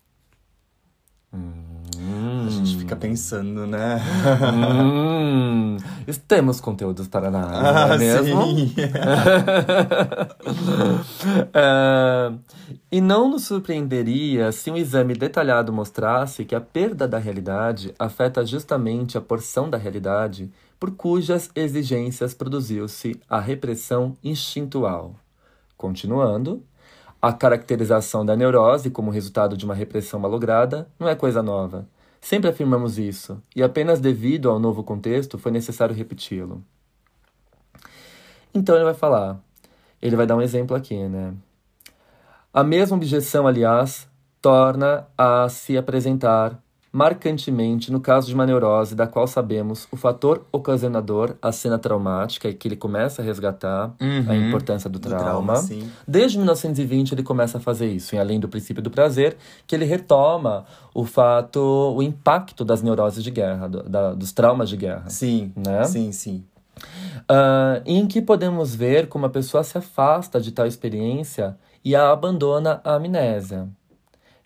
A 2.47 2.49
gente 2.51 2.77
fica 2.77 2.95
pensando, 2.95 3.65
né? 3.65 4.01
Hum, 4.53 5.77
temos 6.27 6.59
conteúdos 6.61 7.07
para 7.07 7.29
não 7.31 7.39
Ah, 7.41 7.93
é 7.93 7.97
mesmo? 7.97 8.43
sim. 8.45 8.73
É, 11.53 12.31
e 12.91 13.01
não 13.01 13.29
nos 13.29 13.45
surpreenderia 13.45 14.51
se 14.51 14.69
um 14.71 14.77
exame 14.77 15.13
detalhado 15.13 15.71
mostrasse 15.73 16.45
que 16.45 16.55
a 16.55 16.61
perda 16.61 17.07
da 17.07 17.17
realidade 17.17 17.93
afeta 17.97 18.45
justamente 18.45 19.17
a 19.17 19.21
porção 19.21 19.69
da 19.69 19.77
realidade 19.77 20.51
por 20.79 20.91
cujas 20.91 21.49
exigências 21.55 22.33
produziu-se 22.33 23.19
a 23.29 23.39
repressão 23.39 24.15
instintual. 24.23 25.15
Continuando, 25.77 26.63
a 27.21 27.33
caracterização 27.33 28.25
da 28.25 28.35
neurose 28.35 28.89
como 28.89 29.11
resultado 29.11 29.57
de 29.57 29.65
uma 29.65 29.73
repressão 29.73 30.19
malograda 30.19 30.87
não 30.99 31.07
é 31.07 31.15
coisa 31.15 31.41
nova. 31.41 31.87
Sempre 32.25 32.49
afirmamos 32.49 32.97
isso, 32.97 33.39
e 33.55 33.61
apenas 33.61 33.99
devido 33.99 34.49
ao 34.49 34.57
novo 34.57 34.83
contexto 34.83 35.37
foi 35.37 35.51
necessário 35.51 35.93
repeti-lo. 35.93 36.59
Então 38.51 38.73
ele 38.73 38.83
vai 38.83 38.95
falar, 38.95 39.39
ele 40.01 40.15
vai 40.15 40.25
dar 40.25 40.35
um 40.35 40.41
exemplo 40.41 40.75
aqui, 40.75 41.07
né? 41.07 41.35
A 42.51 42.63
mesma 42.63 42.97
objeção, 42.97 43.45
aliás, 43.45 44.09
torna 44.41 45.07
a 45.15 45.47
se 45.49 45.77
apresentar 45.77 46.59
marcantemente 46.95 47.91
no 47.91 47.99
caso 47.99 48.25
de 48.27 48.33
uma 48.33 48.45
neurose 48.45 48.95
da 48.95 49.05
qual 49.05 49.27
sabemos 49.27 49.85
o 49.91 49.97
fator 49.97 50.45
ocasionador, 50.49 51.35
a 51.41 51.51
cena 51.51 51.77
traumática, 51.77 52.47
e 52.47 52.53
que 52.53 52.69
ele 52.69 52.77
começa 52.77 53.21
a 53.21 53.25
resgatar 53.25 53.93
a 53.99 54.03
Uhum. 54.03 54.47
importância 54.47 54.89
do 54.89 54.97
Do 54.97 55.09
trauma. 55.09 55.55
Desde 56.07 56.37
1920 56.37 57.11
ele 57.11 57.21
começa 57.21 57.57
a 57.57 57.61
fazer 57.61 57.87
isso, 57.91 58.15
e 58.15 58.17
além 58.17 58.39
do 58.39 58.47
princípio 58.47 58.81
do 58.81 58.89
prazer, 58.89 59.35
que 59.67 59.75
ele 59.75 59.83
retoma 59.83 60.63
o 60.93 61.03
fato, 61.03 61.59
o 61.59 62.01
impacto 62.01 62.63
das 62.63 62.81
neuroses 62.81 63.21
de 63.21 63.29
guerra, 63.29 63.67
do- 63.67 63.83
da- 63.83 64.13
dos 64.13 64.31
traumas 64.31 64.69
de 64.69 64.77
guerra. 64.77 65.09
Sim, 65.09 65.51
Né? 65.53 65.83
sim, 65.83 66.13
sim. 66.13 66.45
Ah, 67.27 67.81
em 67.85 68.07
que 68.07 68.21
podemos 68.21 68.73
ver 68.73 69.07
como 69.07 69.25
a 69.25 69.29
pessoa 69.29 69.63
se 69.63 69.77
afasta 69.77 70.39
de 70.39 70.51
tal 70.53 70.65
experiência 70.65 71.57
e 71.83 71.93
a 71.95 72.09
abandona 72.11 72.79
à 72.85 72.95
amnésia. 72.95 73.67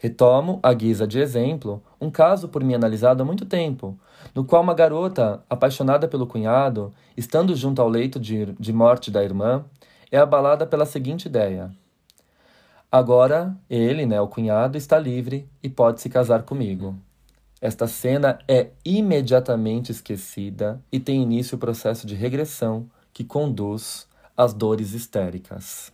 Retomo, 0.01 0.61
à 0.63 0.73
guisa 0.73 1.05
de 1.05 1.19
exemplo, 1.19 1.83
um 1.99 2.09
caso 2.09 2.47
por 2.47 2.63
mim 2.63 2.73
analisado 2.73 3.21
há 3.21 3.25
muito 3.25 3.45
tempo, 3.45 3.99
no 4.33 4.45
qual 4.45 4.63
uma 4.63 4.73
garota, 4.73 5.43
apaixonada 5.49 6.07
pelo 6.07 6.25
cunhado, 6.25 6.93
estando 7.17 7.53
junto 7.53 7.81
ao 7.81 7.89
leito 7.89 8.17
de, 8.17 8.45
de 8.53 8.71
morte 8.71 9.11
da 9.11 9.21
irmã, 9.21 9.65
é 10.09 10.17
abalada 10.17 10.65
pela 10.65 10.85
seguinte 10.85 11.25
ideia. 11.25 11.69
Agora, 12.89 13.53
ele, 13.69 14.05
né, 14.05 14.21
o 14.21 14.27
cunhado, 14.27 14.77
está 14.77 14.97
livre 14.97 15.47
e 15.61 15.69
pode 15.69 15.99
se 15.99 16.09
casar 16.09 16.43
comigo. 16.43 16.95
Esta 17.59 17.85
cena 17.85 18.39
é 18.47 18.69
imediatamente 18.85 19.91
esquecida 19.91 20.81
e 20.89 20.97
tem 20.97 21.21
início 21.21 21.57
o 21.57 21.59
processo 21.59 22.07
de 22.07 22.15
regressão 22.15 22.89
que 23.11 23.25
conduz 23.25 24.07
às 24.35 24.53
dores 24.53 24.93
histéricas. 24.93 25.91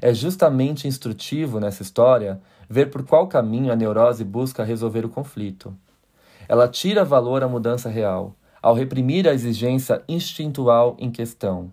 É 0.00 0.14
justamente 0.14 0.88
instrutivo 0.88 1.60
nessa 1.60 1.82
história 1.82 2.40
ver 2.70 2.88
por 2.88 3.02
qual 3.04 3.26
caminho 3.26 3.72
a 3.72 3.76
neurose 3.76 4.22
busca 4.24 4.62
resolver 4.62 5.04
o 5.04 5.08
conflito. 5.08 5.74
Ela 6.48 6.68
tira 6.68 7.04
valor 7.04 7.42
à 7.42 7.48
mudança 7.48 7.88
real, 7.88 8.32
ao 8.62 8.74
reprimir 8.74 9.28
a 9.28 9.34
exigência 9.34 10.00
instintual 10.08 10.94
em 10.98 11.10
questão. 11.10 11.72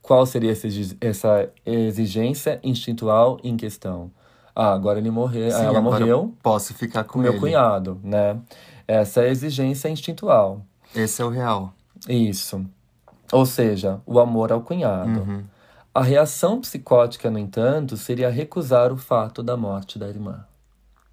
Qual 0.00 0.24
seria 0.24 0.52
essa 0.52 0.66
exi- 0.66 0.96
essa 1.00 1.50
exigência 1.66 2.58
instintual 2.62 3.38
em 3.44 3.56
questão? 3.56 4.10
Ah, 4.56 4.72
agora 4.72 4.98
ele 4.98 5.10
morreu, 5.10 5.50
Sim, 5.50 5.64
ela 5.66 5.80
morreu 5.80 6.06
eu 6.08 6.34
Posso 6.42 6.72
ficar 6.74 7.04
com 7.04 7.12
com 7.14 7.18
meu 7.20 7.38
cunhado, 7.38 8.00
né? 8.02 8.38
Essa 8.88 9.20
é 9.20 9.26
a 9.26 9.28
exigência 9.30 9.88
instintual. 9.90 10.62
Esse 10.96 11.20
é 11.20 11.24
o 11.24 11.28
real. 11.28 11.74
Isso. 12.08 12.64
Ou 13.30 13.44
seja, 13.44 14.00
o 14.06 14.18
amor 14.18 14.50
ao 14.50 14.62
cunhado. 14.62 15.20
Uhum. 15.20 15.44
A 15.98 16.00
reação 16.00 16.60
psicótica, 16.60 17.28
no 17.28 17.40
entanto, 17.40 17.96
seria 17.96 18.30
recusar 18.30 18.92
o 18.92 18.96
fato 18.96 19.42
da 19.42 19.56
morte 19.56 19.98
da 19.98 20.08
irmã. 20.08 20.44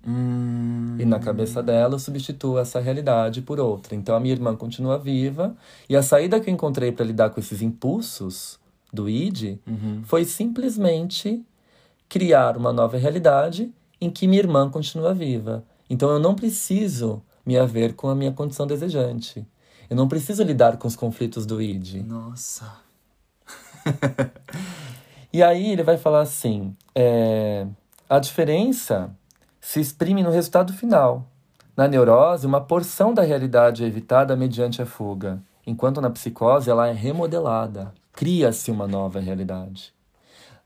Hum, 0.08 0.96
E 1.00 1.06
na 1.06 1.20
cabeça 1.20 1.64
dela, 1.64 1.96
eu 1.96 2.00
substituo 2.00 2.60
essa 2.60 2.80
realidade 2.80 3.42
por 3.42 3.60
outra. 3.60 3.96
Então 3.96 4.16
a 4.16 4.20
minha 4.20 4.36
irmã 4.36 4.56
continua 4.56 5.00
viva, 5.00 5.56
e 5.90 5.96
a 5.96 6.04
saída 6.04 6.40
que 6.40 6.52
eu 6.52 6.54
encontrei 6.54 6.92
para 6.92 7.04
lidar 7.04 7.32
com 7.32 7.40
esses 7.40 7.64
impulsos 7.64 8.60
do 8.94 9.10
id 9.10 9.58
uhum. 9.66 10.04
foi 10.04 10.24
simplesmente 10.24 11.44
criar 12.08 12.56
uma 12.56 12.72
nova 12.72 12.96
realidade 12.96 13.74
em 14.00 14.12
que 14.12 14.28
minha 14.28 14.44
irmã 14.44 14.70
continua 14.70 15.16
viva. 15.16 15.64
Então 15.90 16.12
eu 16.12 16.20
não 16.20 16.36
preciso 16.36 17.24
me 17.44 17.58
haver 17.58 17.96
com 17.96 18.08
a 18.08 18.14
minha 18.14 18.32
condição 18.32 18.68
desejante. 18.68 19.48
Eu 19.90 19.96
não 19.96 20.08
preciso 20.08 20.44
lidar 20.44 20.78
com 20.78 20.88
os 20.88 20.96
conflitos 20.96 21.44
do 21.44 21.60
id. 21.60 22.06
Nossa. 22.06 22.85
E 25.32 25.44
aí 25.44 25.72
ele 25.72 25.84
vai 25.84 25.98
falar 25.98 26.22
assim: 26.22 26.76
é, 26.94 27.68
a 28.10 28.20
diferença 28.20 29.10
se 29.60 29.80
exprime 29.80 30.24
no 30.24 30.32
resultado 30.32 30.72
final. 30.74 31.28
Na 31.76 31.88
neurose, 31.88 32.48
uma 32.48 32.62
porção 32.62 33.14
da 33.14 33.22
realidade 33.22 33.84
é 33.84 33.88
evitada 33.88 34.34
mediante 34.36 34.82
a 34.82 34.86
fuga, 34.86 35.42
enquanto 35.68 36.00
na 36.00 36.10
psicose 36.10 36.70
ela 36.70 36.88
é 36.88 36.94
remodelada, 36.94 37.94
cria-se 38.14 38.72
uma 38.72 38.88
nova 38.88 39.20
realidade. 39.20 39.94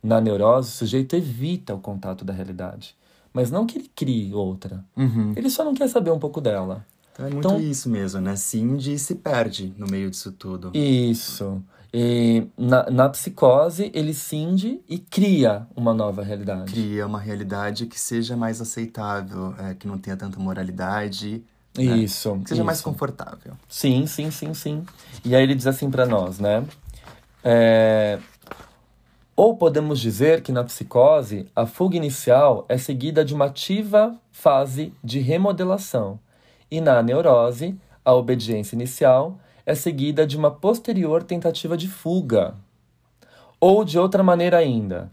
Na 0.03 0.21
neurose, 0.21 0.69
o 0.69 0.71
sujeito 0.71 1.15
evita 1.15 1.73
o 1.73 1.79
contato 1.79 2.23
da 2.23 2.31
realidade, 2.31 2.95
mas 3.33 3.49
não 3.49 3.65
que 3.65 3.79
ele 3.79 3.91
crie 3.95 4.33
outra. 4.35 4.85
Uhum. 4.95 5.33
Ele 5.35 5.49
só 5.49 5.63
não 5.65 5.73
quer 5.73 5.87
saber 5.89 6.11
um 6.11 6.19
pouco 6.19 6.39
dela. 6.39 6.85
Então 7.13 7.25
é 7.25 7.29
muito 7.31 7.47
Então- 7.47 7.59
isso 7.59 7.89
mesmo, 7.89 8.21
né? 8.21 8.35
Cindy 8.35 8.99
se 8.99 9.15
perde 9.15 9.73
no 9.77 9.87
meio 9.87 10.11
disso 10.11 10.31
tudo. 10.31 10.71
Isso. 10.75 11.61
E 11.93 12.47
na, 12.55 12.89
na 12.89 13.09
psicose, 13.09 13.91
ele 13.95 14.13
cinde 14.13 14.79
e 14.87 14.99
cria 14.99 15.65
uma 15.75 15.93
nova 15.93 16.21
realidade. 16.21 16.71
Cria 16.71 17.05
uma 17.07 17.19
realidade 17.19 17.87
que 17.87 17.99
seja 17.99 18.37
mais 18.37 18.61
aceitável, 18.61 19.55
é, 19.57 19.73
que 19.73 19.87
não 19.87 19.97
tenha 19.97 20.15
tanta 20.15 20.39
moralidade, 20.39 21.43
Isso. 21.77 22.37
que 22.43 22.49
seja 22.49 22.63
mais 22.63 22.77
isso. 22.77 22.85
confortável. 22.87 23.53
Sim, 23.67 24.05
sim, 24.05 24.29
sim, 24.29 24.53
sim. 24.53 24.83
E 25.25 25.35
aí 25.35 25.41
ele 25.41 25.55
diz 25.55 25.65
assim 25.65 25.89
pra 25.89 26.05
nós, 26.05 26.39
né? 26.39 26.63
É, 27.43 28.19
Ou 29.35 29.55
podemos 29.55 29.99
dizer 29.99 30.41
que 30.41 30.51
na 30.51 30.63
psicose, 30.63 31.47
a 31.55 31.65
fuga 31.65 31.95
inicial 31.95 32.65
é 32.69 32.77
seguida 32.77 33.23
de 33.25 33.33
uma 33.33 33.45
ativa 33.45 34.15
fase 34.31 34.93
de 35.03 35.19
remodelação, 35.19 36.19
e 36.69 36.79
na 36.79 37.01
neurose, 37.01 37.75
a 38.05 38.13
obediência 38.13 38.75
inicial 38.75 39.39
é 39.69 39.75
seguida 39.75 40.25
de 40.25 40.35
uma 40.35 40.49
posterior 40.49 41.21
tentativa 41.21 41.77
de 41.77 41.87
fuga. 41.87 42.55
Ou 43.59 43.85
de 43.85 43.99
outra 43.99 44.23
maneira 44.23 44.57
ainda. 44.57 45.11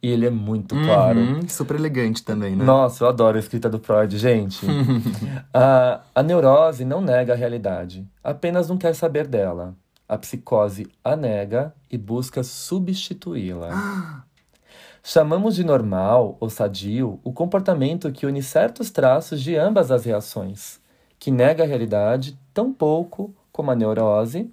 E 0.00 0.08
ele 0.08 0.26
é 0.26 0.30
muito 0.30 0.76
claro. 0.76 1.18
Uhum, 1.18 1.48
super 1.48 1.74
elegante 1.74 2.22
também, 2.22 2.54
né? 2.54 2.64
Nossa, 2.64 3.02
eu 3.02 3.08
adoro 3.08 3.36
a 3.36 3.40
escrita 3.40 3.68
do 3.68 3.80
Freud, 3.80 4.16
gente. 4.16 4.64
a, 5.52 6.02
a 6.14 6.22
neurose 6.22 6.84
não 6.84 7.00
nega 7.00 7.32
a 7.32 7.36
realidade, 7.36 8.06
apenas 8.22 8.68
não 8.68 8.78
quer 8.78 8.94
saber 8.94 9.26
dela. 9.26 9.74
A 10.08 10.16
psicose 10.18 10.86
a 11.02 11.16
nega 11.16 11.74
e 11.90 11.98
busca 11.98 12.44
substituí-la. 12.44 14.24
Chamamos 15.02 15.56
de 15.56 15.64
normal 15.64 16.36
ou 16.38 16.48
sadio 16.48 17.18
o 17.24 17.32
comportamento 17.32 18.12
que 18.12 18.24
une 18.24 18.40
certos 18.40 18.92
traços 18.92 19.42
de 19.42 19.56
ambas 19.56 19.90
as 19.90 20.04
reações, 20.04 20.78
que 21.18 21.32
nega 21.32 21.64
a 21.64 21.66
realidade 21.66 22.38
tão 22.52 22.72
pouco 22.72 23.34
como 23.54 23.70
a 23.70 23.76
neurose, 23.76 24.52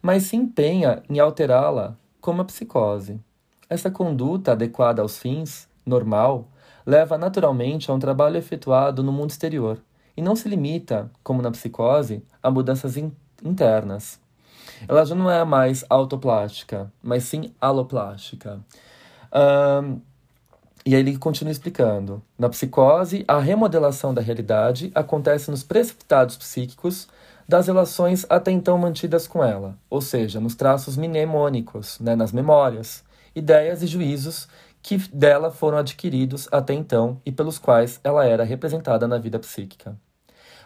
mas 0.00 0.22
se 0.22 0.34
empenha 0.34 1.02
em 1.06 1.20
alterá-la 1.20 1.98
como 2.18 2.40
a 2.40 2.44
psicose. 2.46 3.20
Essa 3.68 3.90
conduta 3.90 4.52
adequada 4.52 5.02
aos 5.02 5.18
fins, 5.18 5.68
normal, 5.84 6.48
leva 6.86 7.18
naturalmente 7.18 7.90
a 7.90 7.94
um 7.94 7.98
trabalho 7.98 8.38
efetuado 8.38 9.02
no 9.02 9.12
mundo 9.12 9.28
exterior 9.28 9.78
e 10.16 10.22
não 10.22 10.34
se 10.34 10.48
limita, 10.48 11.10
como 11.22 11.42
na 11.42 11.50
psicose, 11.50 12.24
a 12.42 12.50
mudanças 12.50 12.96
in- 12.96 13.12
internas. 13.44 14.18
Ela 14.88 15.04
já 15.04 15.14
não 15.14 15.30
é 15.30 15.44
mais 15.44 15.84
autoplástica, 15.90 16.90
mas 17.02 17.24
sim 17.24 17.52
aloplástica. 17.60 18.60
Ahn, 19.30 19.98
e 20.86 20.94
aí 20.94 21.00
ele 21.02 21.18
continua 21.18 21.52
explicando. 21.52 22.22
Na 22.38 22.48
psicose, 22.48 23.22
a 23.28 23.38
remodelação 23.38 24.14
da 24.14 24.22
realidade 24.22 24.90
acontece 24.94 25.50
nos 25.50 25.62
precipitados 25.62 26.38
psíquicos 26.38 27.08
das 27.48 27.66
relações 27.66 28.26
até 28.28 28.50
então 28.50 28.76
mantidas 28.76 29.26
com 29.26 29.42
ela, 29.42 29.78
ou 29.88 30.02
seja, 30.02 30.38
nos 30.38 30.54
traços 30.54 30.98
mnemônicos, 30.98 31.98
né, 31.98 32.14
nas 32.14 32.30
memórias, 32.30 33.02
ideias 33.34 33.82
e 33.82 33.86
juízos 33.86 34.46
que 34.82 34.98
dela 35.12 35.50
foram 35.50 35.78
adquiridos 35.78 36.46
até 36.52 36.74
então 36.74 37.20
e 37.24 37.32
pelos 37.32 37.58
quais 37.58 38.00
ela 38.04 38.26
era 38.26 38.44
representada 38.44 39.08
na 39.08 39.16
vida 39.16 39.38
psíquica. 39.38 39.96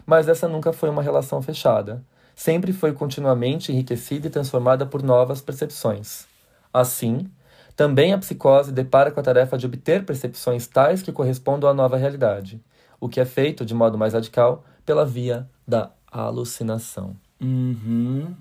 Mas 0.05 0.29
essa 0.29 0.49
nunca 0.49 0.73
foi 0.73 0.91
uma 0.91 1.03
relação 1.03 1.41
fechada. 1.41 2.05
Sempre 2.35 2.73
foi 2.73 2.93
continuamente 2.93 3.71
enriquecida 3.71 4.27
e 4.27 4.31
transformada 4.31 4.85
por 4.85 5.03
novas 5.03 5.41
percepções. 5.41 6.27
Assim, 6.75 7.31
também 7.77 8.13
a 8.13 8.19
psicose 8.19 8.73
depara 8.73 9.13
com 9.13 9.21
a 9.21 9.23
tarefa 9.23 9.57
de 9.57 9.67
obter 9.67 10.05
percepções 10.05 10.67
tais 10.67 11.01
que 11.01 11.13
correspondam 11.13 11.71
à 11.71 11.75
nova 11.75 11.97
realidade, 11.97 12.61
o 13.01 13.09
que 13.09 13.21
é 13.21 13.25
feito 13.25 13.65
de 13.65 13.75
modo 13.75 13.97
mais 13.97 14.15
radical 14.15 14.65
pela 14.85 15.07
via 15.07 15.49
da 15.67 15.91
alucinação. 16.21 17.17
Uhum. 17.41 18.35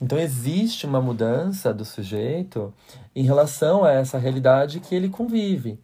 Então 0.00 0.18
existe 0.18 0.86
uma 0.86 1.00
mudança 1.00 1.72
do 1.72 1.84
sujeito 1.84 2.72
em 3.14 3.24
relação 3.24 3.84
a 3.84 3.92
essa 3.92 4.18
realidade 4.18 4.80
que 4.80 4.94
ele 4.94 5.08
convive. 5.08 5.78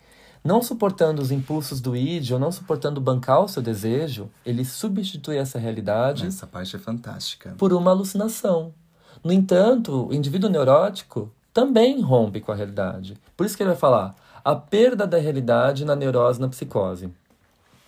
Não 0.44 0.60
suportando 0.60 1.22
os 1.22 1.30
impulsos 1.30 1.80
do 1.80 1.96
id 1.96 2.32
ou 2.32 2.38
não 2.38 2.50
suportando 2.50 3.00
bancar 3.00 3.42
o 3.42 3.48
seu 3.48 3.62
desejo, 3.62 4.28
ele 4.44 4.64
substitui 4.64 5.36
essa 5.36 5.58
realidade. 5.58 6.26
Essa 6.26 6.46
parte 6.46 6.74
é 6.74 6.78
fantástica. 6.78 7.54
Por 7.56 7.72
uma 7.72 7.92
alucinação. 7.92 8.74
No 9.22 9.32
entanto, 9.32 10.08
o 10.08 10.14
indivíduo 10.14 10.50
neurótico 10.50 11.30
também 11.54 12.00
rompe 12.00 12.40
com 12.40 12.50
a 12.50 12.56
realidade. 12.56 13.16
Por 13.36 13.46
isso 13.46 13.56
que 13.56 13.62
ele 13.62 13.70
vai 13.70 13.78
falar 13.78 14.16
a 14.44 14.56
perda 14.56 15.06
da 15.06 15.18
realidade 15.18 15.84
na 15.84 15.94
neurose 15.94 16.40
na 16.40 16.48
psicose. 16.48 17.08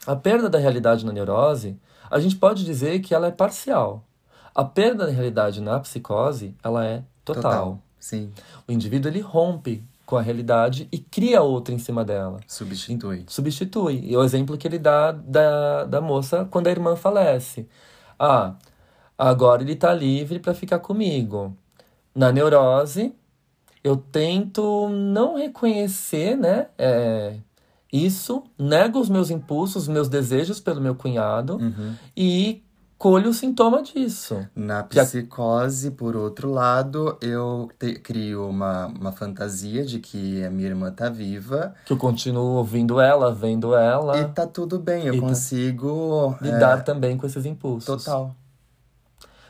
A 0.07 0.15
perda 0.15 0.49
da 0.49 0.59
realidade 0.59 1.05
na 1.05 1.13
neurose, 1.13 1.77
a 2.15 2.21
gente 2.21 2.37
pode 2.37 2.65
dizer 2.65 3.01
que 3.01 3.13
ela 3.13 3.27
é 3.27 3.33
parcial. 3.33 4.05
A 4.55 4.65
perda 4.65 5.05
da 5.05 5.11
realidade 5.11 5.61
na 5.61 5.81
psicose, 5.81 6.55
ela 6.63 6.87
é 6.87 7.03
total. 7.25 7.43
total. 7.43 7.79
Sim. 7.99 8.31
O 8.69 8.71
indivíduo 8.71 9.11
ele 9.11 9.19
rompe 9.19 9.83
com 10.07 10.17
a 10.17 10.23
realidade 10.23 10.87
e 10.93 10.99
cria 10.99 11.43
outra 11.43 11.75
em 11.75 11.79
cima 11.81 12.05
dela. 12.05 12.39
Substitui. 12.47 13.25
Substitui. 13.27 14.01
E 14.05 14.17
o 14.17 14.23
exemplo 14.23 14.57
que 14.57 14.69
ele 14.69 14.79
dá 14.79 15.11
da, 15.11 15.87
da 15.87 16.01
moça 16.01 16.47
quando 16.49 16.69
a 16.69 16.71
irmã 16.71 16.95
falece. 16.95 17.67
Ah, 18.17 18.55
agora 19.19 19.63
ele 19.63 19.73
está 19.73 19.93
livre 19.93 20.39
para 20.39 20.55
ficar 20.55 20.79
comigo. 20.79 21.53
Na 22.15 22.31
neurose, 22.31 23.13
eu 23.83 23.97
tento 23.97 24.89
não 24.89 25.37
reconhecer, 25.37 26.37
né? 26.37 26.69
É, 26.79 27.35
isso, 27.95 28.43
nego 28.59 28.99
os 28.99 29.09
meus 29.09 29.31
impulsos, 29.31 29.83
os 29.83 29.89
meus 29.89 30.09
desejos 30.09 30.59
pelo 30.59 30.81
meu 30.81 30.97
cunhado 30.97 31.59
uhum. 31.59 31.95
e 32.17 32.61
colho 32.99 33.31
o 33.31 33.35
sintoma 33.35 33.83
disso. 33.83 34.45
Na 34.53 34.83
psicose, 34.83 35.93
por 35.93 36.17
outro 36.17 36.51
lado, 36.51 37.17
eu 37.21 37.71
te, 37.79 37.95
crio 37.95 38.49
uma, 38.49 38.87
uma 38.87 39.13
fantasia 39.13 39.85
de 39.85 40.01
que 40.01 40.43
a 40.43 40.51
minha 40.51 40.71
irmã 40.71 40.91
tá 40.91 41.09
viva. 41.09 41.73
Que 41.87 41.93
eu 41.93 41.97
continuo 41.97 42.57
ouvindo 42.57 43.01
ela, 43.01 43.33
vendo 43.33 43.77
ela. 43.77 44.19
E 44.19 44.25
tá 44.25 44.45
tudo 44.45 44.81
bem, 44.81 45.07
eu 45.07 45.15
tá 45.15 45.21
consigo. 45.21 46.35
Tá... 46.41 46.45
Lidar 46.47 46.79
é... 46.79 46.83
também 46.83 47.17
com 47.17 47.27
esses 47.27 47.47
impulsos. 47.47 48.05
Total. 48.05 48.35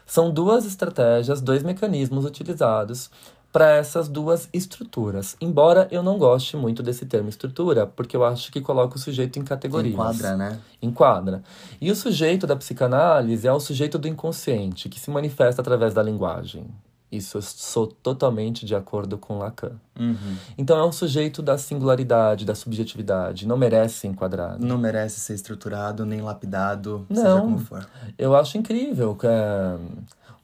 São 0.04 0.30
duas 0.30 0.66
estratégias, 0.66 1.40
dois 1.40 1.62
mecanismos 1.62 2.26
utilizados 2.26 3.10
para 3.54 3.76
essas 3.76 4.08
duas 4.08 4.48
estruturas. 4.52 5.36
Embora 5.40 5.86
eu 5.92 6.02
não 6.02 6.18
goste 6.18 6.56
muito 6.56 6.82
desse 6.82 7.06
termo 7.06 7.28
estrutura, 7.28 7.86
porque 7.86 8.16
eu 8.16 8.24
acho 8.24 8.50
que 8.50 8.60
coloca 8.60 8.96
o 8.96 8.98
sujeito 8.98 9.38
em 9.38 9.44
categorias. 9.44 9.94
Enquadra, 9.94 10.36
né? 10.36 10.58
Enquadra. 10.82 11.42
E 11.80 11.88
o 11.88 11.94
sujeito 11.94 12.48
da 12.48 12.56
psicanálise 12.56 13.46
é 13.46 13.52
o 13.52 13.60
sujeito 13.60 13.96
do 13.96 14.08
inconsciente, 14.08 14.88
que 14.88 14.98
se 14.98 15.08
manifesta 15.08 15.62
através 15.62 15.94
da 15.94 16.02
linguagem. 16.02 16.66
Isso 17.12 17.38
eu 17.38 17.42
sou 17.42 17.86
totalmente 17.86 18.66
de 18.66 18.74
acordo 18.74 19.16
com 19.16 19.38
Lacan. 19.38 19.76
Uhum. 19.96 20.36
Então 20.58 20.76
é 20.76 20.84
um 20.84 20.90
sujeito 20.90 21.40
da 21.40 21.56
singularidade, 21.56 22.44
da 22.44 22.56
subjetividade, 22.56 23.46
não 23.46 23.56
merece 23.56 24.00
ser 24.00 24.08
enquadrado. 24.08 24.66
Não 24.66 24.76
merece 24.76 25.20
ser 25.20 25.34
estruturado, 25.34 26.04
nem 26.04 26.20
lapidado, 26.20 27.06
não, 27.08 27.22
seja 27.22 27.40
como 27.40 27.58
for. 27.58 27.88
Eu 28.18 28.34
acho 28.34 28.58
incrível 28.58 29.14
que 29.14 29.28
é 29.28 29.78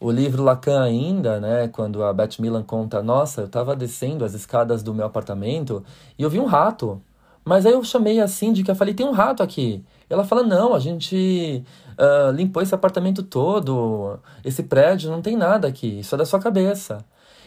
o 0.00 0.10
livro 0.10 0.42
Lacan 0.42 0.82
ainda, 0.82 1.38
né, 1.38 1.68
quando 1.68 2.02
a 2.02 2.12
Beth 2.12 2.38
Milan 2.38 2.62
conta, 2.62 3.02
nossa, 3.02 3.42
eu 3.42 3.46
estava 3.46 3.76
descendo 3.76 4.24
as 4.24 4.32
escadas 4.32 4.82
do 4.82 4.94
meu 4.94 5.04
apartamento 5.04 5.84
e 6.18 6.22
eu 6.22 6.30
vi 6.30 6.40
um 6.40 6.46
rato. 6.46 7.00
Mas 7.44 7.66
aí 7.66 7.72
eu 7.72 7.84
chamei 7.84 8.18
a 8.20 8.26
síndica, 8.26 8.74
falei, 8.74 8.94
tem 8.94 9.06
um 9.06 9.12
rato 9.12 9.42
aqui. 9.42 9.84
Ela 10.08 10.24
fala, 10.24 10.42
não, 10.42 10.74
a 10.74 10.78
gente 10.78 11.64
uh, 11.98 12.30
limpou 12.32 12.62
esse 12.62 12.74
apartamento 12.74 13.22
todo, 13.22 14.18
esse 14.44 14.62
prédio, 14.62 15.10
não 15.10 15.20
tem 15.20 15.36
nada 15.36 15.68
aqui, 15.68 16.00
isso 16.00 16.14
é 16.14 16.18
da 16.18 16.24
sua 16.24 16.40
cabeça. 16.40 17.04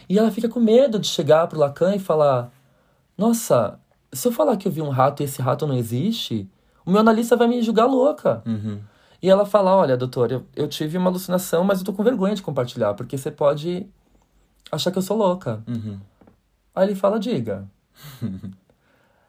E 0.08 0.18
ela 0.18 0.30
fica 0.30 0.48
com 0.48 0.60
medo 0.60 0.98
de 0.98 1.08
chegar 1.08 1.46
pro 1.48 1.58
Lacan 1.58 1.94
e 1.96 1.98
falar, 1.98 2.52
nossa, 3.18 3.78
se 4.12 4.28
eu 4.28 4.32
falar 4.32 4.56
que 4.56 4.68
eu 4.68 4.72
vi 4.72 4.80
um 4.80 4.90
rato 4.90 5.22
e 5.22 5.24
esse 5.24 5.42
rato 5.42 5.66
não 5.66 5.74
existe, 5.74 6.48
o 6.86 6.90
meu 6.90 7.00
analista 7.00 7.36
vai 7.36 7.48
me 7.48 7.62
julgar 7.62 7.86
louca. 7.86 8.42
Uhum. 8.46 8.78
E 9.24 9.30
ela 9.30 9.46
fala: 9.46 9.74
Olha, 9.74 9.96
doutor, 9.96 10.30
eu, 10.30 10.44
eu 10.54 10.68
tive 10.68 10.98
uma 10.98 11.08
alucinação, 11.08 11.64
mas 11.64 11.78
eu 11.78 11.84
tô 11.86 11.94
com 11.94 12.04
vergonha 12.04 12.34
de 12.34 12.42
compartilhar, 12.42 12.92
porque 12.92 13.16
você 13.16 13.30
pode 13.30 13.86
achar 14.70 14.90
que 14.90 14.98
eu 14.98 15.02
sou 15.02 15.16
louca. 15.16 15.64
Uhum. 15.66 15.98
Aí 16.74 16.88
ele 16.88 16.94
fala: 16.94 17.18
Diga. 17.18 17.66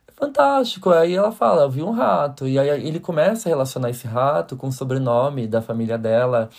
é 0.06 0.12
fantástico. 0.12 0.89
Aí 0.89 1.16
ela 1.16 1.32
fala: 1.32 1.62
Eu 1.62 1.70
vi 1.70 1.82
um 1.82 1.91
rato. 1.91 2.46
E 2.46 2.60
aí 2.60 2.86
ele 2.86 3.00
começa 3.00 3.48
a 3.48 3.52
relacionar 3.52 3.89
esse 3.89 4.06
rato 4.06 4.58
com 4.58 4.68
o 4.68 4.72
sobrenome 4.72 5.48
da 5.48 5.62
família 5.62 5.98
dela, 5.98 6.50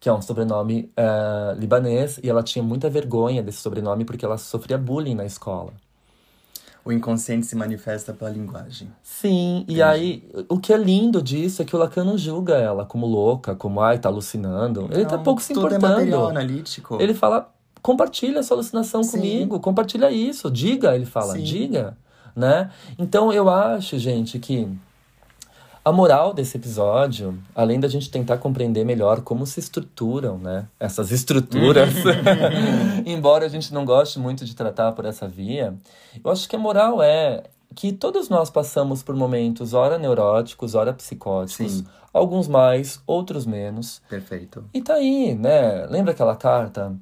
que 0.00 0.08
é 0.08 0.12
um 0.12 0.20
sobrenome 0.20 0.92
uh, 0.98 1.56
libanês, 1.60 2.18
e 2.20 2.28
ela 2.28 2.42
tinha 2.42 2.64
muita 2.64 2.90
vergonha 2.90 3.40
desse 3.40 3.58
sobrenome 3.58 4.04
porque 4.04 4.24
ela 4.24 4.36
sofria 4.36 4.76
bullying 4.76 5.14
na 5.14 5.24
escola 5.24 5.72
o 6.84 6.92
inconsciente 6.92 7.46
se 7.46 7.54
manifesta 7.54 8.12
pela 8.12 8.30
linguagem. 8.30 8.90
Sim, 9.02 9.58
Entendi. 9.58 9.78
e 9.78 9.82
aí 9.82 10.24
o 10.48 10.58
que 10.58 10.72
é 10.72 10.76
lindo 10.76 11.22
disso 11.22 11.62
é 11.62 11.64
que 11.64 11.76
o 11.76 11.78
Lacan 11.78 12.04
não 12.04 12.16
julga 12.16 12.54
ela 12.54 12.84
como 12.84 13.06
louca, 13.06 13.54
como 13.54 13.80
ai, 13.80 13.98
tá 13.98 14.08
alucinando. 14.08 14.88
Ele 14.90 15.04
tá 15.04 15.18
pouco 15.18 15.42
se 15.42 15.52
tudo 15.52 15.66
importando. 15.66 15.86
É 15.86 15.96
material 15.96 16.28
analítico. 16.28 16.98
Ele 17.00 17.14
fala: 17.14 17.52
compartilha 17.82 18.38
essa 18.38 18.54
alucinação 18.54 19.02
Sim. 19.02 19.12
comigo, 19.12 19.60
compartilha 19.60 20.10
isso, 20.10 20.50
diga, 20.50 20.94
ele 20.94 21.06
fala, 21.06 21.34
Sim. 21.34 21.42
diga, 21.42 21.96
né? 22.34 22.70
Então 22.98 23.32
eu 23.32 23.48
acho, 23.48 23.98
gente, 23.98 24.38
que 24.38 24.68
a 25.84 25.90
moral 25.90 26.34
desse 26.34 26.56
episódio, 26.56 27.38
além 27.54 27.80
da 27.80 27.88
gente 27.88 28.10
tentar 28.10 28.38
compreender 28.38 28.84
melhor 28.84 29.22
como 29.22 29.46
se 29.46 29.60
estruturam, 29.60 30.36
né, 30.36 30.66
essas 30.78 31.10
estruturas, 31.10 31.90
embora 33.06 33.46
a 33.46 33.48
gente 33.48 33.72
não 33.72 33.84
goste 33.84 34.18
muito 34.18 34.44
de 34.44 34.54
tratar 34.54 34.92
por 34.92 35.04
essa 35.04 35.26
via, 35.26 35.74
eu 36.22 36.30
acho 36.30 36.48
que 36.48 36.56
a 36.56 36.58
moral 36.58 37.02
é 37.02 37.44
que 37.74 37.92
todos 37.92 38.28
nós 38.28 38.50
passamos 38.50 39.02
por 39.02 39.14
momentos 39.14 39.72
ora 39.72 39.98
neuróticos, 39.98 40.74
ora 40.74 40.92
psicóticos, 40.92 41.72
Sim. 41.72 41.86
alguns 42.12 42.48
mais, 42.48 43.00
outros 43.06 43.46
menos. 43.46 44.02
Perfeito. 44.08 44.64
E 44.74 44.82
tá 44.82 44.94
aí, 44.94 45.34
né? 45.34 45.86
Lembra 45.86 46.12
aquela 46.12 46.34
carta 46.34 46.92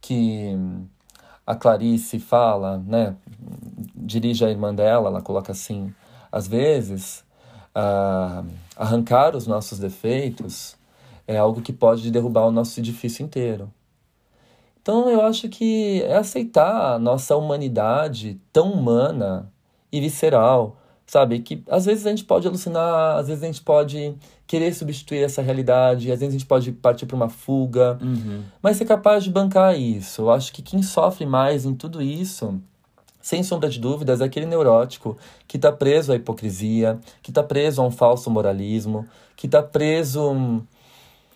que 0.00 0.54
a 1.46 1.54
Clarice 1.54 2.18
fala, 2.18 2.78
né? 2.86 3.16
Dirige 3.96 4.44
a 4.44 4.50
irmã 4.50 4.74
dela, 4.74 5.08
ela 5.08 5.22
coloca 5.22 5.52
assim: 5.52 5.94
às 6.30 6.46
vezes 6.46 7.24
uh, 7.76 8.46
arrancar 8.76 9.36
os 9.36 9.46
nossos 9.46 9.78
defeitos 9.78 10.76
é 11.26 11.36
algo 11.36 11.60
que 11.60 11.72
pode 11.72 12.10
derrubar 12.10 12.46
o 12.46 12.52
nosso 12.52 12.78
edifício 12.80 13.24
inteiro. 13.24 13.72
Então 14.80 15.08
eu 15.08 15.22
acho 15.22 15.48
que 15.48 16.02
é 16.02 16.16
aceitar 16.16 16.94
a 16.94 16.98
nossa 16.98 17.36
humanidade 17.36 18.40
tão 18.52 18.72
humana 18.72 19.48
e 19.92 20.00
visceral, 20.00 20.76
sabe? 21.06 21.38
Que 21.38 21.62
às 21.68 21.84
vezes 21.84 22.04
a 22.04 22.10
gente 22.10 22.24
pode 22.24 22.48
alucinar, 22.48 23.16
às 23.16 23.28
vezes 23.28 23.44
a 23.44 23.46
gente 23.46 23.62
pode 23.62 24.14
querer 24.44 24.74
substituir 24.74 25.22
essa 25.22 25.40
realidade, 25.40 26.10
às 26.10 26.18
vezes 26.18 26.34
a 26.34 26.38
gente 26.38 26.46
pode 26.46 26.72
partir 26.72 27.06
para 27.06 27.14
uma 27.14 27.28
fuga, 27.28 27.96
uhum. 28.02 28.42
mas 28.60 28.76
ser 28.76 28.84
capaz 28.84 29.22
de 29.22 29.30
bancar 29.30 29.78
isso. 29.78 30.22
Eu 30.22 30.30
acho 30.32 30.52
que 30.52 30.60
quem 30.60 30.82
sofre 30.82 31.24
mais 31.24 31.64
em 31.64 31.74
tudo 31.74 32.02
isso 32.02 32.60
sem 33.22 33.44
sombra 33.44 33.70
de 33.70 33.78
dúvidas, 33.78 34.20
é 34.20 34.24
aquele 34.24 34.44
neurótico 34.44 35.16
que 35.46 35.56
está 35.56 35.70
preso 35.70 36.12
à 36.12 36.16
hipocrisia, 36.16 36.98
que 37.22 37.30
está 37.30 37.42
preso 37.42 37.80
a 37.80 37.86
um 37.86 37.90
falso 37.90 38.28
moralismo, 38.28 39.06
que 39.36 39.46
está 39.46 39.62
preso. 39.62 40.62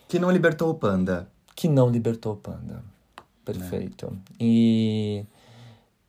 Que 0.07 0.19
não 0.19 0.29
libertou 0.29 0.69
o 0.69 0.75
panda. 0.75 1.27
Que 1.55 1.69
não 1.69 1.89
libertou 1.89 2.33
o 2.33 2.35
panda. 2.35 2.83
Perfeito. 3.45 4.05
É. 4.05 4.43
E. 4.43 5.25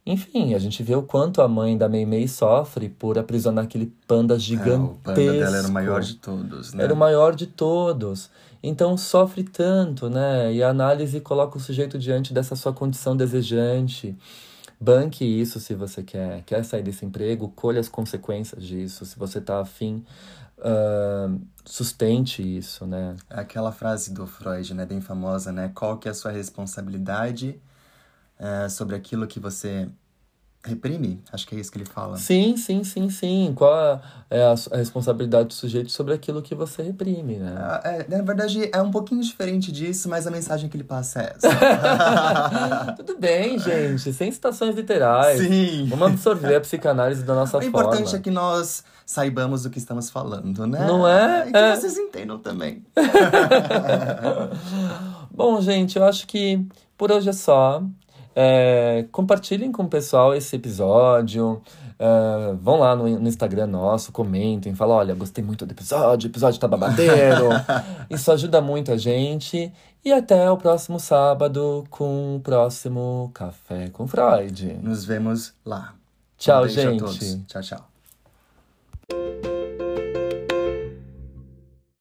Enfim, 0.04 0.54
a 0.54 0.58
gente 0.58 0.82
vê 0.82 0.96
o 0.96 1.02
quanto 1.02 1.42
a 1.42 1.46
mãe 1.46 1.76
da 1.76 1.86
Mei 1.86 2.06
Mei 2.06 2.26
sofre 2.26 2.88
por 2.88 3.18
aprisionar 3.18 3.64
aquele 3.64 3.92
panda 4.06 4.38
gigantesco. 4.38 4.98
É, 5.06 5.12
o 5.12 5.14
panda 5.14 5.32
dela 5.32 5.56
era 5.58 5.68
o 5.68 5.70
maior 5.70 6.00
de 6.00 6.14
todos, 6.14 6.72
né? 6.72 6.84
Era 6.84 6.94
o 6.94 6.96
maior 6.96 7.34
de 7.34 7.46
todos. 7.46 8.30
Então 8.62 8.96
sofre 8.96 9.44
tanto, 9.44 10.08
né? 10.08 10.52
E 10.52 10.62
a 10.62 10.70
análise 10.70 11.20
coloca 11.20 11.58
o 11.58 11.60
sujeito 11.60 11.98
diante 11.98 12.32
dessa 12.32 12.56
sua 12.56 12.72
condição 12.72 13.14
desejante 13.14 14.16
Banque 14.80 15.24
isso 15.24 15.58
se 15.58 15.74
você 15.74 16.02
quer, 16.02 16.42
quer 16.44 16.64
sair 16.64 16.82
desse 16.82 17.04
emprego, 17.04 17.48
colhe 17.48 17.78
as 17.78 17.88
consequências 17.88 18.62
disso. 18.64 19.04
Se 19.04 19.18
você 19.18 19.38
está 19.38 19.60
afim, 19.60 20.04
uh, 20.58 21.40
sustente 21.64 22.42
isso, 22.42 22.86
né? 22.86 23.16
É 23.28 23.40
aquela 23.40 23.72
frase 23.72 24.12
do 24.12 24.26
Freud, 24.26 24.74
né, 24.74 24.86
bem 24.86 25.00
famosa, 25.00 25.50
né? 25.50 25.70
Qual 25.74 25.98
que 25.98 26.08
é 26.08 26.12
a 26.12 26.14
sua 26.14 26.30
responsabilidade 26.30 27.60
uh, 28.38 28.70
sobre 28.70 28.94
aquilo 28.94 29.26
que 29.26 29.40
você 29.40 29.88
reprime? 30.68 31.20
Acho 31.32 31.46
que 31.46 31.56
é 31.56 31.58
isso 31.58 31.70
que 31.72 31.78
ele 31.78 31.84
fala. 31.84 32.16
Sim, 32.16 32.56
sim, 32.56 32.84
sim, 32.84 33.10
sim. 33.10 33.52
Qual 33.56 34.00
é 34.30 34.42
a, 34.42 34.54
responsabilidade 34.76 35.48
do 35.48 35.54
sujeito 35.54 35.90
sobre 35.90 36.14
aquilo 36.14 36.42
que 36.42 36.54
você 36.54 36.82
reprime, 36.82 37.36
né? 37.36 37.54
Ah, 37.58 37.80
é, 37.84 38.06
na 38.08 38.22
verdade, 38.22 38.68
é 38.72 38.80
um 38.82 38.90
pouquinho 38.90 39.22
diferente 39.22 39.72
disso, 39.72 40.08
mas 40.08 40.26
a 40.26 40.30
mensagem 40.30 40.68
que 40.68 40.76
ele 40.76 40.84
passa 40.84 41.20
é 41.22 41.34
essa. 41.36 41.48
Tudo 42.96 43.18
bem, 43.18 43.58
gente. 43.58 44.12
Sem 44.12 44.30
citações 44.30 44.74
literais. 44.74 45.40
Sim. 45.40 45.86
Vamos 45.88 46.08
absorver 46.08 46.56
a 46.56 46.60
psicanálise 46.60 47.22
da 47.22 47.34
nossa 47.34 47.58
O 47.58 47.62
forma. 47.62 47.68
importante 47.80 48.14
é 48.14 48.18
que 48.18 48.30
nós 48.30 48.84
saibamos 49.06 49.64
o 49.64 49.70
que 49.70 49.78
estamos 49.78 50.10
falando, 50.10 50.66
né? 50.66 50.86
Não 50.86 51.06
é? 51.08 51.48
E 51.48 51.52
que 51.52 51.56
É. 51.58 51.76
vocês 51.76 51.96
entendam 51.96 52.38
também. 52.38 52.84
Bom, 55.30 55.60
gente, 55.60 55.96
eu 55.98 56.04
acho 56.04 56.26
que 56.26 56.64
por 56.96 57.10
hoje 57.12 57.28
é 57.28 57.32
só. 57.32 57.82
É, 58.40 59.04
compartilhem 59.10 59.72
com 59.72 59.82
o 59.82 59.88
pessoal 59.88 60.32
esse 60.32 60.54
episódio. 60.54 61.60
É, 61.98 62.54
vão 62.54 62.78
lá 62.78 62.94
no, 62.94 63.08
no 63.18 63.26
Instagram 63.26 63.66
nosso, 63.66 64.12
comentem, 64.12 64.76
falam: 64.76 64.96
olha, 64.96 65.12
gostei 65.12 65.42
muito 65.42 65.66
do 65.66 65.72
episódio, 65.72 66.28
o 66.28 66.30
episódio 66.30 66.60
tá 66.60 66.68
babadeiro. 66.68 67.48
Isso 68.08 68.30
ajuda 68.30 68.60
muito 68.60 68.92
a 68.92 68.96
gente. 68.96 69.72
E 70.04 70.12
até 70.12 70.48
o 70.48 70.56
próximo 70.56 71.00
sábado 71.00 71.84
com 71.90 72.36
o 72.36 72.40
próximo 72.40 73.32
Café 73.34 73.88
com 73.88 74.06
Freud. 74.06 74.78
Nos 74.84 75.04
vemos 75.04 75.52
lá. 75.66 75.94
Tchau, 76.38 76.62
um 76.62 76.68
gente. 76.68 77.02
A 77.02 77.06
todos. 77.06 77.38
Tchau, 77.48 77.62
tchau. 79.10 79.57